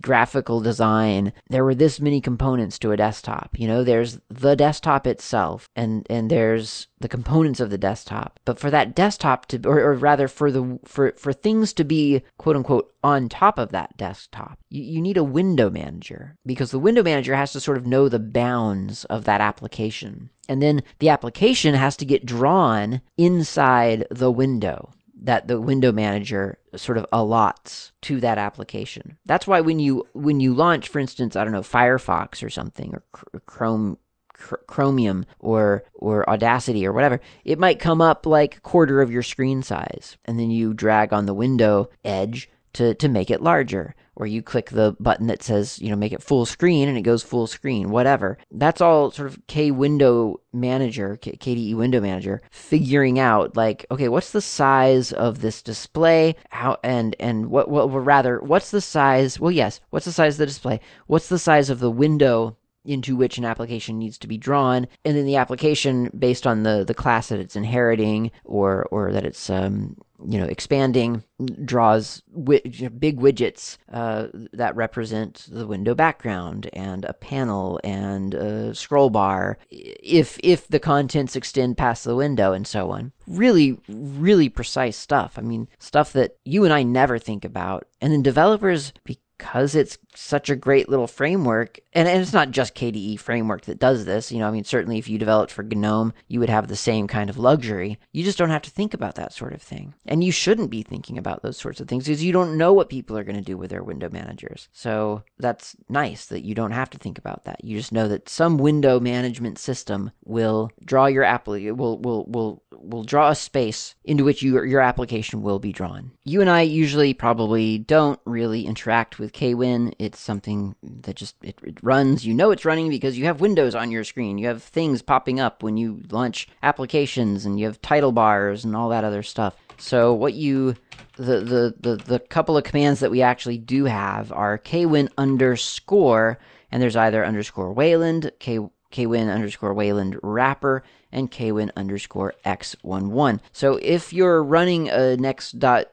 graphical 0.00 0.60
design, 0.60 1.32
there 1.48 1.64
were 1.64 1.74
this 1.74 2.00
many 2.00 2.20
components 2.20 2.78
to 2.80 2.92
a 2.92 2.96
desktop. 2.96 3.50
You 3.58 3.68
know, 3.68 3.84
there's 3.84 4.18
the 4.28 4.56
desktop 4.56 5.06
itself, 5.06 5.68
and 5.74 6.06
and 6.10 6.30
there's 6.30 6.88
the 7.00 7.08
components 7.08 7.60
of 7.60 7.70
the 7.70 7.78
desktop. 7.78 8.40
But 8.44 8.58
for 8.58 8.70
that 8.70 8.94
desktop 8.94 9.46
to, 9.46 9.60
or, 9.66 9.80
or 9.80 9.94
rather 9.94 10.28
for 10.28 10.50
the 10.50 10.78
for 10.84 11.12
for 11.16 11.32
things 11.32 11.72
to 11.74 11.84
be 11.84 12.22
quote 12.38 12.56
unquote 12.56 12.92
on 13.02 13.28
top 13.28 13.58
of 13.58 13.70
that 13.70 13.96
desktop, 13.96 14.58
you, 14.68 14.82
you 14.82 15.00
need 15.00 15.16
a 15.16 15.24
window 15.24 15.70
manager 15.70 16.36
because 16.44 16.70
the 16.70 16.78
window 16.78 17.02
manager 17.02 17.34
has 17.34 17.52
to 17.52 17.60
sort 17.60 17.76
of 17.76 17.86
know 17.86 18.08
the 18.08 18.18
bounds 18.18 19.04
of 19.06 19.24
that 19.24 19.40
application. 19.40 20.30
And 20.48 20.62
then 20.62 20.82
the 20.98 21.08
application 21.08 21.74
has 21.74 21.96
to 21.98 22.04
get 22.04 22.26
drawn 22.26 23.00
inside 23.16 24.06
the 24.10 24.30
window 24.30 24.92
that 25.22 25.48
the 25.48 25.60
window 25.60 25.92
manager 25.92 26.58
sort 26.76 26.98
of 26.98 27.06
allots 27.12 27.92
to 28.02 28.20
that 28.20 28.38
application. 28.38 29.16
That's 29.24 29.46
why 29.46 29.60
when 29.60 29.78
you 29.78 30.06
when 30.12 30.40
you 30.40 30.54
launch 30.54 30.88
for 30.88 30.98
instance, 30.98 31.36
I 31.36 31.44
don't 31.44 31.52
know, 31.52 31.62
Firefox 31.62 32.44
or 32.44 32.50
something 32.50 32.94
or 32.94 33.40
Chrome 33.46 33.98
Chromium 34.34 35.24
or 35.38 35.84
or 35.94 36.28
Audacity 36.28 36.86
or 36.86 36.92
whatever, 36.92 37.20
it 37.44 37.58
might 37.58 37.80
come 37.80 38.00
up 38.00 38.26
like 38.26 38.62
quarter 38.62 39.00
of 39.00 39.10
your 39.10 39.22
screen 39.22 39.62
size 39.62 40.16
and 40.26 40.38
then 40.38 40.50
you 40.50 40.74
drag 40.74 41.12
on 41.12 41.26
the 41.26 41.34
window 41.34 41.88
edge 42.04 42.50
to 42.74 42.94
to 42.94 43.08
make 43.08 43.30
it 43.30 43.42
larger 43.42 43.94
or 44.16 44.26
you 44.26 44.42
click 44.42 44.70
the 44.70 44.96
button 44.98 45.26
that 45.28 45.42
says, 45.42 45.78
you 45.78 45.90
know, 45.90 45.96
make 45.96 46.12
it 46.12 46.22
full 46.22 46.46
screen 46.46 46.88
and 46.88 46.96
it 46.96 47.02
goes 47.02 47.22
full 47.22 47.46
screen, 47.46 47.90
whatever. 47.90 48.38
That's 48.50 48.80
all 48.80 49.10
sort 49.10 49.28
of 49.28 49.38
K 49.46 49.70
window 49.70 50.40
manager, 50.52 51.18
KDE 51.22 51.74
window 51.74 52.00
manager 52.00 52.42
figuring 52.50 53.18
out 53.18 53.56
like, 53.56 53.86
okay, 53.90 54.08
what's 54.08 54.32
the 54.32 54.40
size 54.40 55.12
of 55.12 55.40
this 55.40 55.62
display? 55.62 56.34
How 56.50 56.78
and 56.82 57.14
and 57.20 57.50
what 57.50 57.68
what 57.68 57.88
rather, 57.88 58.40
what's 58.40 58.70
the 58.70 58.80
size? 58.80 59.38
Well, 59.38 59.52
yes, 59.52 59.80
what's 59.90 60.06
the 60.06 60.12
size 60.12 60.34
of 60.34 60.38
the 60.38 60.46
display? 60.46 60.80
What's 61.06 61.28
the 61.28 61.38
size 61.38 61.70
of 61.70 61.80
the 61.80 61.90
window 61.90 62.56
into 62.86 63.16
which 63.16 63.38
an 63.38 63.44
application 63.44 63.98
needs 63.98 64.18
to 64.18 64.26
be 64.26 64.38
drawn, 64.38 64.86
and 65.04 65.16
then 65.16 65.26
the 65.26 65.36
application, 65.36 66.10
based 66.18 66.46
on 66.46 66.62
the 66.62 66.84
the 66.84 66.94
class 66.94 67.28
that 67.28 67.40
it's 67.40 67.56
inheriting 67.56 68.30
or 68.44 68.86
or 68.90 69.12
that 69.12 69.24
it's 69.24 69.50
um, 69.50 69.96
you 70.24 70.38
know 70.38 70.46
expanding 70.46 71.22
draws 71.64 72.22
wi- 72.34 72.62
big 72.98 73.18
widgets 73.18 73.76
uh, 73.92 74.28
that 74.52 74.74
represent 74.76 75.46
the 75.50 75.66
window 75.66 75.94
background 75.94 76.68
and 76.72 77.04
a 77.04 77.12
panel 77.12 77.80
and 77.84 78.34
a 78.34 78.74
scroll 78.74 79.10
bar 79.10 79.58
if 79.70 80.38
if 80.42 80.66
the 80.68 80.80
contents 80.80 81.36
extend 81.36 81.76
past 81.76 82.04
the 82.04 82.16
window 82.16 82.52
and 82.52 82.66
so 82.66 82.90
on. 82.90 83.12
Really 83.26 83.78
really 83.88 84.48
precise 84.48 84.96
stuff. 84.96 85.34
I 85.36 85.42
mean 85.42 85.68
stuff 85.78 86.12
that 86.12 86.36
you 86.44 86.64
and 86.64 86.72
i 86.72 86.82
never 86.82 87.18
think 87.18 87.44
about. 87.44 87.86
And 88.00 88.12
then 88.12 88.22
developers 88.22 88.92
because 89.04 89.74
it's 89.74 89.98
such 90.14 90.48
a 90.48 90.56
great 90.56 90.88
little 90.88 91.06
framework, 91.06 91.78
and, 91.96 92.06
and 92.06 92.20
it's 92.20 92.32
not 92.32 92.50
just 92.50 92.74
KDE 92.74 93.18
framework 93.18 93.62
that 93.62 93.78
does 93.78 94.04
this. 94.04 94.30
You 94.30 94.38
know, 94.38 94.48
I 94.48 94.50
mean, 94.50 94.64
certainly 94.64 94.98
if 94.98 95.08
you 95.08 95.18
developed 95.18 95.50
for 95.50 95.62
GNOME, 95.62 96.12
you 96.28 96.40
would 96.40 96.50
have 96.50 96.68
the 96.68 96.76
same 96.76 97.08
kind 97.08 97.30
of 97.30 97.38
luxury. 97.38 97.98
You 98.12 98.22
just 98.22 98.36
don't 98.36 98.50
have 98.50 98.62
to 98.62 98.70
think 98.70 98.92
about 98.92 99.14
that 99.14 99.32
sort 99.32 99.54
of 99.54 99.62
thing. 99.62 99.94
And 100.04 100.22
you 100.22 100.30
shouldn't 100.30 100.70
be 100.70 100.82
thinking 100.82 101.16
about 101.16 101.42
those 101.42 101.56
sorts 101.56 101.80
of 101.80 101.88
things 101.88 102.04
because 102.04 102.22
you 102.22 102.32
don't 102.32 102.58
know 102.58 102.72
what 102.74 102.90
people 102.90 103.16
are 103.16 103.24
going 103.24 103.36
to 103.36 103.42
do 103.42 103.56
with 103.56 103.70
their 103.70 103.82
window 103.82 104.10
managers. 104.10 104.68
So 104.72 105.22
that's 105.38 105.74
nice 105.88 106.26
that 106.26 106.44
you 106.44 106.54
don't 106.54 106.72
have 106.72 106.90
to 106.90 106.98
think 106.98 107.16
about 107.16 107.44
that. 107.46 107.64
You 107.64 107.78
just 107.78 107.92
know 107.92 108.08
that 108.08 108.28
some 108.28 108.58
window 108.58 109.00
management 109.00 109.58
system 109.58 110.10
will 110.24 110.70
draw 110.84 111.06
your 111.06 111.24
app 111.24 111.46
will 111.46 111.98
will 111.98 112.26
will 112.26 112.62
will 112.72 113.04
draw 113.04 113.30
a 113.30 113.34
space 113.34 113.94
into 114.04 114.24
which 114.24 114.42
you, 114.42 114.62
your 114.64 114.80
application 114.80 115.42
will 115.42 115.58
be 115.58 115.72
drawn. 115.72 116.10
You 116.24 116.40
and 116.40 116.50
I 116.50 116.62
usually 116.62 117.14
probably 117.14 117.78
don't 117.78 118.20
really 118.24 118.66
interact 118.66 119.18
with 119.18 119.32
KWin 119.32 119.92
it's 119.98 120.20
something 120.20 120.74
that 120.82 121.16
just 121.16 121.36
it, 121.42 121.58
it, 121.62 121.82
runs. 121.86 122.26
You 122.26 122.34
know 122.34 122.50
it's 122.50 122.64
running 122.64 122.90
because 122.90 123.16
you 123.16 123.24
have 123.24 123.40
windows 123.40 123.74
on 123.74 123.90
your 123.90 124.04
screen. 124.04 124.36
You 124.36 124.48
have 124.48 124.62
things 124.62 125.00
popping 125.00 125.40
up 125.40 125.62
when 125.62 125.76
you 125.76 126.02
launch 126.10 126.48
applications, 126.62 127.46
and 127.46 127.58
you 127.58 127.66
have 127.66 127.80
title 127.80 128.12
bars 128.12 128.64
and 128.64 128.76
all 128.76 128.90
that 128.90 129.04
other 129.04 129.22
stuff. 129.22 129.56
So 129.78 130.12
what 130.12 130.34
you 130.34 130.74
the 131.16 131.40
the 131.40 131.74
the, 131.80 131.96
the 131.96 132.18
couple 132.18 132.56
of 132.56 132.64
commands 132.64 133.00
that 133.00 133.10
we 133.10 133.22
actually 133.22 133.58
do 133.58 133.84
have 133.84 134.32
are 134.32 134.58
kwin 134.58 135.08
underscore, 135.16 136.38
and 136.70 136.82
there's 136.82 136.96
either 136.96 137.24
underscore 137.24 137.72
Wayland, 137.72 138.32
k 138.38 138.58
kwin 138.90 139.28
underscore 139.28 139.74
Wayland 139.74 140.18
wrapper, 140.22 140.82
and 141.12 141.30
kwin 141.30 141.72
underscore 141.76 142.34
x11. 142.44 143.40
So 143.52 143.76
if 143.76 144.12
you're 144.12 144.42
running 144.42 144.88
a 144.88 145.16
next 145.16 145.58
dot 145.58 145.86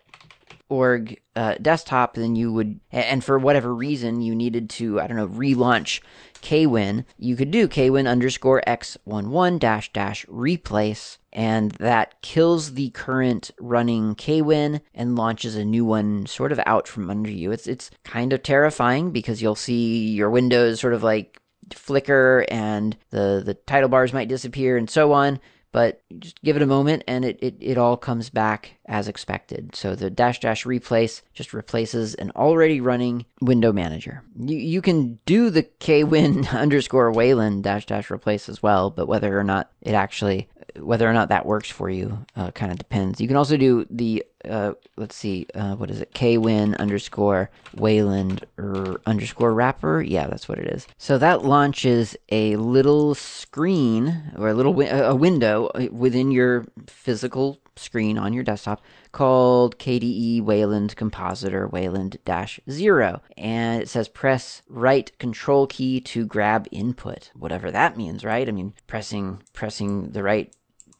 org 0.74 1.19
uh, 1.36 1.55
desktop, 1.61 2.15
then 2.15 2.36
you 2.36 2.51
would, 2.51 2.80
and 2.91 3.24
for 3.24 3.38
whatever 3.38 3.74
reason 3.74 4.21
you 4.21 4.36
needed 4.36 4.69
to, 4.71 4.99
I 4.99 5.07
don't 5.07 5.17
know, 5.17 5.28
relaunch 5.28 6.01
kwin, 6.41 7.05
you 7.17 7.36
could 7.36 7.51
do 7.51 7.67
kwin 7.67 8.07
underscore 8.07 8.61
x11 8.67 9.59
dash 9.59 9.93
dash 9.93 10.26
replace, 10.28 11.19
and 11.32 11.71
that 11.74 12.21
kills 12.21 12.74
the 12.74 12.89
current 12.89 13.51
running 13.59 14.15
kwin 14.15 14.82
and 14.93 15.15
launches 15.15 15.55
a 15.55 15.63
new 15.63 15.86
one 15.86 16.26
sort 16.26 16.51
of 16.51 16.59
out 16.65 16.88
from 16.88 17.09
under 17.09 17.32
you. 17.32 17.51
It's 17.51 17.67
it's 17.67 17.91
kind 18.03 18.34
of 18.34 18.43
terrifying 18.43 19.11
because 19.11 19.41
you'll 19.41 19.55
see 19.55 20.09
your 20.09 20.30
windows 20.30 20.80
sort 20.80 20.93
of 20.93 21.03
like 21.03 21.39
flicker 21.71 22.45
and 22.49 22.97
the 23.11 23.41
the 23.45 23.53
title 23.53 23.89
bars 23.89 24.13
might 24.13 24.28
disappear 24.28 24.76
and 24.76 24.89
so 24.89 25.13
on 25.13 25.39
but 25.74 26.01
just 26.19 26.41
give 26.43 26.55
it 26.55 26.61
a 26.61 26.67
moment 26.67 27.03
and 27.07 27.26
it, 27.26 27.38
it, 27.41 27.55
it 27.59 27.78
all 27.78 27.97
comes 27.97 28.30
back 28.30 28.78
as 28.86 29.07
expected. 29.07 29.76
So 29.76 29.95
the 29.95 30.09
dash 30.09 30.39
dash 30.39 30.65
replace 30.65 31.24
just 31.34 31.51
replaces 31.51 32.13
an 32.15 32.32
already 32.36 32.80
running 32.80 33.26
window 33.41 33.74
manager. 33.74 34.24
You, 34.39 34.55
you 34.55 34.82
can 34.82 35.19
do 35.26 35.49
the 35.49 35.63
kwin 35.63 36.47
underscore 36.51 37.11
Wayland 37.11 37.63
dash 37.63 37.88
dash 37.88 38.11
replace 38.11 38.47
as 38.47 38.63
well, 38.63 38.91
but 38.91 39.07
whether 39.07 39.38
or 39.38 39.43
not 39.43 39.71
it 39.82 39.93
actually 39.93 40.47
whether 40.80 41.09
or 41.09 41.13
not 41.13 41.30
that 41.30 41.45
works 41.45 41.69
for 41.69 41.89
you 41.89 42.26
uh, 42.36 42.51
kind 42.51 42.71
of 42.71 42.78
depends. 42.78 43.21
You 43.21 43.28
can 43.28 43.38
also 43.38 43.57
do 43.57 43.86
the 43.89 44.24
uh, 44.49 44.74
let's 44.97 45.15
see, 45.15 45.47
uh, 45.55 45.76
what 45.76 45.89
is 45.89 46.01
it? 46.01 46.13
Kwin 46.13 46.76
underscore 46.76 47.49
Wayland 47.76 48.45
or 48.57 48.99
underscore 49.05 49.53
wrapper. 49.53 50.01
Yeah, 50.01 50.28
that's 50.28 50.49
what 50.49 50.59
it 50.59 50.67
is. 50.67 50.88
So 50.97 51.17
that 51.17 51.45
launches 51.45 52.17
a 52.30 52.55
little 52.57 53.15
screen 53.15 54.32
or 54.38 54.49
a 54.49 54.53
little 54.53 54.74
wi- 54.74 54.91
a 54.91 55.15
window 55.15 55.67
uh, 55.67 55.88
within 55.91 56.32
your 56.32 56.65
physical 56.88 57.59
screen 57.76 58.17
on 58.17 58.34
your 58.34 58.43
desktop 58.43 58.82
called 59.11 59.80
KDE 59.80 60.43
Wayland 60.43 60.95
Compositor 60.95 61.67
Wayland 61.67 62.17
dash 62.26 62.59
zero. 62.69 63.21
And 63.38 63.82
it 63.82 63.89
says 63.89 64.07
press 64.07 64.61
right 64.67 65.17
control 65.19 65.67
key 65.67 65.99
to 66.01 66.26
grab 66.26 66.67
input. 66.71 67.32
Whatever 67.34 67.71
that 67.71 67.97
means, 67.97 68.24
right? 68.24 68.47
I 68.47 68.51
mean, 68.51 68.74
pressing 68.88 69.41
pressing 69.53 70.11
the 70.11 70.21
right 70.24 70.53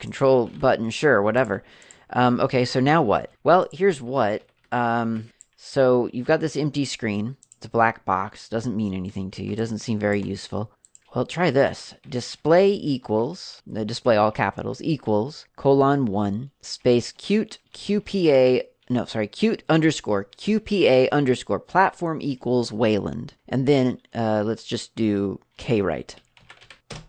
control 0.04 0.47
button, 0.47 0.89
sure, 0.89 1.22
whatever. 1.22 1.64
Um, 2.12 2.39
okay, 2.41 2.66
so 2.66 2.80
now 2.80 3.01
what? 3.01 3.32
Well, 3.43 3.68
here's 3.72 4.01
what. 4.01 4.43
Um, 4.72 5.32
so 5.56 6.10
you've 6.14 6.28
got 6.28 6.41
this 6.41 6.58
empty 6.58 6.86
screen. 6.86 7.38
It's 7.58 7.66
a 7.66 7.70
black 7.70 8.04
box. 8.04 8.49
Doesn't 8.49 8.76
mean 8.76 8.93
anything 8.93 9.32
to 9.32 9.43
you. 9.43 9.56
Doesn't 9.56 9.80
seem 9.80 9.97
very 9.97 10.22
useful. 10.22 10.72
Well, 11.16 11.26
try 11.26 11.51
this. 11.51 11.93
Display 12.10 12.74
equals, 12.74 13.62
the 13.66 13.86
display 13.86 14.18
all 14.18 14.32
capitals, 14.32 14.82
equals, 14.82 15.45
colon 15.56 16.06
1, 16.06 16.49
space 16.62 17.12
QT 17.14 17.60
QPA, 17.74 18.64
no, 18.89 19.06
sorry, 19.06 19.28
QT 19.28 19.62
underscore 19.70 20.26
QPA 20.38 21.10
underscore 21.12 21.60
platform 21.60 22.20
equals 22.22 22.72
Wayland. 22.72 23.36
And 23.47 23.68
then 23.68 24.01
uh, 24.14 24.43
let's 24.43 24.64
just 24.64 24.95
do 24.95 25.39
kwrite. 25.58 26.16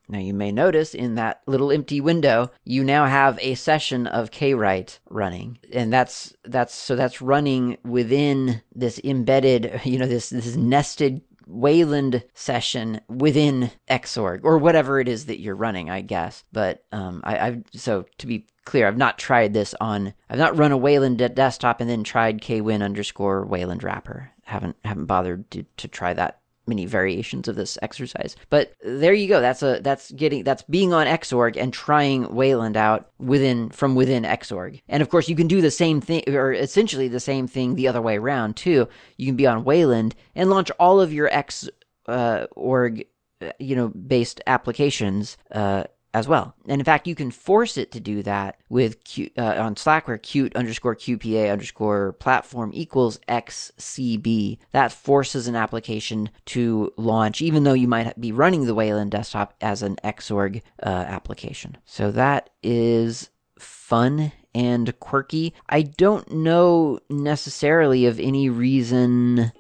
Now 0.08 0.18
you 0.18 0.34
may 0.34 0.52
notice 0.52 0.94
in 0.94 1.14
that 1.14 1.40
little 1.46 1.72
empty 1.72 2.00
window, 2.00 2.50
you 2.64 2.84
now 2.84 3.06
have 3.06 3.38
a 3.40 3.54
session 3.54 4.06
of 4.06 4.30
kwrite 4.30 4.98
running. 5.08 5.58
And 5.72 5.92
that's 5.92 6.34
that's 6.44 6.74
so 6.74 6.96
that's 6.96 7.22
running 7.22 7.78
within 7.84 8.62
this 8.74 9.00
embedded, 9.02 9.80
you 9.84 9.98
know, 9.98 10.06
this 10.06 10.30
this 10.30 10.56
nested 10.56 11.22
Wayland 11.46 12.24
session 12.34 13.00
within 13.08 13.70
Xorg 13.88 14.40
or 14.44 14.58
whatever 14.58 14.98
it 14.98 15.08
is 15.08 15.26
that 15.26 15.40
you're 15.40 15.54
running, 15.54 15.90
I 15.90 16.00
guess. 16.00 16.44
But 16.52 16.84
um, 16.92 17.20
I, 17.24 17.36
have 17.36 17.62
so 17.72 18.06
to 18.18 18.26
be 18.26 18.46
clear, 18.64 18.86
I've 18.86 18.96
not 18.96 19.18
tried 19.18 19.52
this 19.52 19.74
on. 19.80 20.14
I've 20.28 20.38
not 20.38 20.56
run 20.56 20.72
a 20.72 20.76
Wayland 20.76 21.18
desktop 21.34 21.80
and 21.80 21.90
then 21.90 22.04
tried 22.04 22.44
kwin 22.44 22.82
underscore 22.82 23.44
Wayland 23.44 23.82
wrapper. 23.82 24.30
Haven't 24.44 24.76
haven't 24.84 25.06
bothered 25.06 25.50
to, 25.52 25.64
to 25.78 25.88
try 25.88 26.12
that 26.14 26.40
many 26.66 26.86
variations 26.86 27.48
of 27.48 27.56
this 27.56 27.78
exercise. 27.82 28.36
But 28.50 28.74
there 28.84 29.14
you 29.14 29.28
go. 29.28 29.40
That's 29.40 29.62
a 29.62 29.80
that's 29.80 30.10
getting 30.12 30.44
that's 30.44 30.62
being 30.62 30.92
on 30.92 31.06
Xorg 31.06 31.56
and 31.56 31.72
trying 31.72 32.34
Wayland 32.34 32.76
out 32.76 33.10
within 33.18 33.70
from 33.70 33.94
within 33.94 34.24
Xorg. 34.24 34.80
And 34.88 35.02
of 35.02 35.08
course, 35.08 35.28
you 35.28 35.36
can 35.36 35.46
do 35.46 35.60
the 35.60 35.70
same 35.70 36.00
thing 36.00 36.24
or 36.28 36.52
essentially 36.52 37.08
the 37.08 37.20
same 37.20 37.46
thing 37.46 37.74
the 37.74 37.88
other 37.88 38.02
way 38.02 38.16
around 38.16 38.56
too. 38.56 38.88
You 39.16 39.26
can 39.26 39.36
be 39.36 39.46
on 39.46 39.64
Wayland 39.64 40.14
and 40.34 40.50
launch 40.50 40.70
all 40.78 41.00
of 41.00 41.12
your 41.12 41.28
X 41.32 41.68
uh, 42.06 42.46
org 42.54 43.06
uh, 43.40 43.50
you 43.58 43.76
know 43.76 43.88
based 43.88 44.40
applications 44.46 45.36
uh, 45.52 45.84
as 46.14 46.28
well. 46.28 46.54
And 46.66 46.80
in 46.80 46.84
fact, 46.84 47.08
you 47.08 47.16
can 47.16 47.32
force 47.32 47.76
it 47.76 47.90
to 47.92 48.00
do 48.00 48.22
that 48.22 48.60
with 48.68 49.02
Q, 49.02 49.30
uh, 49.36 49.56
on 49.58 49.74
Slackware, 49.74 50.20
QT 50.20 50.54
underscore 50.54 50.94
QPA 50.94 51.52
underscore 51.52 52.12
platform 52.14 52.70
equals 52.72 53.18
XCB. 53.28 54.58
That 54.70 54.92
forces 54.92 55.48
an 55.48 55.56
application 55.56 56.30
to 56.46 56.92
launch, 56.96 57.42
even 57.42 57.64
though 57.64 57.74
you 57.74 57.88
might 57.88 58.18
be 58.18 58.30
running 58.30 58.64
the 58.64 58.76
Wayland 58.76 59.10
desktop 59.10 59.54
as 59.60 59.82
an 59.82 59.96
Xorg 60.04 60.62
uh, 60.82 60.88
application. 60.88 61.76
So 61.84 62.12
that 62.12 62.50
is 62.62 63.30
fun 63.58 64.30
and 64.54 64.98
quirky. 65.00 65.52
I 65.68 65.82
don't 65.82 66.30
know 66.30 67.00
necessarily 67.10 68.06
of 68.06 68.20
any 68.20 68.48
reason 68.48 69.50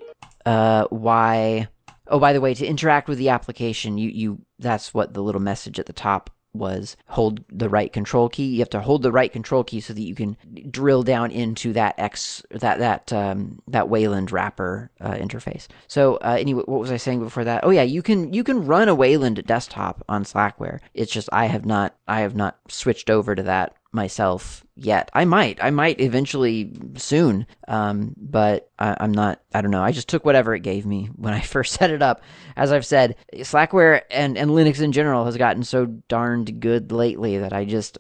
uh, 0.46 0.84
why. 0.90 1.66
Oh, 2.06 2.20
by 2.20 2.32
the 2.32 2.40
way, 2.40 2.54
to 2.54 2.66
interact 2.66 3.08
with 3.08 3.18
the 3.18 3.30
application, 3.30 3.98
you, 3.98 4.10
you 4.10 4.42
that's 4.58 4.94
what 4.94 5.14
the 5.14 5.22
little 5.22 5.40
message 5.40 5.80
at 5.80 5.86
the 5.86 5.92
top 5.92 6.30
was 6.54 6.96
hold 7.08 7.44
the 7.50 7.68
right 7.68 7.92
control 7.92 8.28
key. 8.28 8.46
You 8.46 8.60
have 8.60 8.70
to 8.70 8.80
hold 8.80 9.02
the 9.02 9.12
right 9.12 9.32
control 9.32 9.64
key 9.64 9.80
so 9.80 9.92
that 9.92 10.02
you 10.02 10.14
can 10.14 10.36
drill 10.70 11.02
down 11.02 11.30
into 11.30 11.72
that 11.74 11.98
X 11.98 12.42
that 12.50 12.78
that 12.78 13.12
um, 13.12 13.60
that 13.68 13.88
Wayland 13.88 14.32
wrapper 14.32 14.90
uh, 15.00 15.14
interface. 15.14 15.66
So 15.88 16.16
uh, 16.16 16.36
anyway, 16.38 16.62
what 16.66 16.80
was 16.80 16.92
I 16.92 16.96
saying 16.96 17.20
before 17.20 17.44
that? 17.44 17.64
Oh 17.64 17.70
yeah, 17.70 17.82
you 17.82 18.02
can 18.02 18.32
you 18.32 18.44
can 18.44 18.66
run 18.66 18.88
a 18.88 18.94
Wayland 18.94 19.44
desktop 19.44 20.04
on 20.08 20.24
Slackware. 20.24 20.80
It's 20.94 21.12
just 21.12 21.28
I 21.32 21.46
have 21.46 21.66
not 21.66 21.96
I 22.08 22.20
have 22.20 22.34
not 22.34 22.58
switched 22.68 23.10
over 23.10 23.34
to 23.34 23.42
that 23.42 23.74
myself 23.94 24.64
yet. 24.76 25.10
I 25.14 25.24
might. 25.24 25.62
I 25.62 25.70
might 25.70 26.00
eventually 26.00 26.72
soon. 26.96 27.46
Um, 27.68 28.14
but 28.16 28.70
I, 28.78 29.04
am 29.04 29.12
not. 29.12 29.40
I 29.54 29.60
don't 29.60 29.70
know. 29.70 29.82
I 29.82 29.92
just 29.92 30.08
took 30.08 30.24
whatever 30.24 30.54
it 30.54 30.60
gave 30.60 30.84
me 30.84 31.10
when 31.16 31.32
I 31.32 31.40
first 31.40 31.74
set 31.74 31.90
it 31.90 32.02
up. 32.02 32.22
As 32.56 32.72
I've 32.72 32.86
said, 32.86 33.16
Slackware 33.34 34.02
and 34.10 34.36
and 34.36 34.50
Linux 34.50 34.80
in 34.80 34.92
general 34.92 35.24
has 35.24 35.36
gotten 35.36 35.62
so 35.62 35.86
darned 35.86 36.60
good 36.60 36.92
lately 36.92 37.38
that 37.38 37.52
I 37.52 37.64
just 37.64 37.98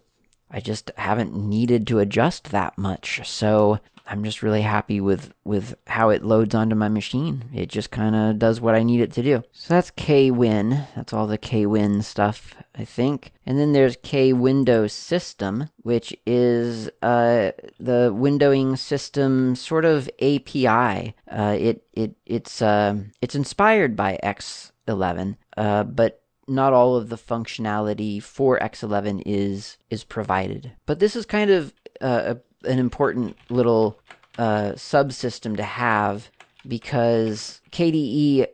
I 0.50 0.60
just 0.60 0.90
haven't 0.96 1.34
needed 1.34 1.86
to 1.88 1.98
adjust 1.98 2.50
that 2.50 2.76
much. 2.78 3.28
So 3.28 3.80
I'm 4.06 4.22
just 4.22 4.42
really 4.42 4.62
happy 4.62 5.00
with 5.00 5.32
with 5.44 5.74
how 5.86 6.10
it 6.10 6.24
loads 6.24 6.54
onto 6.54 6.76
my 6.76 6.88
machine. 6.88 7.44
It 7.54 7.68
just 7.68 7.90
kind 7.90 8.14
of 8.14 8.38
does 8.38 8.60
what 8.60 8.74
I 8.74 8.82
need 8.82 9.00
it 9.00 9.12
to 9.12 9.22
do. 9.22 9.42
So 9.52 9.74
that's 9.74 9.90
KWin. 9.92 10.86
That's 10.94 11.12
all 11.12 11.26
the 11.26 11.38
KWin 11.38 12.02
stuff, 12.04 12.54
I 12.74 12.84
think. 12.84 13.32
And 13.46 13.58
then 13.58 13.72
there's 13.72 13.96
K 14.02 14.32
System, 14.88 15.70
which 15.82 16.14
is 16.26 16.88
uh, 17.02 17.52
the 17.80 18.12
windowing 18.14 18.76
system 18.78 19.56
sort 19.56 19.84
of 19.84 20.10
API. 20.20 21.14
Uh, 21.30 21.56
it 21.58 21.86
it 21.92 22.14
it's 22.26 22.60
uh, 22.60 22.96
it's 23.22 23.34
inspired 23.34 23.96
by 23.96 24.18
X11, 24.22 25.36
uh, 25.56 25.84
but 25.84 26.20
not 26.46 26.72
all 26.72 26.96
of 26.96 27.08
the 27.08 27.16
functionality 27.16 28.22
for 28.22 28.58
X11 28.58 29.22
is 29.24 29.78
is 29.88 30.04
provided. 30.04 30.72
But 30.84 30.98
this 30.98 31.16
is 31.16 31.24
kind 31.24 31.50
of 31.50 31.72
uh, 32.00 32.34
a, 32.34 32.36
an 32.66 32.78
important 32.78 33.36
little 33.50 33.98
uh, 34.38 34.72
subsystem 34.72 35.56
to 35.56 35.62
have 35.62 36.30
because 36.66 37.60
KDE, 37.72 38.46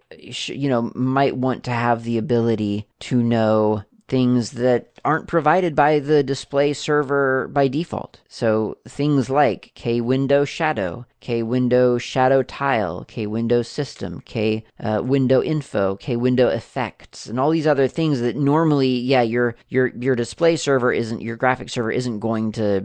you 0.48 0.68
know, 0.68 0.90
might 0.94 1.36
want 1.36 1.64
to 1.64 1.70
have 1.70 2.04
the 2.04 2.18
ability 2.18 2.86
to 3.00 3.22
know 3.22 3.84
things 4.10 4.50
that 4.50 4.88
aren't 5.04 5.28
provided 5.28 5.74
by 5.74 6.00
the 6.00 6.22
display 6.22 6.72
server 6.72 7.48
by 7.48 7.68
default. 7.68 8.20
So 8.28 8.76
things 8.86 9.30
like 9.30 9.70
K 9.74 10.00
window 10.00 10.44
shadow, 10.44 11.06
K 11.20 11.42
window 11.44 11.96
shadow 11.96 12.42
tile, 12.42 13.04
K 13.04 13.26
window 13.26 13.62
system, 13.62 14.20
K 14.26 14.64
uh, 14.80 15.00
window 15.02 15.42
info, 15.42 15.96
K 15.96 16.16
window 16.16 16.48
effects, 16.48 17.26
and 17.26 17.38
all 17.38 17.50
these 17.50 17.68
other 17.68 17.88
things 17.88 18.20
that 18.20 18.36
normally, 18.36 18.98
yeah, 18.98 19.22
your 19.22 19.54
your 19.68 19.86
your 19.96 20.16
display 20.16 20.56
server 20.56 20.92
isn't 20.92 21.22
your 21.22 21.36
graphic 21.36 21.70
server 21.70 21.92
isn't 21.92 22.18
going 22.18 22.52
to 22.52 22.80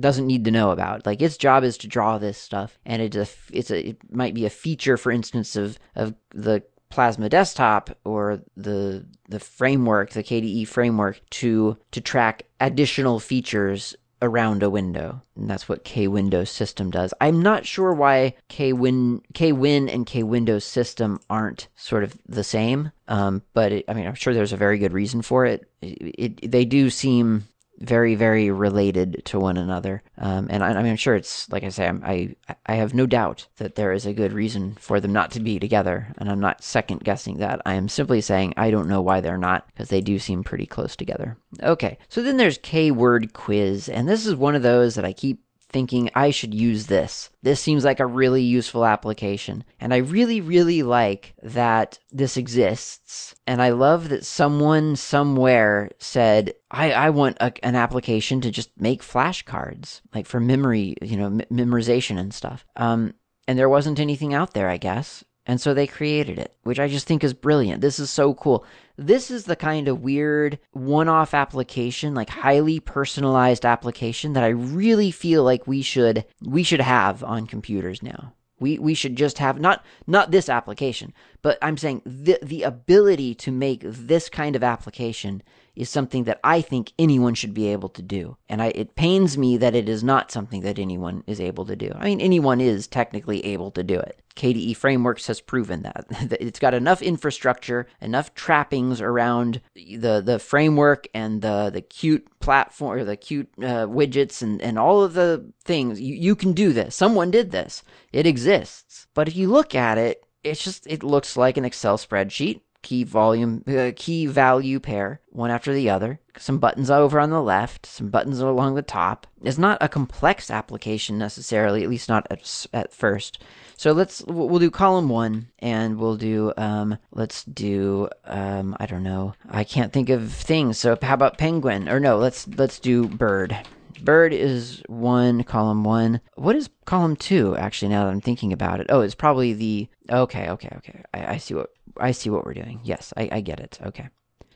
doesn't 0.00 0.26
need 0.26 0.44
to 0.46 0.50
know 0.50 0.70
about. 0.70 1.04
Like 1.04 1.20
its 1.20 1.36
job 1.36 1.62
is 1.62 1.76
to 1.78 1.88
draw 1.88 2.18
this 2.18 2.38
stuff, 2.38 2.78
and 2.86 3.02
it's 3.02 3.16
a 3.16 3.26
it's 3.52 3.70
a 3.70 3.90
it 3.90 3.98
might 4.10 4.34
be 4.34 4.46
a 4.46 4.50
feature, 4.50 4.96
for 4.96 5.12
instance, 5.12 5.56
of 5.56 5.78
of 5.94 6.14
the 6.30 6.62
Plasma 6.90 7.28
Desktop 7.28 7.96
or 8.04 8.42
the 8.56 9.06
the 9.28 9.40
framework, 9.40 10.10
the 10.10 10.22
KDE 10.22 10.66
framework 10.66 11.20
to 11.30 11.78
to 11.92 12.00
track 12.00 12.44
additional 12.60 13.20
features 13.20 13.96
around 14.22 14.62
a 14.62 14.70
window. 14.70 15.22
And 15.36 15.48
that's 15.48 15.68
what 15.68 15.84
K 15.84 16.08
Windows 16.08 16.50
System 16.50 16.90
does. 16.90 17.14
I'm 17.20 17.42
not 17.42 17.66
sure 17.66 17.92
why 17.92 18.34
KWin, 18.48 19.22
KWin 19.32 19.92
and 19.92 20.06
K 20.06 20.22
Windows 20.22 20.64
System 20.64 21.20
aren't 21.30 21.68
sort 21.76 22.04
of 22.04 22.16
the 22.28 22.44
same. 22.44 22.92
Um, 23.08 23.42
but 23.54 23.72
it, 23.72 23.84
I 23.88 23.94
mean, 23.94 24.06
I'm 24.06 24.14
sure 24.14 24.34
there's 24.34 24.52
a 24.52 24.58
very 24.58 24.78
good 24.78 24.92
reason 24.92 25.22
for 25.22 25.46
it. 25.46 25.68
It, 25.80 26.42
it. 26.42 26.50
They 26.50 26.64
do 26.64 26.90
seem 26.90 27.48
very 27.80 28.14
very 28.14 28.50
related 28.50 29.22
to 29.24 29.38
one 29.38 29.56
another. 29.56 30.02
Um, 30.18 30.48
and 30.50 30.62
I, 30.62 30.70
I, 30.70 30.82
mean 30.82 30.92
i'm 30.92 30.96
sure 30.96 31.14
it's 31.14 31.50
like 31.50 31.64
i 31.64 31.68
say 31.68 31.86
I'm, 31.86 32.02
i 32.04 32.34
i 32.66 32.74
have 32.74 32.94
no 32.94 33.06
doubt 33.06 33.48
that 33.56 33.74
there 33.74 33.92
is 33.92 34.06
a 34.06 34.12
good 34.12 34.32
reason 34.32 34.76
for 34.78 35.00
them 35.00 35.12
not 35.12 35.30
to 35.32 35.40
be 35.40 35.58
together. 35.58 36.12
And 36.18 36.30
i'm 36.30 36.40
not 36.40 36.62
second 36.62 37.04
guessing 37.04 37.38
that. 37.38 37.60
I 37.64 37.74
am 37.74 37.88
simply 37.88 38.20
saying 38.20 38.54
i 38.56 38.70
don't 38.70 38.88
know 38.88 39.00
why 39.00 39.20
they're 39.20 39.38
not 39.38 39.66
because 39.68 39.88
they 39.88 40.00
do 40.00 40.18
seem 40.18 40.44
pretty 40.44 40.66
close 40.66 40.96
together. 40.96 41.36
Okay. 41.62 41.98
So 42.08 42.22
then 42.22 42.36
there's 42.36 42.58
k 42.58 42.90
word 42.90 43.32
quiz. 43.32 43.88
And 43.88 44.08
this 44.08 44.26
is 44.26 44.34
one 44.34 44.54
of 44.54 44.62
those 44.62 44.94
that 44.94 45.04
i 45.04 45.12
keep 45.12 45.42
thinking 45.70 46.10
I 46.14 46.30
should 46.30 46.54
use 46.54 46.86
this. 46.86 47.30
This 47.42 47.60
seems 47.60 47.84
like 47.84 48.00
a 48.00 48.06
really 48.06 48.42
useful 48.42 48.84
application. 48.84 49.64
And 49.78 49.94
I 49.94 49.98
really, 49.98 50.40
really 50.40 50.82
like 50.82 51.34
that 51.42 51.98
this 52.10 52.36
exists. 52.36 53.34
And 53.46 53.62
I 53.62 53.70
love 53.70 54.08
that 54.10 54.24
someone 54.24 54.96
somewhere 54.96 55.90
said, 55.98 56.54
I, 56.70 56.92
I 56.92 57.10
want 57.10 57.36
a, 57.40 57.52
an 57.64 57.76
application 57.76 58.40
to 58.42 58.50
just 58.50 58.70
make 58.78 59.02
flashcards, 59.02 60.00
like 60.14 60.26
for 60.26 60.40
memory, 60.40 60.96
you 61.02 61.16
know, 61.16 61.26
m- 61.26 61.40
memorization 61.50 62.18
and 62.18 62.34
stuff. 62.34 62.64
Um, 62.76 63.14
and 63.48 63.58
there 63.58 63.68
wasn't 63.68 64.00
anything 64.00 64.34
out 64.34 64.54
there, 64.54 64.68
I 64.68 64.76
guess. 64.76 65.24
And 65.50 65.60
so 65.60 65.74
they 65.74 65.88
created 65.88 66.38
it, 66.38 66.54
which 66.62 66.78
I 66.78 66.86
just 66.86 67.08
think 67.08 67.24
is 67.24 67.34
brilliant. 67.34 67.80
This 67.80 67.98
is 67.98 68.08
so 68.08 68.34
cool. 68.34 68.64
This 68.96 69.32
is 69.32 69.46
the 69.46 69.56
kind 69.56 69.88
of 69.88 70.00
weird 70.00 70.60
one 70.70 71.08
off 71.08 71.34
application, 71.34 72.14
like 72.14 72.30
highly 72.30 72.78
personalized 72.78 73.66
application 73.66 74.34
that 74.34 74.44
I 74.44 74.50
really 74.50 75.10
feel 75.10 75.42
like 75.42 75.66
we 75.66 75.82
should 75.82 76.24
we 76.40 76.62
should 76.62 76.80
have 76.80 77.24
on 77.24 77.48
computers 77.48 78.00
now. 78.00 78.32
We 78.60 78.78
we 78.78 78.94
should 78.94 79.16
just 79.16 79.38
have 79.38 79.58
not 79.58 79.84
not 80.06 80.30
this 80.30 80.48
application, 80.48 81.12
but 81.42 81.58
I'm 81.62 81.76
saying 81.76 82.02
the 82.06 82.38
the 82.40 82.62
ability 82.62 83.34
to 83.34 83.50
make 83.50 83.80
this 83.84 84.28
kind 84.28 84.54
of 84.54 84.62
application 84.62 85.42
is 85.74 85.90
something 85.90 86.24
that 86.24 86.38
I 86.44 86.60
think 86.60 86.92
anyone 86.96 87.34
should 87.34 87.54
be 87.54 87.68
able 87.68 87.88
to 87.88 88.02
do. 88.02 88.36
And 88.48 88.62
I, 88.62 88.66
it 88.66 88.94
pains 88.94 89.36
me 89.36 89.56
that 89.56 89.74
it 89.74 89.88
is 89.88 90.04
not 90.04 90.30
something 90.30 90.60
that 90.60 90.78
anyone 90.78 91.24
is 91.26 91.40
able 91.40 91.64
to 91.64 91.74
do. 91.74 91.90
I 91.96 92.04
mean, 92.04 92.20
anyone 92.20 92.60
is 92.60 92.86
technically 92.86 93.44
able 93.46 93.70
to 93.72 93.82
do 93.82 93.98
it. 93.98 94.20
KDE 94.36 94.76
Frameworks 94.76 95.26
has 95.26 95.40
proven 95.40 95.82
that. 95.82 96.06
it's 96.40 96.58
got 96.58 96.74
enough 96.74 97.02
infrastructure, 97.02 97.86
enough 98.00 98.34
trappings 98.34 99.00
around 99.00 99.60
the, 99.74 100.22
the 100.24 100.38
framework 100.38 101.06
and 101.14 101.42
the, 101.42 101.70
the 101.72 101.82
Qt 101.82 102.22
platform, 102.40 103.04
the 103.06 103.16
Qt 103.16 103.46
uh, 103.58 103.86
widgets 103.86 104.42
and, 104.42 104.60
and 104.62 104.78
all 104.78 105.02
of 105.02 105.14
the 105.14 105.52
things. 105.64 106.00
You, 106.00 106.14
you 106.14 106.36
can 106.36 106.52
do 106.52 106.72
this. 106.72 106.94
Someone 106.94 107.30
did 107.30 107.50
this. 107.50 107.82
It 108.12 108.26
exists. 108.26 109.06
But 109.14 109.28
if 109.28 109.36
you 109.36 109.48
look 109.48 109.74
at 109.74 109.98
it, 109.98 110.24
it's 110.42 110.62
just, 110.62 110.86
it 110.86 111.02
looks 111.02 111.36
like 111.36 111.56
an 111.56 111.64
Excel 111.64 111.98
spreadsheet 111.98 112.60
key 112.82 113.04
volume 113.04 113.62
uh, 113.68 113.90
key 113.94 114.26
value 114.26 114.80
pair 114.80 115.20
one 115.30 115.50
after 115.50 115.72
the 115.72 115.90
other 115.90 116.18
some 116.38 116.58
buttons 116.58 116.90
over 116.90 117.20
on 117.20 117.30
the 117.30 117.42
left 117.42 117.84
some 117.84 118.08
buttons 118.08 118.40
along 118.40 118.74
the 118.74 118.82
top 118.82 119.26
it's 119.42 119.58
not 119.58 119.76
a 119.80 119.88
complex 119.88 120.50
application 120.50 121.18
necessarily 121.18 121.82
at 121.82 121.90
least 121.90 122.08
not 122.08 122.26
at, 122.30 122.66
at 122.72 122.92
first 122.92 123.42
so 123.76 123.92
let's 123.92 124.22
we'll 124.26 124.58
do 124.58 124.70
column 124.70 125.08
one 125.08 125.48
and 125.58 125.98
we'll 125.98 126.16
do 126.16 126.52
um 126.56 126.96
let's 127.12 127.44
do 127.44 128.08
um 128.24 128.74
i 128.80 128.86
don't 128.86 129.02
know 129.02 129.34
i 129.50 129.62
can't 129.62 129.92
think 129.92 130.08
of 130.08 130.32
things 130.32 130.78
so 130.78 130.96
how 131.02 131.14
about 131.14 131.38
penguin 131.38 131.88
or 131.88 132.00
no 132.00 132.16
let's 132.16 132.48
let's 132.48 132.78
do 132.78 133.06
bird 133.06 133.56
Bird 134.02 134.32
is 134.32 134.82
one, 134.86 135.44
column 135.44 135.84
one. 135.84 136.20
What 136.36 136.56
is 136.56 136.70
column 136.86 137.16
two, 137.16 137.56
actually, 137.56 137.90
now 137.90 138.04
that 138.04 138.10
I'm 138.10 138.20
thinking 138.20 138.52
about 138.52 138.80
it? 138.80 138.86
Oh, 138.88 139.00
it's 139.00 139.14
probably 139.14 139.52
the. 139.52 139.88
Okay, 140.10 140.48
okay, 140.48 140.70
okay. 140.76 141.02
I, 141.12 141.34
I 141.34 141.36
see 141.36 141.54
what 141.54 141.70
I 142.00 142.12
see 142.12 142.30
what 142.30 142.44
we're 142.44 142.54
doing. 142.54 142.80
Yes, 142.82 143.12
I, 143.16 143.28
I 143.32 143.40
get 143.40 143.60
it. 143.60 143.78
Okay. 143.84 144.08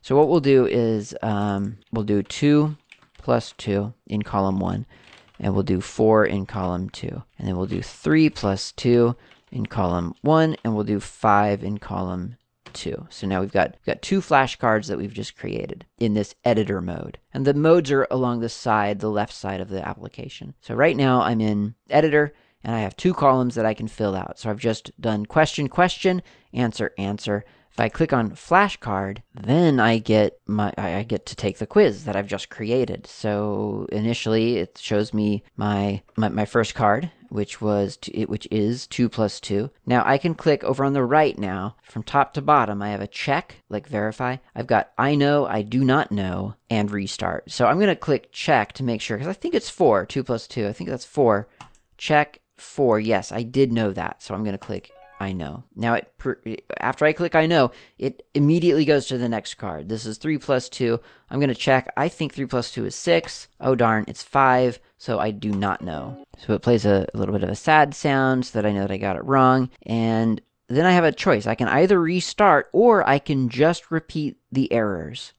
So 0.03 0.17
what 0.17 0.29
we'll 0.29 0.41
do 0.41 0.67
is 0.67 1.15
um, 1.23 1.79
we'll 1.93 2.05
do 2.05 2.23
2 2.23 2.77
plus 3.19 3.55
2 3.57 3.93
in 4.07 4.23
column 4.23 4.61
1, 4.61 4.85
and 5.41 5.55
we'll 5.55 5.63
do 5.63 5.81
4 5.81 6.27
in 6.27 6.45
column 6.47 6.91
2. 6.91 7.23
And 7.39 7.49
then 7.49 7.57
we'll 7.57 7.67
do 7.67 7.83
3 7.83 8.29
plus 8.31 8.73
2 8.73 9.17
in 9.51 9.67
column 9.67 10.15
1, 10.21 10.57
and 10.63 10.75
we'll 10.75 10.85
do 10.85 11.01
5 11.01 11.65
in 11.65 11.79
column 11.79 12.37
2. 12.75 13.07
So 13.09 13.27
now 13.27 13.41
we've 13.41 13.53
got, 13.53 13.71
we've 13.71 13.95
got 13.95 14.03
two 14.03 14.21
flashcards 14.21 14.89
that 14.89 14.99
we've 14.99 15.15
just 15.15 15.39
created 15.39 15.87
in 15.99 16.13
this 16.15 16.35
editor 16.45 16.81
mode. 16.81 17.19
And 17.33 17.47
the 17.47 17.55
modes 17.55 17.91
are 17.91 18.07
along 18.11 18.41
the 18.41 18.49
side, 18.49 18.99
the 18.99 19.11
left 19.11 19.33
side 19.33 19.61
of 19.61 19.71
the 19.71 19.87
application. 19.87 20.55
So 20.61 20.75
right 20.75 20.97
now 20.97 21.23
I'm 21.23 21.41
in 21.41 21.77
editor, 21.89 22.35
and 22.63 22.75
I 22.75 22.81
have 22.81 22.97
two 22.97 23.15
columns 23.15 23.55
that 23.55 23.67
I 23.67 23.75
can 23.75 23.89
fill 23.89 24.15
out. 24.15 24.39
So 24.39 24.51
I've 24.51 24.59
just 24.59 24.99
done 25.01 25.27
question, 25.27 25.69
question, 25.69 26.23
answer, 26.55 26.93
answer. 26.99 27.45
If 27.75 27.81
I 27.81 27.89
click 27.89 28.13
on 28.13 28.31
flashcard, 28.31 29.19
then 29.35 29.81
I 29.81 29.99
get 29.99 30.39
my 30.47 30.73
I 30.79 31.03
get 31.03 31.27
to 31.27 31.35
take 31.35 31.59
the 31.59 31.67
quiz 31.67 32.05
that 32.05 32.15
I've 32.15 32.29
just 32.29 32.49
created. 32.49 33.05
So 33.09 33.89
initially, 33.91 34.59
it 34.59 34.79
shows 34.81 35.13
me 35.13 35.43
my 35.57 36.01
my, 36.17 36.29
my 36.29 36.45
first 36.45 36.77
card, 36.77 37.11
which 37.31 37.61
was 37.61 37.97
two, 37.97 38.27
which 38.29 38.47
is 38.53 38.87
two 38.87 39.09
plus 39.09 39.41
two. 39.41 39.71
Now 39.87 40.05
I 40.07 40.19
can 40.19 40.37
click 40.37 40.63
over 40.63 40.85
on 40.85 40.93
the 40.93 41.03
right 41.03 41.37
now 41.37 41.75
from 41.83 42.05
top 42.05 42.33
to 42.35 42.43
bottom. 42.43 42.81
I 42.81 42.91
have 42.91 43.01
a 43.01 43.09
check, 43.09 43.57
like 43.69 43.89
verify. 43.89 44.37
I've 44.55 44.69
got 44.69 44.93
I 44.97 45.17
know, 45.17 45.45
I 45.45 45.63
do 45.63 45.85
not 45.85 46.13
know, 46.13 46.55
and 46.71 46.93
restart. 46.93 47.51
So 47.51 47.67
I'm 47.67 47.81
gonna 47.81 47.97
click 47.97 48.31
check 48.31 48.73
to 48.75 48.85
make 48.85 49.01
sure 49.01 49.17
because 49.17 49.29
I 49.29 49.33
think 49.33 49.53
it's 49.53 49.69
four. 49.69 50.07
Two 50.07 50.23
plus 50.23 50.47
two. 50.47 50.69
I 50.69 50.73
think 50.73 50.91
that's 50.91 51.05
four. 51.05 51.49
Check 51.99 52.41
four. 52.57 53.01
Yes, 53.01 53.33
I 53.33 53.43
did 53.43 53.73
know 53.73 53.91
that. 53.95 54.23
So 54.23 54.33
I'm 54.33 54.45
gonna 54.45 54.59
click 54.59 54.93
I 55.25 55.33
know. 55.33 55.65
Now, 55.75 55.95
it 55.95 56.13
after 56.79 57.07
I 57.07 57.15
click 57.15 57.35
I 57.35 57.47
know, 57.47 57.71
it 57.99 58.27
immediately 58.35 58.85
goes 58.85 59.07
to 59.07 59.17
the 59.17 59.29
next 59.29 59.55
card. 59.55 59.89
This 59.89 60.05
is 60.05 60.19
3 60.19 60.37
plus 60.37 60.69
2. 60.69 61.01
I'm 61.31 61.41
going 61.41 61.49
to 61.49 61.55
check. 61.55 61.91
I 61.97 62.09
think 62.09 62.35
3 62.35 62.45
plus 62.45 62.71
2 62.73 62.85
is 62.85 62.95
6. 62.95 63.49
Oh, 63.59 63.75
darn, 63.75 64.05
it's 64.07 64.23
5, 64.23 64.79
so 64.99 65.19
I 65.19 65.31
do 65.31 65.51
not 65.51 65.81
know. 65.81 66.23
So 66.37 66.53
it 66.53 66.61
plays 66.61 66.85
a, 66.85 67.07
a 67.15 67.19
little 67.19 67.33
bit 67.33 67.43
of 67.43 67.49
a 67.49 67.57
sad 67.57 67.95
sound 67.95 68.45
so 68.45 68.61
that 68.61 68.69
I 68.69 68.73
know 68.73 68.83
that 68.83 68.91
I 68.91 68.99
got 68.99 69.17
it 69.17 69.25
wrong. 69.25 69.71
And 69.85 70.43
then 70.69 70.85
I 70.85 70.93
have 70.93 71.05
a 71.05 71.13
choice. 71.13 71.47
I 71.47 71.55
can 71.55 71.69
either 71.69 71.99
restart 71.99 72.69
or 72.75 73.09
I 73.09 73.19
can 73.19 73.49
just 73.49 73.91
repeat 73.91 74.37
the 74.53 74.71
errors. 74.71 75.33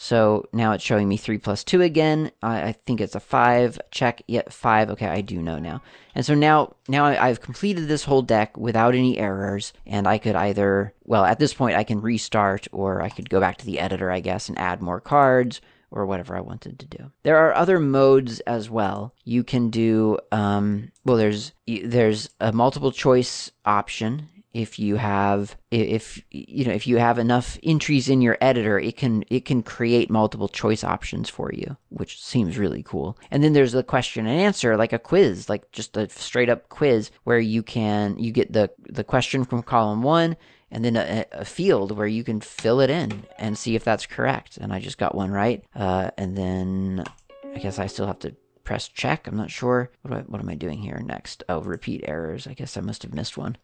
So 0.00 0.48
now 0.52 0.72
it's 0.72 0.84
showing 0.84 1.08
me 1.08 1.16
3 1.16 1.38
plus 1.38 1.64
2 1.64 1.82
again. 1.82 2.30
I, 2.40 2.68
I 2.68 2.72
think 2.72 3.00
it's 3.00 3.16
a 3.16 3.20
5. 3.20 3.80
Check. 3.90 4.22
Yet 4.28 4.52
5. 4.52 4.90
Okay, 4.90 5.08
I 5.08 5.20
do 5.20 5.42
know 5.42 5.58
now. 5.58 5.82
And 6.14 6.24
so 6.24 6.36
now, 6.36 6.76
now 6.86 7.04
I've 7.04 7.40
completed 7.40 7.88
this 7.88 8.04
whole 8.04 8.22
deck 8.22 8.56
without 8.56 8.94
any 8.94 9.18
errors, 9.18 9.72
and 9.86 10.06
I 10.06 10.18
could 10.18 10.36
either, 10.36 10.94
well, 11.04 11.24
at 11.24 11.40
this 11.40 11.52
point 11.52 11.76
I 11.76 11.82
can 11.82 12.00
restart, 12.00 12.68
or 12.70 13.02
I 13.02 13.08
could 13.08 13.28
go 13.28 13.40
back 13.40 13.58
to 13.58 13.66
the 13.66 13.80
editor, 13.80 14.08
I 14.08 14.20
guess, 14.20 14.48
and 14.48 14.56
add 14.56 14.80
more 14.80 15.00
cards, 15.00 15.60
or 15.90 16.06
whatever 16.06 16.36
I 16.36 16.40
wanted 16.40 16.78
to 16.78 16.86
do. 16.86 17.10
There 17.24 17.36
are 17.36 17.54
other 17.54 17.80
modes 17.80 18.38
as 18.40 18.70
well. 18.70 19.14
You 19.24 19.42
can 19.42 19.68
do 19.68 20.18
um, 20.30 20.92
well. 21.04 21.16
There's 21.16 21.52
there's 21.66 22.28
a 22.40 22.52
multiple 22.52 22.92
choice 22.92 23.50
option 23.64 24.28
if 24.54 24.78
you 24.78 24.96
have 24.96 25.56
if 25.70 26.22
you 26.30 26.64
know 26.64 26.72
if 26.72 26.86
you 26.86 26.96
have 26.96 27.18
enough 27.18 27.58
entries 27.62 28.08
in 28.08 28.22
your 28.22 28.38
editor 28.40 28.78
it 28.78 28.96
can 28.96 29.22
it 29.28 29.44
can 29.44 29.62
create 29.62 30.10
multiple 30.10 30.48
choice 30.48 30.82
options 30.82 31.28
for 31.28 31.52
you 31.52 31.76
which 31.90 32.22
seems 32.22 32.58
really 32.58 32.82
cool. 32.82 33.18
And 33.30 33.42
then 33.42 33.52
there's 33.52 33.72
the 33.72 33.82
question 33.82 34.26
and 34.26 34.40
answer 34.40 34.76
like 34.76 34.92
a 34.92 34.98
quiz 34.98 35.48
like 35.48 35.70
just 35.72 35.96
a 35.96 36.08
straight 36.08 36.48
up 36.48 36.68
quiz 36.68 37.10
where 37.24 37.38
you 37.38 37.62
can 37.62 38.18
you 38.18 38.32
get 38.32 38.52
the 38.52 38.70
the 38.88 39.04
question 39.04 39.44
from 39.44 39.62
column 39.62 40.02
1 40.02 40.36
and 40.70 40.84
then 40.84 40.96
a, 40.96 41.24
a, 41.32 41.44
field 41.46 41.96
where 41.96 42.06
you 42.06 42.22
can 42.22 42.42
fill 42.42 42.80
it 42.80 42.90
in 42.90 43.24
and 43.38 43.56
see 43.56 43.74
if 43.74 43.84
that's 43.84 44.06
correct. 44.06 44.56
And 44.56 44.72
i 44.72 44.80
just 44.80 44.98
got 44.98 45.14
one 45.14 45.30
right 45.30 45.64
uh, 45.74 46.10
and 46.16 46.36
then 46.36 47.04
i 47.54 47.58
guess 47.58 47.78
i 47.78 47.86
still 47.86 48.06
have 48.06 48.18
to 48.20 48.34
press 48.64 48.86
check. 48.88 49.26
I'm 49.26 49.36
not 49.36 49.50
sure. 49.50 49.90
What, 50.02 50.12
I, 50.12 50.20
what 50.22 50.40
am 50.40 50.48
i 50.48 50.54
doing 50.54 50.78
here 50.78 51.00
next? 51.04 51.42
Oh 51.48 51.60
repeat 51.60 52.04
errors. 52.06 52.46
I 52.46 52.54
guess 52.54 52.76
i 52.76 52.80
must 52.80 53.02
have 53.02 53.14
missed 53.14 53.36
one 53.36 53.56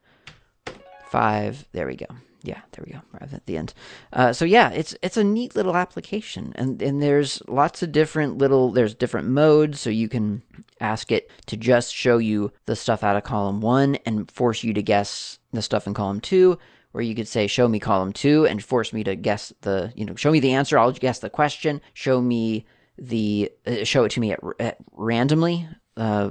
five. 1.14 1.66
There 1.72 1.86
we 1.86 1.96
go. 1.96 2.06
Yeah, 2.42 2.60
there 2.72 2.84
we 2.86 2.92
go. 2.92 3.00
Right 3.12 3.32
at 3.32 3.46
the 3.46 3.56
end. 3.56 3.72
Uh, 4.12 4.32
so 4.32 4.44
yeah, 4.44 4.70
it's 4.70 4.94
it's 5.00 5.16
a 5.16 5.24
neat 5.24 5.56
little 5.56 5.76
application, 5.76 6.52
and 6.56 6.82
and 6.82 7.02
there's 7.02 7.40
lots 7.48 7.82
of 7.82 7.92
different 7.92 8.36
little 8.36 8.70
there's 8.72 8.94
different 8.94 9.28
modes, 9.28 9.80
so 9.80 9.88
you 9.88 10.08
can 10.08 10.42
ask 10.80 11.10
it 11.10 11.30
to 11.46 11.56
just 11.56 11.94
show 11.94 12.18
you 12.18 12.52
the 12.66 12.76
stuff 12.76 13.02
out 13.02 13.16
of 13.16 13.22
column 13.22 13.60
one 13.60 13.94
and 14.04 14.30
force 14.30 14.62
you 14.62 14.74
to 14.74 14.82
guess 14.82 15.38
the 15.52 15.62
stuff 15.62 15.86
in 15.86 15.94
column 15.94 16.20
two, 16.20 16.58
or 16.92 17.00
you 17.00 17.14
could 17.14 17.28
say 17.28 17.46
show 17.46 17.68
me 17.68 17.78
column 17.78 18.12
two 18.12 18.46
and 18.46 18.62
force 18.62 18.92
me 18.92 19.04
to 19.04 19.14
guess 19.14 19.52
the 19.62 19.92
you 19.96 20.04
know 20.04 20.16
show 20.16 20.30
me 20.30 20.40
the 20.40 20.52
answer. 20.52 20.78
I'll 20.78 20.92
guess 20.92 21.20
the 21.20 21.30
question. 21.30 21.80
Show 21.94 22.20
me 22.20 22.66
the 22.98 23.50
uh, 23.66 23.84
show 23.84 24.04
it 24.04 24.10
to 24.10 24.20
me 24.20 24.32
at, 24.32 24.40
at 24.60 24.76
randomly 24.92 25.66
uh, 25.97 26.30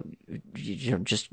you 0.55 0.91
know, 0.91 0.97
just 0.99 1.29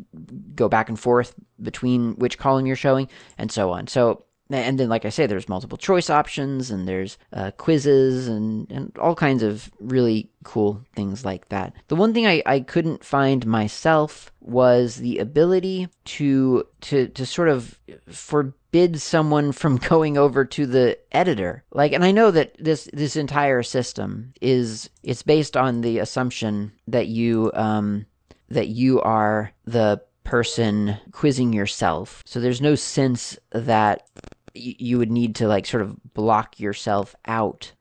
go 0.55 0.68
back 0.68 0.89
and 0.89 0.99
forth 0.99 1.35
between 1.61 2.14
which 2.16 2.39
column 2.39 2.66
you're 2.66 2.76
showing, 2.76 3.09
and 3.39 3.51
so 3.51 3.70
on. 3.70 3.87
So, 3.87 4.24
and 4.51 4.78
then, 4.78 4.89
like 4.89 5.05
I 5.05 5.11
say, 5.11 5.26
there's 5.26 5.49
multiple 5.49 5.78
choice 5.78 6.11
options, 6.11 6.70
and 6.70 6.87
there's 6.87 7.18
uh, 7.33 7.51
quizzes, 7.53 8.28
and, 8.28 8.70
and 8.70 8.97
all 8.99 9.14
kinds 9.14 9.43
of 9.43 9.70
really 9.81 10.31
cool 10.45 10.85
things 10.95 11.24
like 11.24 11.49
that. 11.49 11.74
The 11.89 11.97
one 11.97 12.14
thing 12.14 12.26
I, 12.26 12.43
I 12.47 12.61
couldn't 12.61 13.05
find 13.05 13.47
myself 13.47 14.33
was 14.41 14.97
the 14.97 15.18
ability 15.18 15.89
to 16.05 16.64
to 16.81 17.09
to 17.09 17.26
sort 17.26 17.49
of 17.49 17.78
forbid 18.09 19.01
someone 19.01 19.53
from 19.61 19.76
going 19.76 20.16
over 20.16 20.45
to 20.45 20.66
the 20.66 20.99
editor. 21.12 21.64
Like 21.72 21.93
and 21.93 22.05
I 22.05 22.11
know 22.11 22.31
that 22.31 22.57
this 22.59 22.89
this 22.93 23.16
entire 23.16 23.62
system 23.62 24.33
is 24.41 24.89
it's 25.03 25.22
based 25.22 25.57
on 25.57 25.83
the 25.83 25.99
assumption 25.99 26.72
that 26.89 27.07
you 27.07 27.51
um 27.55 28.07
that 28.51 28.68
you 28.68 29.01
are 29.01 29.53
the 29.64 30.03
person 30.24 30.96
quizzing 31.12 31.53
yourself. 31.53 32.22
So 32.26 32.40
there's 32.40 32.61
no 32.61 32.74
sense 32.74 33.38
that 33.51 34.07
you 34.55 34.98
would 34.98 35.11
need 35.11 35.34
to 35.36 35.48
like 35.48 35.66
sort 35.66 35.82
of 35.82 35.96
block 36.14 36.61
yourself 36.61 37.14
out 37.26 37.72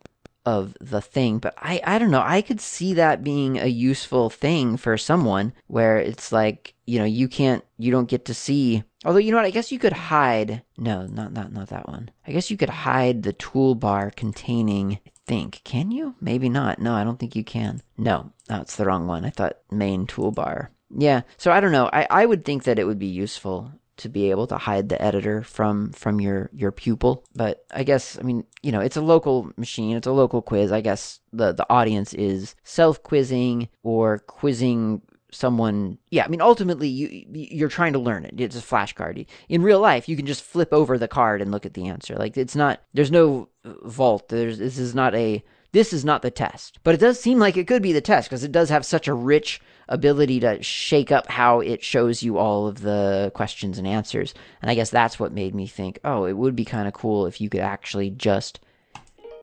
of 0.45 0.75
the 0.79 1.01
thing. 1.01 1.39
But 1.39 1.53
i 1.57 1.81
i 1.83 1.99
don't 1.99 2.11
know. 2.11 2.23
I 2.25 2.41
could 2.41 2.61
see 2.61 2.93
that 2.95 3.23
being 3.23 3.57
a 3.57 3.67
useful 3.67 4.29
thing 4.29 4.77
for 4.77 4.97
someone 4.97 5.53
where 5.67 5.97
it's 5.97 6.31
like 6.31 6.73
you 6.85 6.97
know 6.99 7.05
you 7.05 7.27
can't 7.27 7.63
you 7.77 7.91
don't 7.91 8.09
get 8.09 8.25
to 8.25 8.33
see 8.33 8.83
although 9.05 9.19
you 9.19 9.31
know 9.31 9.37
what? 9.37 9.45
I 9.45 9.51
guess 9.51 9.71
you 9.71 9.79
could 9.79 9.93
hide 9.93 10.63
no 10.77 11.05
not 11.05 11.33
not 11.33 11.51
not 11.51 11.69
that 11.69 11.87
one. 11.87 12.09
I 12.25 12.31
guess 12.31 12.49
you 12.49 12.57
could 12.57 12.69
hide 12.69 13.23
the 13.23 13.33
toolbar 13.33 14.15
containing 14.15 14.99
I 15.05 15.18
think. 15.29 15.61
Can 15.63 15.91
you? 15.91 16.15
Maybe 16.19 16.49
not. 16.49 16.79
No 16.79 16.93
i 16.93 17.03
don't 17.05 17.19
think 17.19 17.35
you 17.35 17.43
can. 17.43 17.81
No 17.97 18.31
that's 18.47 18.75
the 18.75 18.85
wrong 18.85 19.07
one. 19.07 19.23
I 19.23 19.29
thought 19.29 19.59
main 19.71 20.07
toolbar. 20.07 20.69
Yeah 20.89 21.21
so 21.37 21.51
i 21.51 21.59
don't 21.61 21.71
know. 21.71 21.89
I 21.93 22.07
i 22.09 22.25
would 22.25 22.43
think 22.43 22.63
that 22.63 22.79
it 22.79 22.87
would 22.87 22.99
be 22.99 23.13
useful 23.25 23.71
to 23.99 24.09
be 24.09 24.31
able 24.31 24.47
to 24.47 24.57
hide 24.57 24.87
the 24.89 25.01
editor 25.01 25.43
from 25.43 25.91
from 25.91 26.19
your 26.19 26.49
your 26.53 26.71
pupil. 26.71 27.23
But 27.35 27.65
I 27.71 27.83
guess 27.83 28.17
I 28.17 28.23
mean 28.23 28.43
you 28.63 28.71
know 28.71 28.79
it's 28.79 28.97
a 28.97 29.01
local 29.13 29.51
machine, 29.55 29.95
it's 29.95 30.07
a 30.07 30.11
local 30.11 30.41
quiz. 30.41 30.71
I 30.71 30.81
guess 30.81 31.19
the 31.31 31.53
the 31.53 31.67
audience 31.69 32.13
is 32.13 32.55
self 32.63 33.03
quizzing 33.03 33.69
or 33.83 34.19
quizzing 34.19 35.01
someone 35.31 35.97
yeah 36.09 36.25
i 36.25 36.27
mean 36.27 36.41
ultimately 36.41 36.87
you 36.87 37.25
you're 37.31 37.69
trying 37.69 37.93
to 37.93 37.99
learn 37.99 38.25
it 38.25 38.39
it's 38.39 38.55
a 38.55 38.61
flashcard 38.61 39.25
in 39.47 39.61
real 39.61 39.79
life 39.79 40.09
you 40.09 40.15
can 40.15 40.25
just 40.25 40.43
flip 40.43 40.73
over 40.73 40.97
the 40.97 41.07
card 41.07 41.41
and 41.41 41.51
look 41.51 41.65
at 41.65 41.73
the 41.73 41.87
answer 41.87 42.15
like 42.15 42.35
it's 42.35 42.55
not 42.55 42.81
there's 42.93 43.11
no 43.11 43.47
vault 43.83 44.29
there's 44.29 44.57
this 44.57 44.77
is 44.77 44.95
not 44.95 45.13
a 45.15 45.43
this 45.71 45.93
is 45.93 46.03
not 46.03 46.21
the 46.21 46.31
test 46.31 46.79
but 46.83 46.95
it 46.95 46.99
does 46.99 47.19
seem 47.19 47.37
like 47.37 47.57
it 47.57 47.67
could 47.67 47.81
be 47.81 47.93
the 47.93 48.01
test 48.01 48.29
because 48.29 48.43
it 48.43 48.51
does 48.51 48.69
have 48.69 48.85
such 48.85 49.07
a 49.07 49.13
rich 49.13 49.61
ability 49.89 50.39
to 50.39 50.63
shake 50.63 51.11
up 51.11 51.29
how 51.29 51.59
it 51.59 51.83
shows 51.83 52.23
you 52.23 52.37
all 52.37 52.67
of 52.67 52.81
the 52.81 53.31
questions 53.35 53.77
and 53.77 53.87
answers. 53.87 54.33
And 54.61 54.71
I 54.71 54.75
guess 54.75 54.89
that's 54.89 55.19
what 55.19 55.33
made 55.33 55.53
me 55.53 55.67
think, 55.67 55.99
oh, 56.05 56.25
it 56.25 56.37
would 56.37 56.55
be 56.55 56.65
kind 56.65 56.87
of 56.87 56.93
cool 56.93 57.25
if 57.25 57.41
you 57.41 57.49
could 57.49 57.61
actually 57.61 58.11
just 58.11 58.59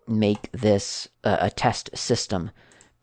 make 0.08 0.50
this 0.52 1.08
a 1.24 1.50
test 1.50 1.90
system. 1.94 2.52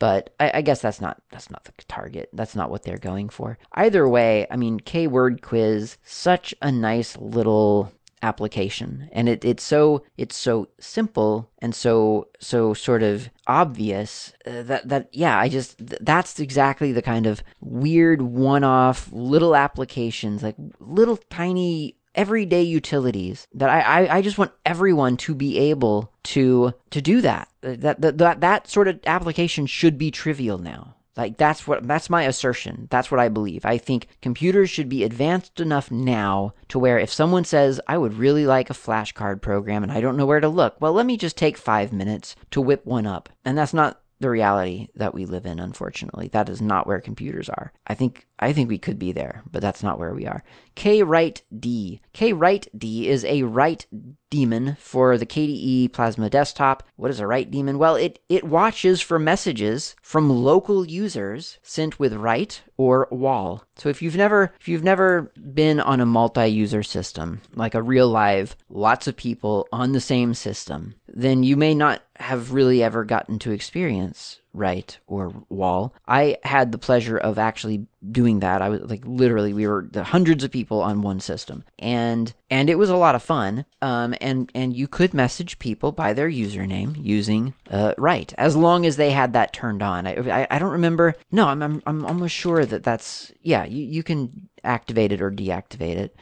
But 0.03 0.33
I, 0.37 0.51
I, 0.55 0.61
guess 0.63 0.81
that's 0.81 0.99
not 0.99 1.21
that's 1.31 1.49
not 1.49 1.63
the 1.63 1.71
target. 1.87 2.27
That's 2.33 2.57
not 2.57 2.69
what 2.69 2.83
they're 2.83 2.97
going 2.97 3.29
for. 3.29 3.57
Either 3.71 4.05
way, 4.05 4.45
I 4.51 4.57
mean, 4.57 4.81
K 4.81 5.07
word 5.07 5.41
quiz, 5.41 5.97
such 6.03 6.53
a 6.61 6.73
nice 6.73 7.15
little 7.15 7.89
application 8.21 9.09
and 9.13 9.29
it, 9.29 9.45
it's 9.45 9.63
so 9.63 10.03
it's 10.17 10.35
so 10.35 10.67
simple 10.79 11.49
and 11.59 11.73
so 11.75 12.27
so 12.39 12.73
sort 12.73 13.03
of 13.03 13.29
obvious 13.47 14.31
uh, 14.47 14.63
that 14.63 14.87
that 14.87 15.09
yeah 15.11 15.37
i 15.37 15.49
just 15.49 15.77
th- 15.77 15.99
that's 15.99 16.39
exactly 16.39 16.93
the 16.93 17.01
kind 17.01 17.25
of 17.25 17.43
weird 17.59 18.21
one-off 18.21 19.09
little 19.11 19.57
applications 19.57 20.41
like 20.41 20.55
little 20.79 21.17
tiny 21.29 21.97
everyday 22.15 22.61
utilities 22.61 23.47
that 23.53 23.69
I, 23.69 23.81
I, 24.05 24.17
I 24.17 24.21
just 24.21 24.37
want 24.37 24.51
everyone 24.65 25.17
to 25.17 25.35
be 25.35 25.57
able 25.57 26.11
to 26.23 26.73
to 26.91 27.01
do 27.01 27.21
that 27.21 27.49
that 27.61 28.01
that 28.01 28.17
that, 28.17 28.41
that 28.41 28.67
sort 28.67 28.87
of 28.87 28.99
application 29.05 29.65
should 29.65 29.97
be 29.97 30.11
trivial 30.11 30.57
now 30.57 30.95
like 31.15 31.37
that's 31.37 31.67
what 31.67 31.87
that's 31.87 32.09
my 32.09 32.23
assertion. 32.23 32.87
That's 32.89 33.11
what 33.11 33.19
I 33.19 33.29
believe. 33.29 33.65
I 33.65 33.77
think 33.77 34.07
computers 34.21 34.69
should 34.69 34.89
be 34.89 35.03
advanced 35.03 35.59
enough 35.59 35.91
now 35.91 36.53
to 36.69 36.79
where 36.79 36.97
if 36.97 37.13
someone 37.13 37.45
says, 37.45 37.79
"I 37.87 37.97
would 37.97 38.15
really 38.15 38.47
like 38.47 38.69
a 38.69 38.73
flashcard 38.73 39.41
program 39.41 39.83
and 39.83 39.91
I 39.91 40.01
don't 40.01 40.17
know 40.17 40.25
where 40.25 40.39
to 40.39 40.49
look." 40.49 40.75
Well, 40.79 40.93
let 40.93 41.05
me 41.05 41.17
just 41.17 41.37
take 41.37 41.57
5 41.57 41.93
minutes 41.93 42.35
to 42.51 42.61
whip 42.61 42.85
one 42.85 43.05
up. 43.05 43.29
And 43.45 43.57
that's 43.57 43.73
not 43.73 43.99
the 44.23 44.29
reality 44.29 44.87
that 44.95 45.13
we 45.13 45.25
live 45.25 45.45
in 45.45 45.59
unfortunately. 45.59 46.29
That 46.29 46.49
is 46.49 46.61
not 46.61 46.87
where 46.87 46.99
computers 46.99 47.49
are. 47.49 47.71
I 47.85 47.93
think 47.93 48.25
I 48.39 48.51
think 48.51 48.69
we 48.69 48.77
could 48.77 48.97
be 48.99 49.11
there, 49.11 49.43
but 49.51 49.61
that's 49.61 49.83
not 49.83 49.99
where 49.99 50.13
we 50.13 50.25
are. 50.25 50.43
K 50.75 51.03
Write 51.03 51.43
D. 51.57 52.01
K 52.13 52.33
Write 52.33 52.67
D 52.77 53.07
is 53.07 53.23
a 53.25 53.43
write 53.43 53.85
daemon 54.29 54.75
for 54.79 55.17
the 55.17 55.25
KDE 55.25 55.93
Plasma 55.93 56.29
desktop. 56.29 56.83
What 56.95 57.11
is 57.11 57.19
a 57.19 57.27
write 57.27 57.51
daemon? 57.51 57.77
Well, 57.77 57.95
it, 57.95 58.19
it 58.29 58.43
watches 58.43 58.99
for 58.99 59.19
messages 59.19 59.95
from 60.01 60.29
local 60.29 60.85
users 60.85 61.59
sent 61.61 61.99
with 61.99 62.13
write 62.13 62.63
or 62.75 63.07
wall 63.11 63.63
So 63.75 63.89
if 63.89 64.01
you've 64.01 64.15
never 64.15 64.53
if 64.59 64.67
you've 64.67 64.83
never 64.83 65.31
been 65.53 65.79
on 65.79 65.99
a 65.99 66.05
multi-user 66.05 66.83
system, 66.83 67.41
like 67.55 67.75
a 67.75 67.81
real 67.81 68.09
live 68.09 68.55
lots 68.69 69.07
of 69.07 69.15
people 69.15 69.67
on 69.71 69.91
the 69.91 70.01
same 70.01 70.33
system, 70.33 70.95
then 71.07 71.43
you 71.43 71.55
may 71.55 71.75
not 71.75 72.01
have 72.23 72.53
really 72.53 72.81
ever 72.81 73.03
gotten 73.03 73.37
to 73.37 73.51
experience 73.51 74.39
write 74.53 74.99
or 75.07 75.33
Wall. 75.49 75.93
I 76.07 76.37
had 76.43 76.71
the 76.71 76.77
pleasure 76.77 77.17
of 77.17 77.37
actually 77.37 77.85
doing 78.11 78.39
that. 78.39 78.61
I 78.61 78.69
was 78.69 78.81
like 78.81 79.01
literally 79.03 79.51
we 79.51 79.67
were 79.67 79.87
the 79.91 80.03
hundreds 80.03 80.43
of 80.43 80.51
people 80.51 80.81
on 80.81 81.01
one 81.01 81.19
system. 81.19 81.65
And 81.79 82.33
and 82.49 82.69
it 82.69 82.77
was 82.77 82.89
a 82.89 82.95
lot 82.95 83.15
of 83.15 83.23
fun. 83.23 83.65
Um 83.81 84.15
and 84.21 84.49
and 84.55 84.75
you 84.75 84.87
could 84.87 85.13
message 85.13 85.59
people 85.59 85.91
by 85.91 86.13
their 86.13 86.29
username 86.29 86.95
using 87.03 87.53
uh 87.69 87.93
write 87.97 88.33
as 88.37 88.55
long 88.55 88.85
as 88.85 88.95
they 88.95 89.11
had 89.11 89.33
that 89.33 89.51
turned 89.51 89.83
on. 89.83 90.07
I 90.07 90.43
I, 90.43 90.47
I 90.49 90.59
don't 90.59 90.71
remember. 90.71 91.15
No, 91.31 91.47
I'm, 91.47 91.61
I'm 91.61 91.83
I'm 91.85 92.05
almost 92.05 92.35
sure 92.35 92.65
that 92.65 92.83
that's 92.83 93.33
yeah, 93.41 93.65
you 93.65 93.83
you 93.83 94.03
can 94.03 94.47
activate 94.63 95.11
it 95.11 95.21
or 95.21 95.29
deactivate 95.29 95.97
it. 95.97 96.15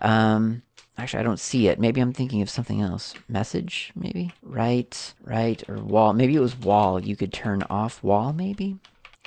Um 0.00 0.62
Actually, 0.96 1.20
I 1.20 1.24
don't 1.24 1.40
see 1.40 1.68
it. 1.68 1.80
Maybe 1.80 2.00
I'm 2.00 2.12
thinking 2.12 2.40
of 2.40 2.48
something 2.50 2.80
else. 2.80 3.14
Message, 3.28 3.92
maybe? 3.96 4.32
Right, 4.42 5.14
right, 5.24 5.62
or 5.68 5.76
wall. 5.76 6.12
Maybe 6.12 6.36
it 6.36 6.40
was 6.40 6.56
wall. 6.56 7.02
You 7.02 7.16
could 7.16 7.32
turn 7.32 7.64
off 7.68 8.02
wall, 8.02 8.32
maybe? 8.32 8.78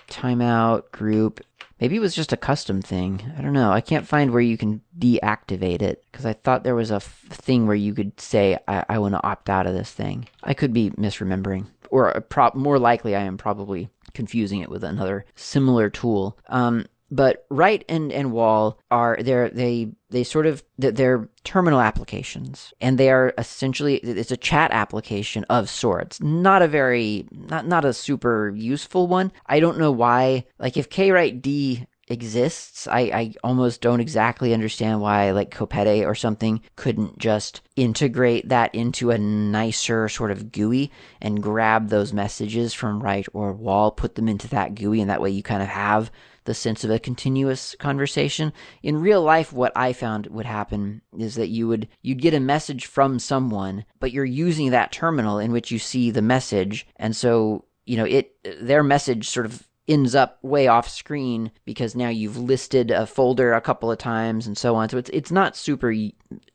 Timeout, 0.10 0.92
group. 0.92 1.42
Maybe 1.82 1.98
it 1.98 2.00
was 2.00 2.16
just 2.16 2.34
a 2.34 2.38
custom 2.38 2.82
thing. 2.82 3.22
I 3.38 3.42
don't 3.42 3.54
know. 3.54 3.72
I 3.72 3.82
can't 3.82 4.08
find 4.08 4.32
where 4.32 4.42
you 4.42 4.58
can 4.58 4.82
deactivate 4.98 5.82
it 5.82 6.04
because 6.12 6.26
I 6.26 6.34
thought 6.34 6.64
there 6.64 6.74
was 6.74 6.90
a 6.90 6.96
f- 6.96 7.26
thing 7.30 7.68
where 7.68 7.76
you 7.76 7.94
could 7.94 8.20
say, 8.20 8.58
I, 8.68 8.86
I 8.90 9.00
want 9.00 9.14
to 9.14 9.24
opt 9.24 9.50
out 9.50 9.68
of 9.68 9.74
this 9.74 9.92
thing. 9.92 10.28
I 10.44 10.54
could 10.54 10.74
be 10.74 10.90
misremembering. 10.92 11.68
Or 11.92 12.20
pro- 12.30 12.52
more 12.56 12.80
likely, 12.80 13.16
I 13.16 13.22
am 13.22 13.38
probably 13.38 13.90
confusing 14.14 14.62
it 14.62 14.70
with 14.70 14.84
another 14.84 15.26
similar 15.36 15.90
tool. 15.90 16.38
Um, 16.48 16.86
but 17.10 17.46
write 17.50 17.86
and, 17.88 18.12
and 18.12 18.32
wall 18.32 18.80
are 18.92 19.18
they're 19.22 19.50
they 19.50 19.92
they 20.10 20.24
sort 20.24 20.46
of 20.46 20.64
they're 20.78 21.30
terminal 21.44 21.80
applications 21.80 22.74
and 22.82 22.98
they 22.98 23.10
are 23.10 23.34
essentially 23.38 23.96
it's 23.98 24.32
a 24.32 24.38
chat 24.38 24.72
application 24.72 25.44
of 25.46 25.70
sorts 25.70 26.22
not 26.22 26.62
a 26.62 26.68
very 26.68 27.28
not 27.32 27.66
not 27.68 27.86
a 27.86 27.94
super 27.94 28.54
useful 28.56 29.08
one 29.08 29.32
i 29.46 29.60
don't 29.60 29.78
know 29.78 29.92
why 29.92 30.44
like 30.60 30.78
if 30.78 30.90
kwrite 30.90 31.42
d 31.42 31.86
exists. 32.08 32.88
I, 32.88 33.00
I 33.00 33.34
almost 33.44 33.82
don't 33.82 34.00
exactly 34.00 34.54
understand 34.54 35.02
why 35.02 35.32
like 35.32 35.52
Kopete 35.52 36.06
or 36.06 36.16
something 36.16 36.62
couldn't 36.76 37.18
just 37.18 37.62
integrate 37.76 38.50
that 38.50 38.74
into 38.74 39.12
a 39.12 39.18
nicer 39.18 40.10
sort 40.10 40.32
of 40.32 40.52
GUI 40.52 40.92
and 41.22 41.44
grab 41.44 41.90
those 41.90 42.14
messages 42.14 42.74
from 42.74 43.04
write 43.04 43.28
or 43.34 43.52
wall, 43.54 43.92
put 43.92 44.16
them 44.16 44.28
into 44.28 44.48
that 44.50 44.76
GUI, 44.76 45.02
and 45.02 45.10
that 45.10 45.22
way 45.22 45.30
you 45.30 45.44
kind 45.44 45.62
of 45.62 45.70
have 45.70 46.12
the 46.48 46.54
sense 46.54 46.84
of 46.84 46.90
a 46.90 46.98
continuous 46.98 47.76
conversation. 47.78 48.52
In 48.82 49.02
real 49.02 49.22
life, 49.22 49.52
what 49.54 49.74
I 49.76 49.94
found 49.94 50.28
would 50.28 50.46
happen 50.46 51.02
is 51.20 51.36
that 51.36 51.50
you 51.50 51.68
would 51.68 51.88
you'd 52.02 52.22
get 52.22 52.34
a 52.34 52.40
message 52.40 52.86
from 52.86 53.20
someone, 53.20 53.86
but 54.00 54.12
you're 54.12 54.26
using 54.26 54.72
that 54.72 54.92
terminal 54.92 55.38
in 55.38 55.52
which 55.52 55.72
you 55.72 55.78
see 55.78 56.10
the 56.10 56.22
message, 56.22 56.88
and 56.96 57.16
so 57.16 57.66
you 57.86 57.98
know 57.98 58.06
it 58.06 58.36
their 58.62 58.82
message 58.82 59.28
sort 59.30 59.46
of 59.46 59.68
ends 59.88 60.16
up 60.16 60.38
way 60.44 60.68
off 60.68 60.90
screen 60.90 61.52
because 61.66 61.96
now 61.96 62.10
you've 62.10 62.38
listed 62.38 62.92
a 62.92 63.06
folder 63.06 63.54
a 63.54 63.62
couple 63.62 63.92
of 63.92 63.98
times 63.98 64.46
and 64.46 64.58
so 64.58 64.76
on. 64.76 64.90
So 64.90 64.98
it's 64.98 65.10
it's 65.12 65.32
not 65.32 65.56
super 65.56 65.94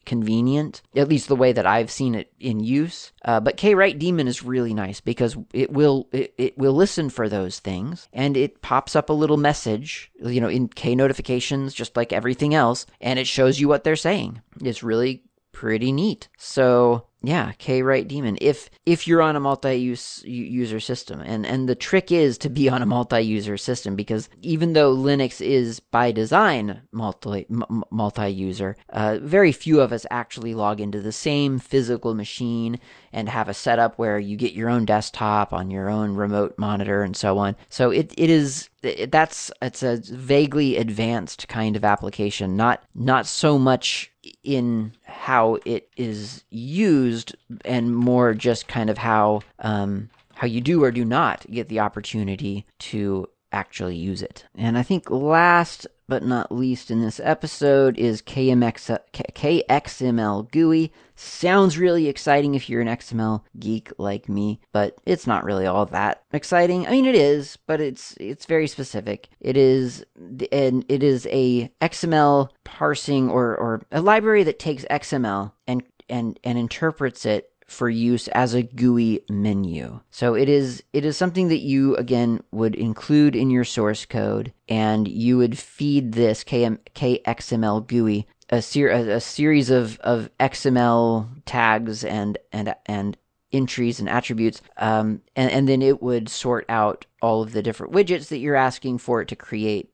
convenient, 0.04 0.82
at 0.94 1.08
least 1.08 1.28
the 1.28 1.36
way 1.36 1.52
that 1.52 1.66
I've 1.66 1.90
seen 1.90 2.14
it 2.14 2.32
in 2.38 2.60
use. 2.60 3.12
Uh, 3.24 3.40
but 3.40 3.56
kwrite 3.56 3.98
daemon 3.98 4.28
is 4.28 4.42
really 4.42 4.74
nice 4.74 5.00
because 5.00 5.36
it 5.52 5.72
will 5.72 6.08
it, 6.12 6.34
it 6.36 6.58
will 6.58 6.74
listen 6.74 7.08
for 7.08 7.28
those 7.28 7.58
things 7.58 8.08
and 8.12 8.36
it 8.36 8.62
pops 8.62 8.94
up 8.94 9.08
a 9.08 9.14
little 9.14 9.36
message, 9.36 10.10
you 10.22 10.40
know, 10.40 10.48
in 10.48 10.68
K 10.68 10.94
notifications, 10.94 11.74
just 11.74 11.96
like 11.96 12.12
everything 12.12 12.54
else, 12.54 12.86
and 13.00 13.18
it 13.18 13.26
shows 13.26 13.60
you 13.60 13.68
what 13.68 13.84
they're 13.84 13.96
saying. 13.96 14.42
It's 14.60 14.82
really 14.82 15.22
pretty 15.52 15.92
neat. 15.92 16.28
So 16.36 17.06
yeah, 17.22 17.52
kwrite 17.58 18.08
daemon. 18.08 18.36
If 18.40 18.68
if 18.84 19.06
you're 19.06 19.22
on 19.22 19.36
a 19.36 19.40
multi-use 19.40 20.22
user 20.24 20.80
system, 20.80 21.20
and 21.20 21.46
and 21.46 21.68
the 21.68 21.74
trick 21.74 22.10
is 22.10 22.36
to 22.38 22.50
be 22.50 22.68
on 22.74 22.82
a 22.82 22.86
multi-user 22.86 23.56
system 23.56 23.94
because 23.96 24.28
even 24.42 24.72
though 24.72 24.94
Linux 24.94 25.40
is 25.40 25.80
by 25.80 26.10
design 26.12 26.82
multi 26.90 27.46
m- 27.50 27.84
multi-user, 27.90 28.76
uh, 28.90 29.18
very 29.22 29.52
few 29.52 29.80
of 29.80 29.92
us 29.92 30.04
actually 30.10 30.54
log 30.54 30.80
into 30.80 31.00
the 31.00 31.12
same 31.12 31.58
physical 31.58 32.14
machine 32.14 32.80
and 33.12 33.28
have 33.28 33.48
a 33.48 33.54
setup 33.54 33.98
where 33.98 34.18
you 34.18 34.36
get 34.36 34.52
your 34.52 34.68
own 34.68 34.84
desktop 34.84 35.52
on 35.52 35.70
your 35.70 35.88
own 35.88 36.14
remote 36.14 36.54
monitor 36.58 37.02
and 37.02 37.16
so 37.16 37.38
on. 37.38 37.54
So 37.68 37.90
it 37.90 38.12
it 38.18 38.30
is 38.30 38.68
that's 38.82 39.52
it's 39.62 39.82
a 39.82 39.98
vaguely 39.98 40.76
advanced 40.76 41.46
kind 41.46 41.76
of 41.76 41.84
application, 41.84 42.56
not 42.56 42.82
not 42.94 43.26
so 43.26 43.58
much 43.58 44.11
in 44.42 44.92
how 45.04 45.58
it 45.64 45.88
is 45.96 46.44
used 46.50 47.34
and 47.64 47.94
more 47.94 48.34
just 48.34 48.68
kind 48.68 48.90
of 48.90 48.98
how 48.98 49.40
um, 49.60 50.10
how 50.34 50.46
you 50.46 50.60
do 50.60 50.82
or 50.82 50.90
do 50.90 51.04
not 51.04 51.46
get 51.50 51.68
the 51.68 51.80
opportunity 51.80 52.66
to 52.78 53.28
actually 53.52 53.96
use 53.96 54.22
it. 54.22 54.44
And 54.54 54.78
I 54.78 54.82
think 54.82 55.10
last 55.10 55.86
but 56.08 56.24
not 56.24 56.52
least 56.52 56.90
in 56.90 57.00
this 57.00 57.20
episode 57.22 57.98
is 57.98 58.22
KMX, 58.22 58.98
KXML 59.12 60.50
GUI. 60.50 60.92
Sounds 61.14 61.78
really 61.78 62.08
exciting 62.08 62.54
if 62.54 62.68
you're 62.68 62.80
an 62.80 62.88
XML 62.88 63.42
geek 63.58 63.92
like 63.98 64.28
me, 64.28 64.60
but 64.72 64.96
it's 65.06 65.26
not 65.26 65.44
really 65.44 65.66
all 65.66 65.86
that 65.86 66.24
exciting. 66.32 66.86
I 66.86 66.90
mean, 66.90 67.06
it 67.06 67.14
is, 67.14 67.58
but 67.66 67.80
it's 67.80 68.16
it's 68.18 68.46
very 68.46 68.66
specific. 68.66 69.28
It 69.40 69.56
is 69.56 70.04
and 70.50 70.84
it 70.88 71.02
is 71.02 71.26
a 71.30 71.70
XML 71.80 72.48
parsing 72.64 73.30
or 73.30 73.56
or 73.56 73.82
a 73.92 74.00
library 74.00 74.42
that 74.44 74.58
takes 74.58 74.84
XML 74.86 75.52
and 75.66 75.82
and 76.08 76.38
and 76.42 76.58
interprets 76.58 77.24
it 77.24 77.51
for 77.72 77.88
use 77.88 78.28
as 78.28 78.54
a 78.54 78.62
GUI 78.62 79.24
menu. 79.30 80.00
So 80.10 80.34
it 80.34 80.48
is 80.48 80.82
it 80.92 81.04
is 81.04 81.16
something 81.16 81.48
that 81.48 81.60
you 81.60 81.96
again 81.96 82.42
would 82.52 82.74
include 82.74 83.34
in 83.34 83.50
your 83.50 83.64
source 83.64 84.06
code, 84.06 84.52
and 84.68 85.08
you 85.08 85.38
would 85.38 85.58
feed 85.58 86.12
this 86.12 86.44
KM, 86.44 86.78
KXML 86.94 87.86
GUI 87.86 88.26
a, 88.52 88.60
ser- 88.60 88.90
a, 88.90 89.16
a 89.16 89.20
series 89.20 89.70
of, 89.70 89.98
of 90.00 90.28
XML 90.38 91.26
tags 91.46 92.04
and 92.04 92.38
and 92.52 92.74
and 92.86 93.16
entries 93.52 94.00
and 94.00 94.08
attributes, 94.08 94.62
um, 94.76 95.22
and, 95.36 95.50
and 95.50 95.68
then 95.68 95.82
it 95.82 96.02
would 96.02 96.28
sort 96.28 96.64
out 96.68 97.06
all 97.20 97.42
of 97.42 97.52
the 97.52 97.62
different 97.62 97.92
widgets 97.92 98.28
that 98.28 98.38
you're 98.38 98.56
asking 98.56 98.98
for 98.98 99.22
it 99.22 99.28
to 99.28 99.36
create, 99.36 99.90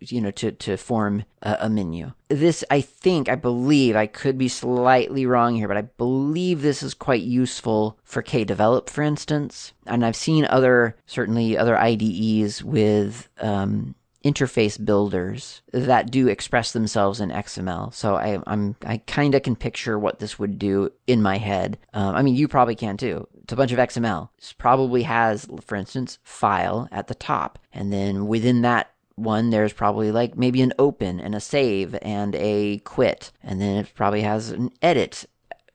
you 0.00 0.20
know, 0.20 0.32
to, 0.32 0.50
to 0.50 0.76
form 0.76 1.24
a, 1.42 1.56
a, 1.60 1.70
menu. 1.70 2.12
This, 2.28 2.64
I 2.68 2.80
think, 2.80 3.28
I 3.28 3.36
believe, 3.36 3.94
I 3.94 4.06
could 4.06 4.36
be 4.36 4.48
slightly 4.48 5.24
wrong 5.24 5.54
here, 5.54 5.68
but 5.68 5.76
I 5.76 5.82
believe 5.82 6.62
this 6.62 6.82
is 6.82 6.92
quite 6.92 7.22
useful 7.22 7.96
for 8.02 8.22
Kdevelop, 8.22 8.90
for 8.90 9.02
instance. 9.02 9.72
And 9.86 10.04
I've 10.04 10.16
seen 10.16 10.44
other, 10.46 10.96
certainly 11.06 11.56
other 11.56 11.78
IDEs 11.78 12.64
with, 12.64 13.28
um, 13.38 13.94
interface 14.24 14.82
builders 14.82 15.62
that 15.72 16.10
do 16.10 16.28
express 16.28 16.72
themselves 16.72 17.20
in 17.20 17.30
XML. 17.30 17.92
So 17.92 18.16
I, 18.16 18.40
I'm 18.46 18.74
I 18.84 18.98
kind 18.98 19.34
of 19.34 19.42
can 19.42 19.54
picture 19.54 19.98
what 19.98 20.18
this 20.18 20.38
would 20.38 20.58
do 20.58 20.90
in 21.06 21.22
my 21.22 21.38
head. 21.38 21.78
Um, 21.92 22.14
I 22.14 22.22
mean, 22.22 22.34
you 22.34 22.48
probably 22.48 22.74
can 22.74 22.96
too. 22.96 23.28
It's 23.42 23.52
a 23.52 23.56
bunch 23.56 23.72
of 23.72 23.78
XML. 23.78 24.30
Probably 24.56 25.02
has, 25.02 25.46
for 25.60 25.76
instance, 25.76 26.18
file 26.22 26.88
at 26.90 27.08
the 27.08 27.14
top, 27.14 27.58
and 27.72 27.92
then 27.92 28.26
within 28.26 28.62
that 28.62 28.90
one 29.16 29.50
there's 29.50 29.72
probably 29.72 30.10
like 30.10 30.36
maybe 30.36 30.60
an 30.60 30.72
open 30.78 31.20
and 31.20 31.34
a 31.34 31.40
save 31.40 31.96
and 32.02 32.34
a 32.34 32.78
quit 32.78 33.30
and 33.42 33.60
then 33.60 33.76
it 33.76 33.94
probably 33.94 34.22
has 34.22 34.50
an 34.50 34.70
edit 34.82 35.24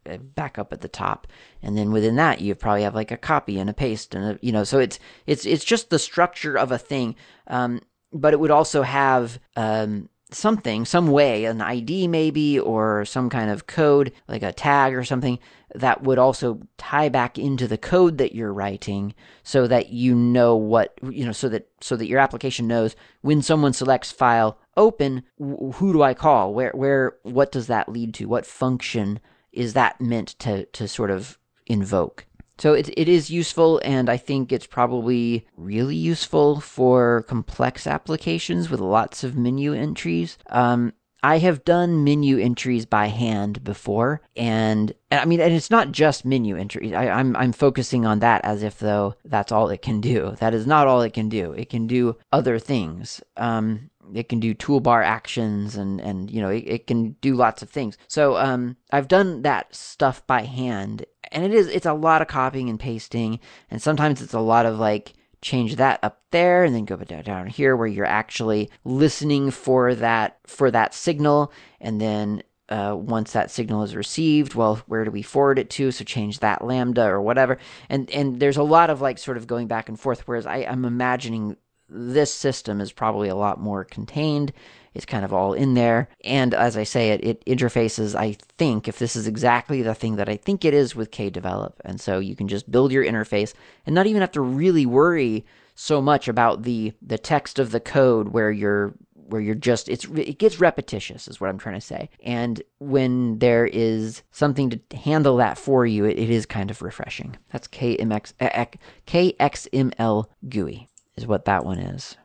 uh, 0.06 0.18
back 0.18 0.60
up 0.60 0.74
at 0.74 0.82
the 0.82 0.90
top 0.90 1.26
and 1.62 1.78
then 1.78 1.92
within 1.92 2.18
that 2.18 2.42
you 2.42 2.54
probably 2.54 2.84
have 2.84 2.96
like 2.96 3.12
a 3.12 3.18
copy 3.18 3.58
and 3.58 3.70
a 3.70 3.74
paste 3.74 4.14
and 4.14 4.26
a, 4.26 4.40
you 4.42 4.52
know 4.52 4.64
so 4.64 4.78
it's 4.78 5.00
it's 5.26 5.46
it's 5.46 5.64
just 5.64 5.90
the 5.90 6.00
structure 6.00 6.58
of 6.58 6.72
a 6.72 6.78
thing 6.78 7.16
um, 7.48 7.80
but 8.12 8.34
it 8.34 8.40
would 8.40 8.52
also 8.52 8.82
have 8.82 9.40
um, 9.56 10.10
something, 10.32 10.86
some 10.86 11.08
way, 11.08 11.46
an 11.46 11.62
ID 11.62 12.08
maybe, 12.08 12.60
or 12.60 13.06
some 13.06 13.30
kind 13.30 13.50
of 13.50 13.68
code, 13.68 14.12
like 14.28 14.44
a 14.44 14.52
tag 14.52 14.94
or 14.94 15.04
something, 15.04 15.40
that 15.76 16.04
would 16.04 16.18
also 16.18 16.60
tie 16.78 17.10
back 17.10 17.38
into 17.38 17.68
the 17.68 17.78
code 17.78 18.18
that 18.18 18.34
you're 18.34 18.54
writing 18.54 19.14
so 19.44 19.68
that 19.68 19.90
you 19.90 20.16
know 20.16 20.56
what, 20.56 20.98
you 21.10 21.26
know, 21.26 21.32
so 21.32 21.50
that, 21.50 21.70
so 21.82 21.96
that 21.96 22.08
your 22.08 22.20
application 22.20 22.68
knows 22.68 22.96
when 23.22 23.42
someone 23.42 23.74
selects 23.74 24.12
file 24.12 24.58
open, 24.78 25.24
who 25.38 25.94
do 25.94 26.02
I 26.02 26.14
call? 26.14 26.54
Where, 26.54 26.72
where, 26.72 27.16
what 27.24 27.52
does 27.52 27.68
that 27.68 27.90
lead 27.90 28.14
to? 28.16 28.26
What 28.26 28.46
function 28.46 29.20
is 29.52 29.74
that 29.74 30.00
meant 30.00 30.40
to, 30.40 30.66
to 30.66 30.88
sort 30.88 31.12
of 31.12 31.38
invoke? 31.68 32.26
So 32.60 32.74
it, 32.74 32.90
it 32.98 33.08
is 33.08 33.30
useful, 33.30 33.80
and 33.84 34.10
I 34.10 34.18
think 34.18 34.52
it's 34.52 34.68
probably 34.68 35.48
really 35.56 35.96
useful 35.96 36.60
for 36.60 37.24
complex 37.24 37.88
applications 37.88 38.70
with 38.70 38.80
lots 38.80 39.24
of 39.24 39.36
menu 39.36 39.74
entries. 39.74 40.38
Um, 40.50 40.94
I 41.22 41.40
have 41.40 41.66
done 41.66 42.04
menu 42.04 42.38
entries 42.38 42.86
by 42.86 43.08
hand 43.08 43.64
before, 43.64 44.22
and 44.36 44.94
I 45.12 45.26
mean, 45.26 45.42
and 45.42 45.54
it's 45.54 45.72
not 45.72 45.92
just 45.92 46.24
menu 46.26 46.56
entries. 46.56 46.94
I, 46.94 47.06
am 47.06 47.18
I'm, 47.18 47.36
I'm 47.36 47.52
focusing 47.52 48.06
on 48.06 48.20
that 48.20 48.44
as 48.46 48.64
if 48.64 48.80
though 48.80 49.16
that's 49.26 49.52
all 49.52 49.70
it 49.70 49.82
can 49.82 50.00
do. 50.00 50.36
That 50.40 50.54
is 50.54 50.66
not 50.66 50.88
all 50.88 51.02
it 51.02 51.14
can 51.14 51.28
do. 51.28 51.52
It 51.54 51.70
can 51.70 51.88
do 51.88 52.18
other 52.32 52.58
things. 52.58 53.22
Um, 53.36 53.90
it 54.14 54.30
can 54.30 54.40
do 54.40 54.56
toolbar 54.56 55.04
actions 55.04 55.76
and 55.76 56.00
and 56.02 56.32
you 56.32 56.42
know 56.42 56.50
it, 56.50 56.64
it 56.66 56.88
can 56.88 57.12
do 57.22 57.36
lots 57.36 57.62
of 57.62 57.70
things 57.70 57.98
so 58.08 58.38
um 58.38 58.76
i've 58.92 59.08
done 59.08 59.42
that 59.44 59.74
stuff 59.76 60.26
by 60.26 60.42
hand 60.44 61.06
and 61.32 61.44
it 61.44 61.54
is 61.54 61.68
it's 61.68 61.86
a 61.86 61.94
lot 61.94 62.22
of 62.22 62.28
copying 62.28 62.70
and 62.70 62.80
pasting 62.80 63.40
and 63.70 63.82
sometimes 63.82 64.22
it's 64.22 64.34
a 64.34 64.40
lot 64.40 64.66
of 64.66 64.78
like 64.80 65.14
change 65.42 65.78
that 65.78 66.00
up 66.04 66.22
there 66.32 66.64
and 66.64 66.76
then 66.76 66.86
go 66.86 66.98
down 66.98 67.48
here 67.48 67.76
where 67.76 67.88
you're 67.88 68.06
actually 68.06 68.70
listening 68.84 69.52
for 69.52 69.96
that 69.96 70.38
for 70.46 70.70
that 70.70 70.94
signal 70.94 71.52
and 71.80 72.02
then 72.02 72.44
uh, 72.70 72.96
once 72.96 73.32
that 73.32 73.50
signal 73.50 73.82
is 73.82 73.96
received, 73.96 74.54
well, 74.54 74.76
where 74.86 75.04
do 75.04 75.12
we 75.12 75.24
forward 75.24 75.58
it 75.58 75.72
to? 75.72 75.92
So 75.92 76.04
change 76.04 76.40
that 76.40 76.64
lambda 76.64 77.04
or 77.04 77.20
whatever. 77.20 77.58
And 77.90 78.10
and 78.12 78.40
there's 78.40 78.58
a 78.58 78.64
lot 78.64 78.92
of 78.92 79.02
like 79.02 79.18
sort 79.18 79.38
of 79.38 79.48
going 79.48 79.68
back 79.68 79.90
and 79.90 80.00
forth. 80.00 80.28
Whereas 80.28 80.46
I, 80.46 80.58
I'm 80.58 80.86
imagining 80.86 81.58
this 81.90 82.34
system 82.34 82.82
is 82.82 82.92
probably 82.92 83.30
a 83.30 83.36
lot 83.36 83.60
more 83.60 83.84
contained 83.84 84.54
it's 84.94 85.06
kind 85.06 85.24
of 85.24 85.34
all 85.34 85.54
in 85.54 85.74
there. 85.76 86.10
And 86.24 86.54
as 86.54 86.78
I 86.78 86.84
say, 86.84 87.12
it, 87.12 87.24
it 87.24 87.46
interfaces, 87.46 88.16
I 88.16 88.38
think, 88.58 88.88
if 88.88 89.00
this 89.00 89.16
is 89.16 89.28
exactly 89.28 89.82
the 89.82 89.96
thing 89.96 90.16
that 90.16 90.30
I 90.30 90.36
think 90.36 90.66
it 90.66 90.74
is 90.74 90.96
with 90.96 91.12
Kdevelop. 91.12 91.74
And 91.86 92.02
so 92.02 92.20
you 92.20 92.36
can 92.36 92.48
just 92.48 92.72
build 92.72 92.92
your 92.92 93.06
interface 93.06 93.54
and 93.86 93.96
not 93.96 94.08
even 94.08 94.22
have 94.22 94.32
to 94.34 94.42
really 94.42 94.86
worry 94.86 95.46
so 95.76 96.02
much 96.02 96.28
about 96.28 96.64
the 96.64 96.92
the 97.02 97.18
text 97.18 97.58
of 97.58 97.72
the 97.72 97.80
code 97.80 98.30
where 98.30 98.52
you're 98.52 98.94
where 99.14 99.40
you're 99.40 99.56
just 99.56 99.88
it's 99.88 100.04
it 100.06 100.38
gets 100.38 100.60
repetitious 100.60 101.26
is 101.30 101.40
what 101.40 101.50
I'm 101.50 101.58
trying 101.58 101.76
to 101.80 101.82
say. 101.82 102.10
And 102.22 102.62
when 102.80 103.40
there 103.40 103.66
is 103.66 104.24
something 104.32 104.72
to 104.72 104.98
handle 104.98 105.38
that 105.38 105.58
for 105.58 105.86
you, 105.86 106.04
it, 106.04 106.20
it 106.20 106.30
is 106.30 106.46
kind 106.46 106.70
of 106.70 106.82
refreshing. 106.82 107.38
That's 107.54 107.70
KMX 107.70 108.34
eh, 108.42 108.50
eh, 108.52 108.66
KXML 109.08 110.26
GUI 110.50 110.89
is 111.20 111.28
what 111.28 111.46
that 111.46 111.66
one 111.66 111.80
is. 111.80 112.18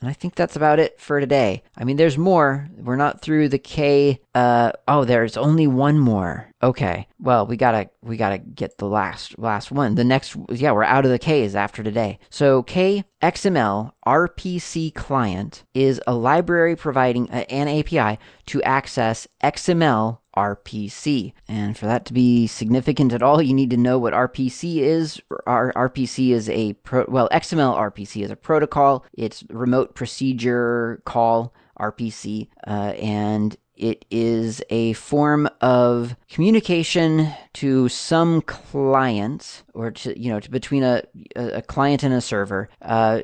And 0.00 0.08
I 0.08 0.14
think 0.14 0.34
that's 0.34 0.56
about 0.56 0.78
it 0.78 0.98
for 0.98 1.20
today. 1.20 1.62
I 1.76 1.84
mean, 1.84 1.96
there's 1.96 2.16
more. 2.16 2.68
We're 2.78 2.96
not 2.96 3.20
through 3.20 3.50
the 3.50 3.58
K. 3.58 4.18
Uh, 4.34 4.72
oh, 4.88 5.04
there's 5.04 5.36
only 5.36 5.66
one 5.66 5.98
more. 5.98 6.50
Okay. 6.62 7.06
Well, 7.18 7.46
we 7.46 7.58
gotta 7.58 7.90
we 8.00 8.16
gotta 8.16 8.38
get 8.38 8.78
the 8.78 8.86
last 8.86 9.38
last 9.38 9.70
one. 9.70 9.96
The 9.96 10.04
next, 10.04 10.36
yeah, 10.50 10.72
we're 10.72 10.84
out 10.84 11.04
of 11.04 11.10
the 11.10 11.18
K's 11.18 11.54
after 11.54 11.82
today. 11.82 12.18
So 12.30 12.62
K 12.62 13.04
XML 13.20 13.92
RPC 14.06 14.94
client 14.94 15.64
is 15.74 16.00
a 16.06 16.14
library 16.14 16.76
providing 16.76 17.28
an 17.28 17.68
API 17.68 18.18
to 18.46 18.62
access 18.62 19.28
XML 19.44 20.19
RPC. 20.36 21.32
And 21.48 21.76
for 21.76 21.86
that 21.86 22.04
to 22.06 22.12
be 22.12 22.46
significant 22.46 23.12
at 23.12 23.22
all, 23.22 23.42
you 23.42 23.54
need 23.54 23.70
to 23.70 23.76
know 23.76 23.98
what 23.98 24.12
RPC 24.12 24.78
is. 24.78 25.20
R- 25.46 25.72
RPC 25.74 26.30
is 26.30 26.48
a 26.48 26.74
pro- 26.74 27.06
well, 27.08 27.28
XML 27.30 27.76
RPC 27.76 28.22
is 28.22 28.30
a 28.30 28.36
protocol. 28.36 29.04
It's 29.14 29.44
remote 29.50 29.94
procedure 29.94 31.02
call 31.04 31.52
RPC, 31.78 32.48
uh, 32.66 32.92
and 33.00 33.56
it 33.76 34.04
is 34.10 34.62
a 34.68 34.92
form 34.92 35.48
of 35.62 36.14
communication 36.28 37.32
to 37.54 37.88
some 37.88 38.42
client 38.42 39.62
or 39.72 39.90
to 39.90 40.20
you 40.20 40.30
know 40.30 40.38
to 40.38 40.50
between 40.50 40.82
a 40.82 41.02
a 41.34 41.62
client 41.62 42.02
and 42.02 42.12
a 42.12 42.20
server. 42.20 42.68
Uh, 42.82 43.22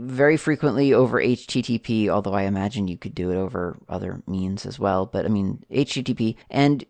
very 0.00 0.36
frequently 0.36 0.92
over 0.92 1.20
HTTP, 1.20 2.08
although 2.08 2.34
I 2.34 2.42
imagine 2.42 2.88
you 2.88 2.98
could 2.98 3.14
do 3.14 3.30
it 3.30 3.36
over 3.36 3.78
other 3.88 4.22
means 4.26 4.66
as 4.66 4.78
well. 4.78 5.06
But 5.06 5.24
I 5.24 5.28
mean, 5.28 5.64
HTTP, 5.70 6.36
and 6.50 6.84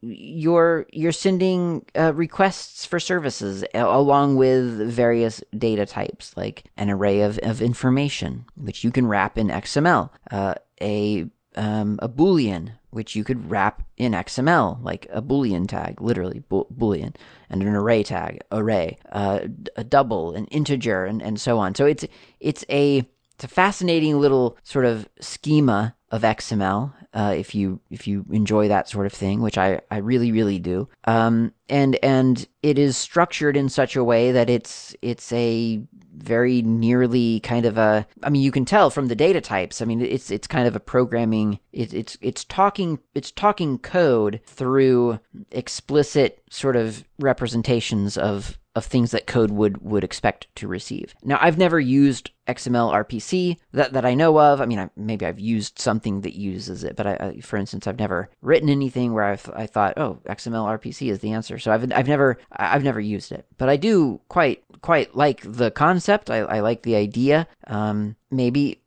you're 0.00 0.86
you're 0.92 1.12
sending 1.12 1.84
uh, 1.96 2.12
requests 2.14 2.84
for 2.84 3.00
services 3.00 3.64
along 3.74 4.36
with 4.36 4.90
various 4.90 5.42
data 5.56 5.86
types, 5.86 6.36
like 6.36 6.64
an 6.76 6.90
array 6.90 7.22
of, 7.22 7.38
of 7.38 7.62
information, 7.62 8.44
which 8.56 8.84
you 8.84 8.90
can 8.90 9.06
wrap 9.06 9.38
in 9.38 9.48
XML, 9.48 10.10
uh, 10.30 10.54
a 10.80 11.26
um, 11.56 11.98
a 12.02 12.08
boolean, 12.08 12.72
which 12.94 13.14
you 13.14 13.24
could 13.24 13.50
wrap 13.50 13.82
in 13.96 14.12
XML, 14.12 14.82
like 14.82 15.06
a 15.10 15.20
boolean 15.20 15.68
tag, 15.68 16.00
literally 16.00 16.42
bo- 16.48 16.66
boolean, 16.74 17.14
and 17.50 17.62
an 17.62 17.68
array 17.68 18.02
tag, 18.02 18.40
array, 18.50 18.96
uh, 19.12 19.40
a 19.76 19.84
double, 19.84 20.34
an 20.34 20.46
integer, 20.46 21.04
and, 21.04 21.20
and 21.22 21.40
so 21.40 21.58
on. 21.58 21.74
So 21.74 21.86
it's 21.86 22.04
it's 22.40 22.64
a 22.70 23.04
it's 23.34 23.44
a 23.44 23.48
fascinating 23.48 24.20
little 24.20 24.56
sort 24.62 24.84
of 24.84 25.08
schema 25.20 25.94
of 26.10 26.22
XML. 26.22 26.92
Uh, 27.12 27.34
if 27.36 27.54
you 27.54 27.80
if 27.90 28.06
you 28.06 28.24
enjoy 28.30 28.68
that 28.68 28.88
sort 28.88 29.06
of 29.06 29.12
thing, 29.12 29.40
which 29.40 29.58
I, 29.58 29.80
I 29.90 29.98
really 29.98 30.30
really 30.30 30.58
do, 30.58 30.88
um, 31.04 31.52
and 31.68 31.96
and 32.02 32.46
it 32.62 32.78
is 32.78 32.96
structured 32.96 33.56
in 33.56 33.68
such 33.68 33.96
a 33.96 34.04
way 34.04 34.32
that 34.32 34.48
it's 34.48 34.94
it's 35.02 35.32
a 35.32 35.82
very 36.16 36.62
nearly 36.62 37.40
kind 37.40 37.66
of 37.66 37.78
a 37.78 38.06
I 38.22 38.30
mean 38.30 38.42
you 38.42 38.52
can 38.52 38.64
tell 38.64 38.90
from 38.90 39.08
the 39.08 39.14
data 39.14 39.40
types. 39.40 39.82
I 39.82 39.84
mean 39.84 40.00
it's 40.00 40.30
it's 40.30 40.46
kind 40.46 40.66
of 40.66 40.76
a 40.76 40.80
programming 40.80 41.60
it, 41.72 41.92
it's 41.92 42.16
it's 42.20 42.44
talking 42.44 42.98
it's 43.14 43.30
talking 43.30 43.78
code 43.78 44.40
through 44.46 45.20
explicit 45.50 46.42
sort 46.50 46.76
of 46.76 47.04
representations 47.18 48.16
of 48.16 48.58
of 48.74 48.84
things 48.84 49.12
that 49.12 49.26
code 49.26 49.50
would 49.50 49.82
would 49.82 50.04
expect 50.04 50.48
to 50.56 50.66
receive. 50.66 51.14
Now, 51.22 51.38
I've 51.40 51.58
never 51.58 51.78
used 51.78 52.30
XML 52.48 52.92
RPC 52.92 53.56
that, 53.72 53.92
that 53.92 54.04
I 54.04 54.14
know 54.14 54.38
of. 54.40 54.60
I 54.60 54.66
mean, 54.66 54.78
I, 54.78 54.90
maybe 54.96 55.24
I've 55.24 55.38
used 55.38 55.78
something 55.78 56.22
that 56.22 56.34
uses 56.34 56.84
it, 56.84 56.96
but 56.96 57.06
I, 57.06 57.12
I, 57.14 57.40
for 57.40 57.56
instance, 57.56 57.86
I've 57.86 57.98
never 57.98 58.28
written 58.42 58.68
anything 58.68 59.12
where 59.12 59.24
I've 59.24 59.48
I 59.54 59.66
thought, 59.66 59.94
oh, 59.96 60.18
XML 60.26 60.78
RPC 60.78 61.10
is 61.10 61.20
the 61.20 61.32
answer. 61.32 61.58
So 61.58 61.72
I've 61.72 61.90
I've 61.92 62.08
never 62.08 62.38
I've 62.52 62.84
never 62.84 63.00
used 63.00 63.32
it, 63.32 63.46
but 63.58 63.68
I 63.68 63.76
do 63.76 64.20
quite 64.28 64.64
quite 64.82 65.14
like 65.14 65.40
the 65.44 65.70
concept. 65.70 66.30
I, 66.30 66.38
I 66.38 66.60
like 66.60 66.82
the 66.82 66.96
idea. 66.96 67.46
Um, 67.66 68.16
maybe 68.30 68.80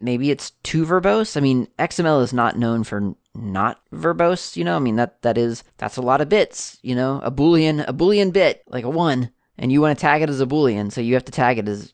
maybe 0.00 0.30
it's 0.30 0.50
too 0.62 0.84
verbose. 0.84 1.36
I 1.36 1.40
mean, 1.40 1.68
XML 1.78 2.22
is 2.22 2.32
not 2.32 2.58
known 2.58 2.84
for 2.84 3.14
not 3.34 3.80
verbose, 3.92 4.56
you 4.56 4.64
know? 4.64 4.76
I 4.76 4.78
mean 4.78 4.96
that 4.96 5.22
that 5.22 5.36
is 5.38 5.64
that's 5.78 5.96
a 5.96 6.02
lot 6.02 6.20
of 6.20 6.28
bits, 6.28 6.78
you 6.82 6.94
know? 6.94 7.20
A 7.22 7.30
boolean 7.30 7.84
a 7.86 7.92
boolean 7.92 8.32
bit, 8.32 8.62
like 8.68 8.84
a 8.84 8.90
1, 8.90 9.30
and 9.58 9.72
you 9.72 9.80
want 9.80 9.98
to 9.98 10.00
tag 10.00 10.22
it 10.22 10.30
as 10.30 10.40
a 10.40 10.46
boolean, 10.46 10.92
so 10.92 11.00
you 11.00 11.14
have 11.14 11.24
to 11.24 11.32
tag 11.32 11.58
it 11.58 11.68
as 11.68 11.92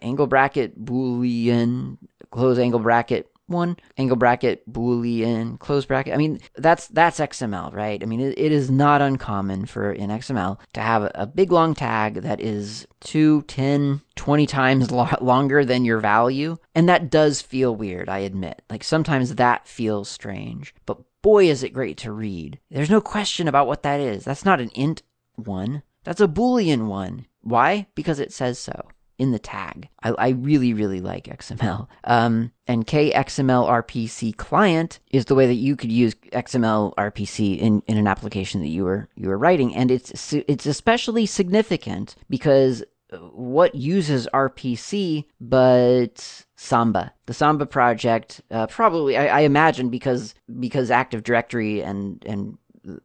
angle 0.00 0.26
bracket 0.26 0.82
boolean 0.82 1.98
close 2.30 2.58
angle 2.58 2.80
bracket 2.80 3.30
one 3.46 3.76
angle 3.96 4.16
bracket 4.16 4.70
boolean 4.70 5.58
close 5.58 5.84
bracket. 5.84 6.14
I 6.14 6.16
mean 6.16 6.40
that's 6.56 6.88
that's 6.88 7.20
xml 7.20 7.72
right? 7.72 8.02
I 8.02 8.06
mean 8.06 8.20
it, 8.20 8.38
it 8.38 8.52
is 8.52 8.70
not 8.70 9.02
uncommon 9.02 9.66
for 9.66 9.92
in 9.92 10.10
xml 10.10 10.58
to 10.74 10.80
have 10.80 11.10
a 11.14 11.26
big 11.26 11.52
long 11.52 11.74
tag 11.74 12.22
that 12.22 12.40
is 12.40 12.86
2 13.00 13.42
10 13.42 14.02
20 14.14 14.46
times 14.46 14.90
lo- 14.90 15.08
longer 15.20 15.64
than 15.64 15.84
your 15.84 16.00
value. 16.00 16.56
And 16.74 16.88
that 16.88 17.10
does 17.10 17.42
feel 17.42 17.74
weird 17.74 18.08
i 18.08 18.18
admit. 18.18 18.62
Like 18.68 18.84
sometimes 18.84 19.34
that 19.36 19.68
feels 19.68 20.08
strange. 20.08 20.74
But 20.86 20.98
boy 21.22 21.48
is 21.48 21.62
it 21.62 21.72
great 21.72 21.98
to 21.98 22.12
read. 22.12 22.58
There's 22.70 22.90
no 22.90 23.00
question 23.00 23.48
about 23.48 23.66
what 23.66 23.82
that 23.82 24.00
is. 24.00 24.24
That's 24.24 24.44
not 24.44 24.60
an 24.60 24.70
int 24.70 25.02
one. 25.34 25.82
That's 26.04 26.20
a 26.20 26.28
boolean 26.28 26.86
one. 26.86 27.26
Why? 27.42 27.86
Because 27.94 28.20
it 28.20 28.32
says 28.32 28.58
so 28.58 28.88
in 29.18 29.32
the 29.32 29.38
tag. 29.38 29.88
I, 30.02 30.10
I 30.10 30.28
really, 30.30 30.74
really 30.74 31.00
like 31.00 31.24
XML. 31.24 31.88
Um, 32.04 32.52
and 32.66 32.86
KXML 32.86 33.68
RPC 33.68 34.36
client 34.36 35.00
is 35.10 35.26
the 35.26 35.34
way 35.34 35.46
that 35.46 35.54
you 35.54 35.76
could 35.76 35.92
use 35.92 36.14
XML 36.32 36.94
RPC 36.96 37.58
in, 37.58 37.82
in 37.86 37.96
an 37.96 38.06
application 38.06 38.60
that 38.60 38.68
you 38.68 38.84
were 38.84 39.08
you 39.16 39.28
were 39.28 39.38
writing, 39.38 39.74
and 39.74 39.90
it's 39.90 40.32
it's 40.32 40.66
especially 40.66 41.26
significant 41.26 42.16
because 42.28 42.82
what 43.32 43.74
uses 43.74 44.28
RPC 44.34 45.24
but 45.40 46.44
Samba. 46.56 47.12
The 47.26 47.34
Samba 47.34 47.66
project, 47.66 48.40
uh, 48.50 48.66
probably 48.66 49.16
I, 49.16 49.26
I 49.26 49.40
imagine 49.40 49.90
because 49.90 50.34
because 50.58 50.90
Active 50.90 51.22
Directory 51.22 51.82
and 51.82 52.24
and 52.26 52.58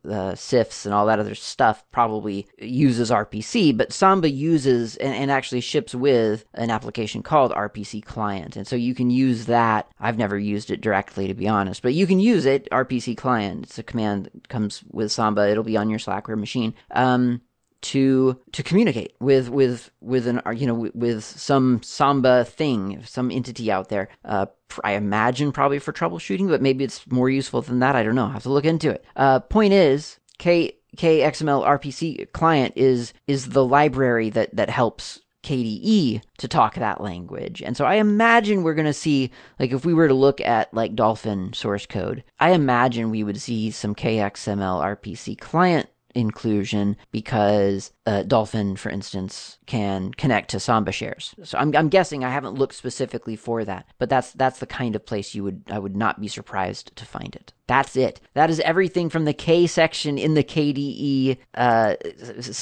uh, 0.05 0.34
CIFS 0.34 0.86
and 0.86 0.93
all 0.93 1.05
that 1.05 1.19
other 1.19 1.36
stuff 1.36 1.84
probably 1.91 2.47
uses 2.57 3.11
RPC, 3.11 3.75
but 3.75 3.93
Samba 3.93 4.29
uses 4.29 4.95
and, 4.97 5.13
and, 5.13 5.32
actually 5.32 5.61
ships 5.61 5.95
with 5.95 6.45
an 6.53 6.69
application 6.69 7.23
called 7.23 7.51
RPC 7.51 8.03
Client. 8.03 8.55
And 8.55 8.67
so 8.67 8.75
you 8.75 8.93
can 8.93 9.09
use 9.09 9.45
that. 9.45 9.89
I've 9.99 10.17
never 10.17 10.38
used 10.38 10.71
it 10.71 10.82
directly, 10.82 11.27
to 11.27 11.34
be 11.34 11.47
honest, 11.47 11.82
but 11.82 11.93
you 11.93 12.05
can 12.05 12.19
use 12.19 12.45
it, 12.45 12.67
RPC 12.71 13.15
Client. 13.17 13.63
It's 13.63 13.79
a 13.79 13.84
command 13.84 14.29
that 14.34 14.49
comes 14.49 14.84
with 14.91 15.11
Samba. 15.11 15.49
It'll 15.49 15.63
be 15.63 15.77
on 15.77 15.89
your 15.89 15.99
Slackware 15.99 16.38
machine. 16.38 16.73
Um, 16.91 17.41
to 17.82 18.39
to 18.51 18.63
communicate 18.63 19.15
with 19.19 19.49
with 19.49 19.91
with 20.01 20.27
an 20.27 20.41
you 20.55 20.67
know 20.67 20.91
with, 20.93 21.23
some 21.23 21.82
Samba 21.84 22.45
thing, 22.45 23.01
some 23.05 23.32
entity 23.32 23.71
out 23.71 23.89
there. 23.89 24.09
Uh, 24.23 24.45
I 24.84 24.93
imagine 24.93 25.51
probably 25.51 25.79
for 25.79 25.91
troubleshooting, 25.91 26.47
but 26.47 26.61
maybe 26.61 26.84
it's 26.84 27.09
more 27.11 27.29
useful 27.29 27.61
than 27.61 27.79
that. 27.79 27.95
I 27.95 28.03
don't 28.03 28.15
know. 28.15 28.27
I 28.27 28.34
have 28.34 28.43
to 28.43 28.49
look 28.49 28.65
into 28.65 28.89
it. 28.89 29.03
Uh, 29.15 29.39
point 29.39 29.73
is, 29.73 30.19
K 30.38 30.77
KXML 30.97 31.65
RPC 31.65 32.32
client 32.34 32.73
is 32.75 33.13
is 33.27 33.49
the 33.49 33.65
library 33.65 34.29
that 34.29 34.55
that 34.55 34.69
helps 34.69 35.21
KDE 35.43 36.21
to 36.38 36.47
talk 36.47 36.75
that 36.75 37.01
language. 37.01 37.61
And 37.61 37.75
so 37.75 37.86
I 37.86 37.95
imagine 37.95 38.63
we're 38.63 38.75
going 38.75 38.86
to 38.86 38.93
see, 38.93 39.32
like, 39.59 39.71
if 39.71 39.86
we 39.86 39.93
were 39.93 40.07
to 40.07 40.13
look 40.13 40.39
at, 40.39 40.73
like, 40.73 40.95
Dolphin 40.95 41.53
source 41.53 41.86
code, 41.86 42.23
I 42.39 42.51
imagine 42.51 43.09
we 43.09 43.23
would 43.23 43.41
see 43.41 43.71
some 43.71 43.95
KXML 43.95 44.97
RPC 44.97 45.39
client 45.39 45.89
inclusion 46.16 46.97
because 47.12 47.91
Dolphin, 48.28 48.76
for 48.76 48.89
instance, 48.89 49.57
can 49.66 50.12
connect 50.14 50.49
to 50.51 50.59
Samba 50.59 50.91
shares. 50.91 51.34
So 51.43 51.57
I'm, 51.57 51.76
I'm 51.76 51.89
guessing 51.89 52.24
I 52.24 52.30
haven't 52.30 52.55
looked 52.55 52.76
specifically 52.76 53.36
for 53.36 53.64
that, 53.66 53.86
but 53.99 54.09
that's 54.09 54.32
that's 54.34 54.59
the 54.59 54.66
kind 54.66 54.95
of 54.95 55.05
place 55.05 55.34
you 55.36 55.43
would 55.43 55.64
I 55.70 55.80
would 55.80 55.95
not 55.95 56.20
be 56.20 56.28
surprised 56.28 56.95
to 56.95 57.05
find 57.05 57.36
it. 57.36 57.53
That's 57.72 57.95
it. 57.95 58.19
That 58.34 58.49
is 58.49 58.59
everything 58.59 59.09
from 59.09 59.24
the 59.24 59.34
K 59.34 59.65
section 59.65 60.17
in 60.17 60.34
the 60.34 60.43
KDE 60.43 61.38
uh, 61.53 61.95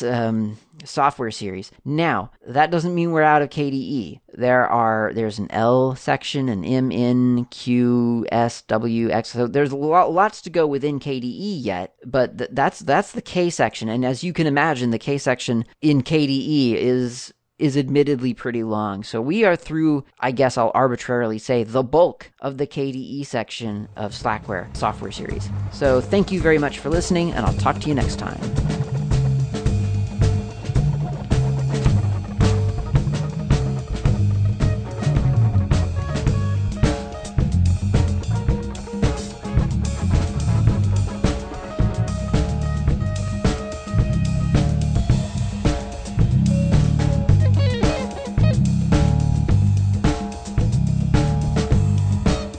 um, 0.07 0.59
software 0.85 1.31
series. 1.31 1.71
Now 1.83 2.29
that 2.45 2.69
doesn't 2.69 2.93
mean 2.93 3.09
we're 3.09 3.23
out 3.23 3.41
of 3.41 3.49
KDE. 3.49 4.19
There 4.35 4.67
are 4.67 5.11
there's 5.15 5.39
an 5.39 5.49
L 5.49 5.95
section, 5.95 6.47
an 6.47 6.63
M 6.63 6.91
N 6.91 7.45
Q 7.45 8.27
S 8.31 8.61
W 8.61 9.09
X. 9.09 9.29
So 9.29 9.47
there's 9.47 9.73
lots 9.73 10.43
to 10.43 10.51
go 10.51 10.67
within 10.67 10.99
KDE 10.99 11.57
yet, 11.63 11.95
but 12.05 12.37
th- 12.37 12.51
that's 12.53 12.77
that's 12.77 13.11
the 13.11 13.23
K 13.23 13.49
section, 13.49 13.89
and 13.89 14.05
as 14.05 14.23
you 14.23 14.31
can 14.31 14.45
imagine, 14.45 14.91
the 14.91 14.99
K 14.99 15.17
section 15.17 15.65
in 15.81 16.03
KDE 16.03 16.75
is 16.75 17.33
is 17.59 17.77
admittedly 17.77 18.33
pretty 18.33 18.63
long. 18.63 19.03
So 19.03 19.21
we 19.21 19.43
are 19.43 19.55
through, 19.55 20.05
I 20.19 20.31
guess 20.31 20.57
I'll 20.57 20.71
arbitrarily 20.73 21.37
say, 21.37 21.63
the 21.63 21.83
bulk 21.83 22.31
of 22.39 22.57
the 22.57 22.65
KDE 22.65 23.25
section 23.25 23.89
of 23.95 24.13
Slackware 24.13 24.75
software 24.75 25.11
series. 25.11 25.49
So 25.71 26.01
thank 26.01 26.31
you 26.31 26.41
very 26.41 26.57
much 26.57 26.79
for 26.79 26.89
listening, 26.89 27.33
and 27.33 27.45
I'll 27.45 27.53
talk 27.53 27.79
to 27.81 27.89
you 27.89 27.95
next 27.95 28.17
time. 28.17 28.39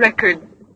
Let's 0.00 0.49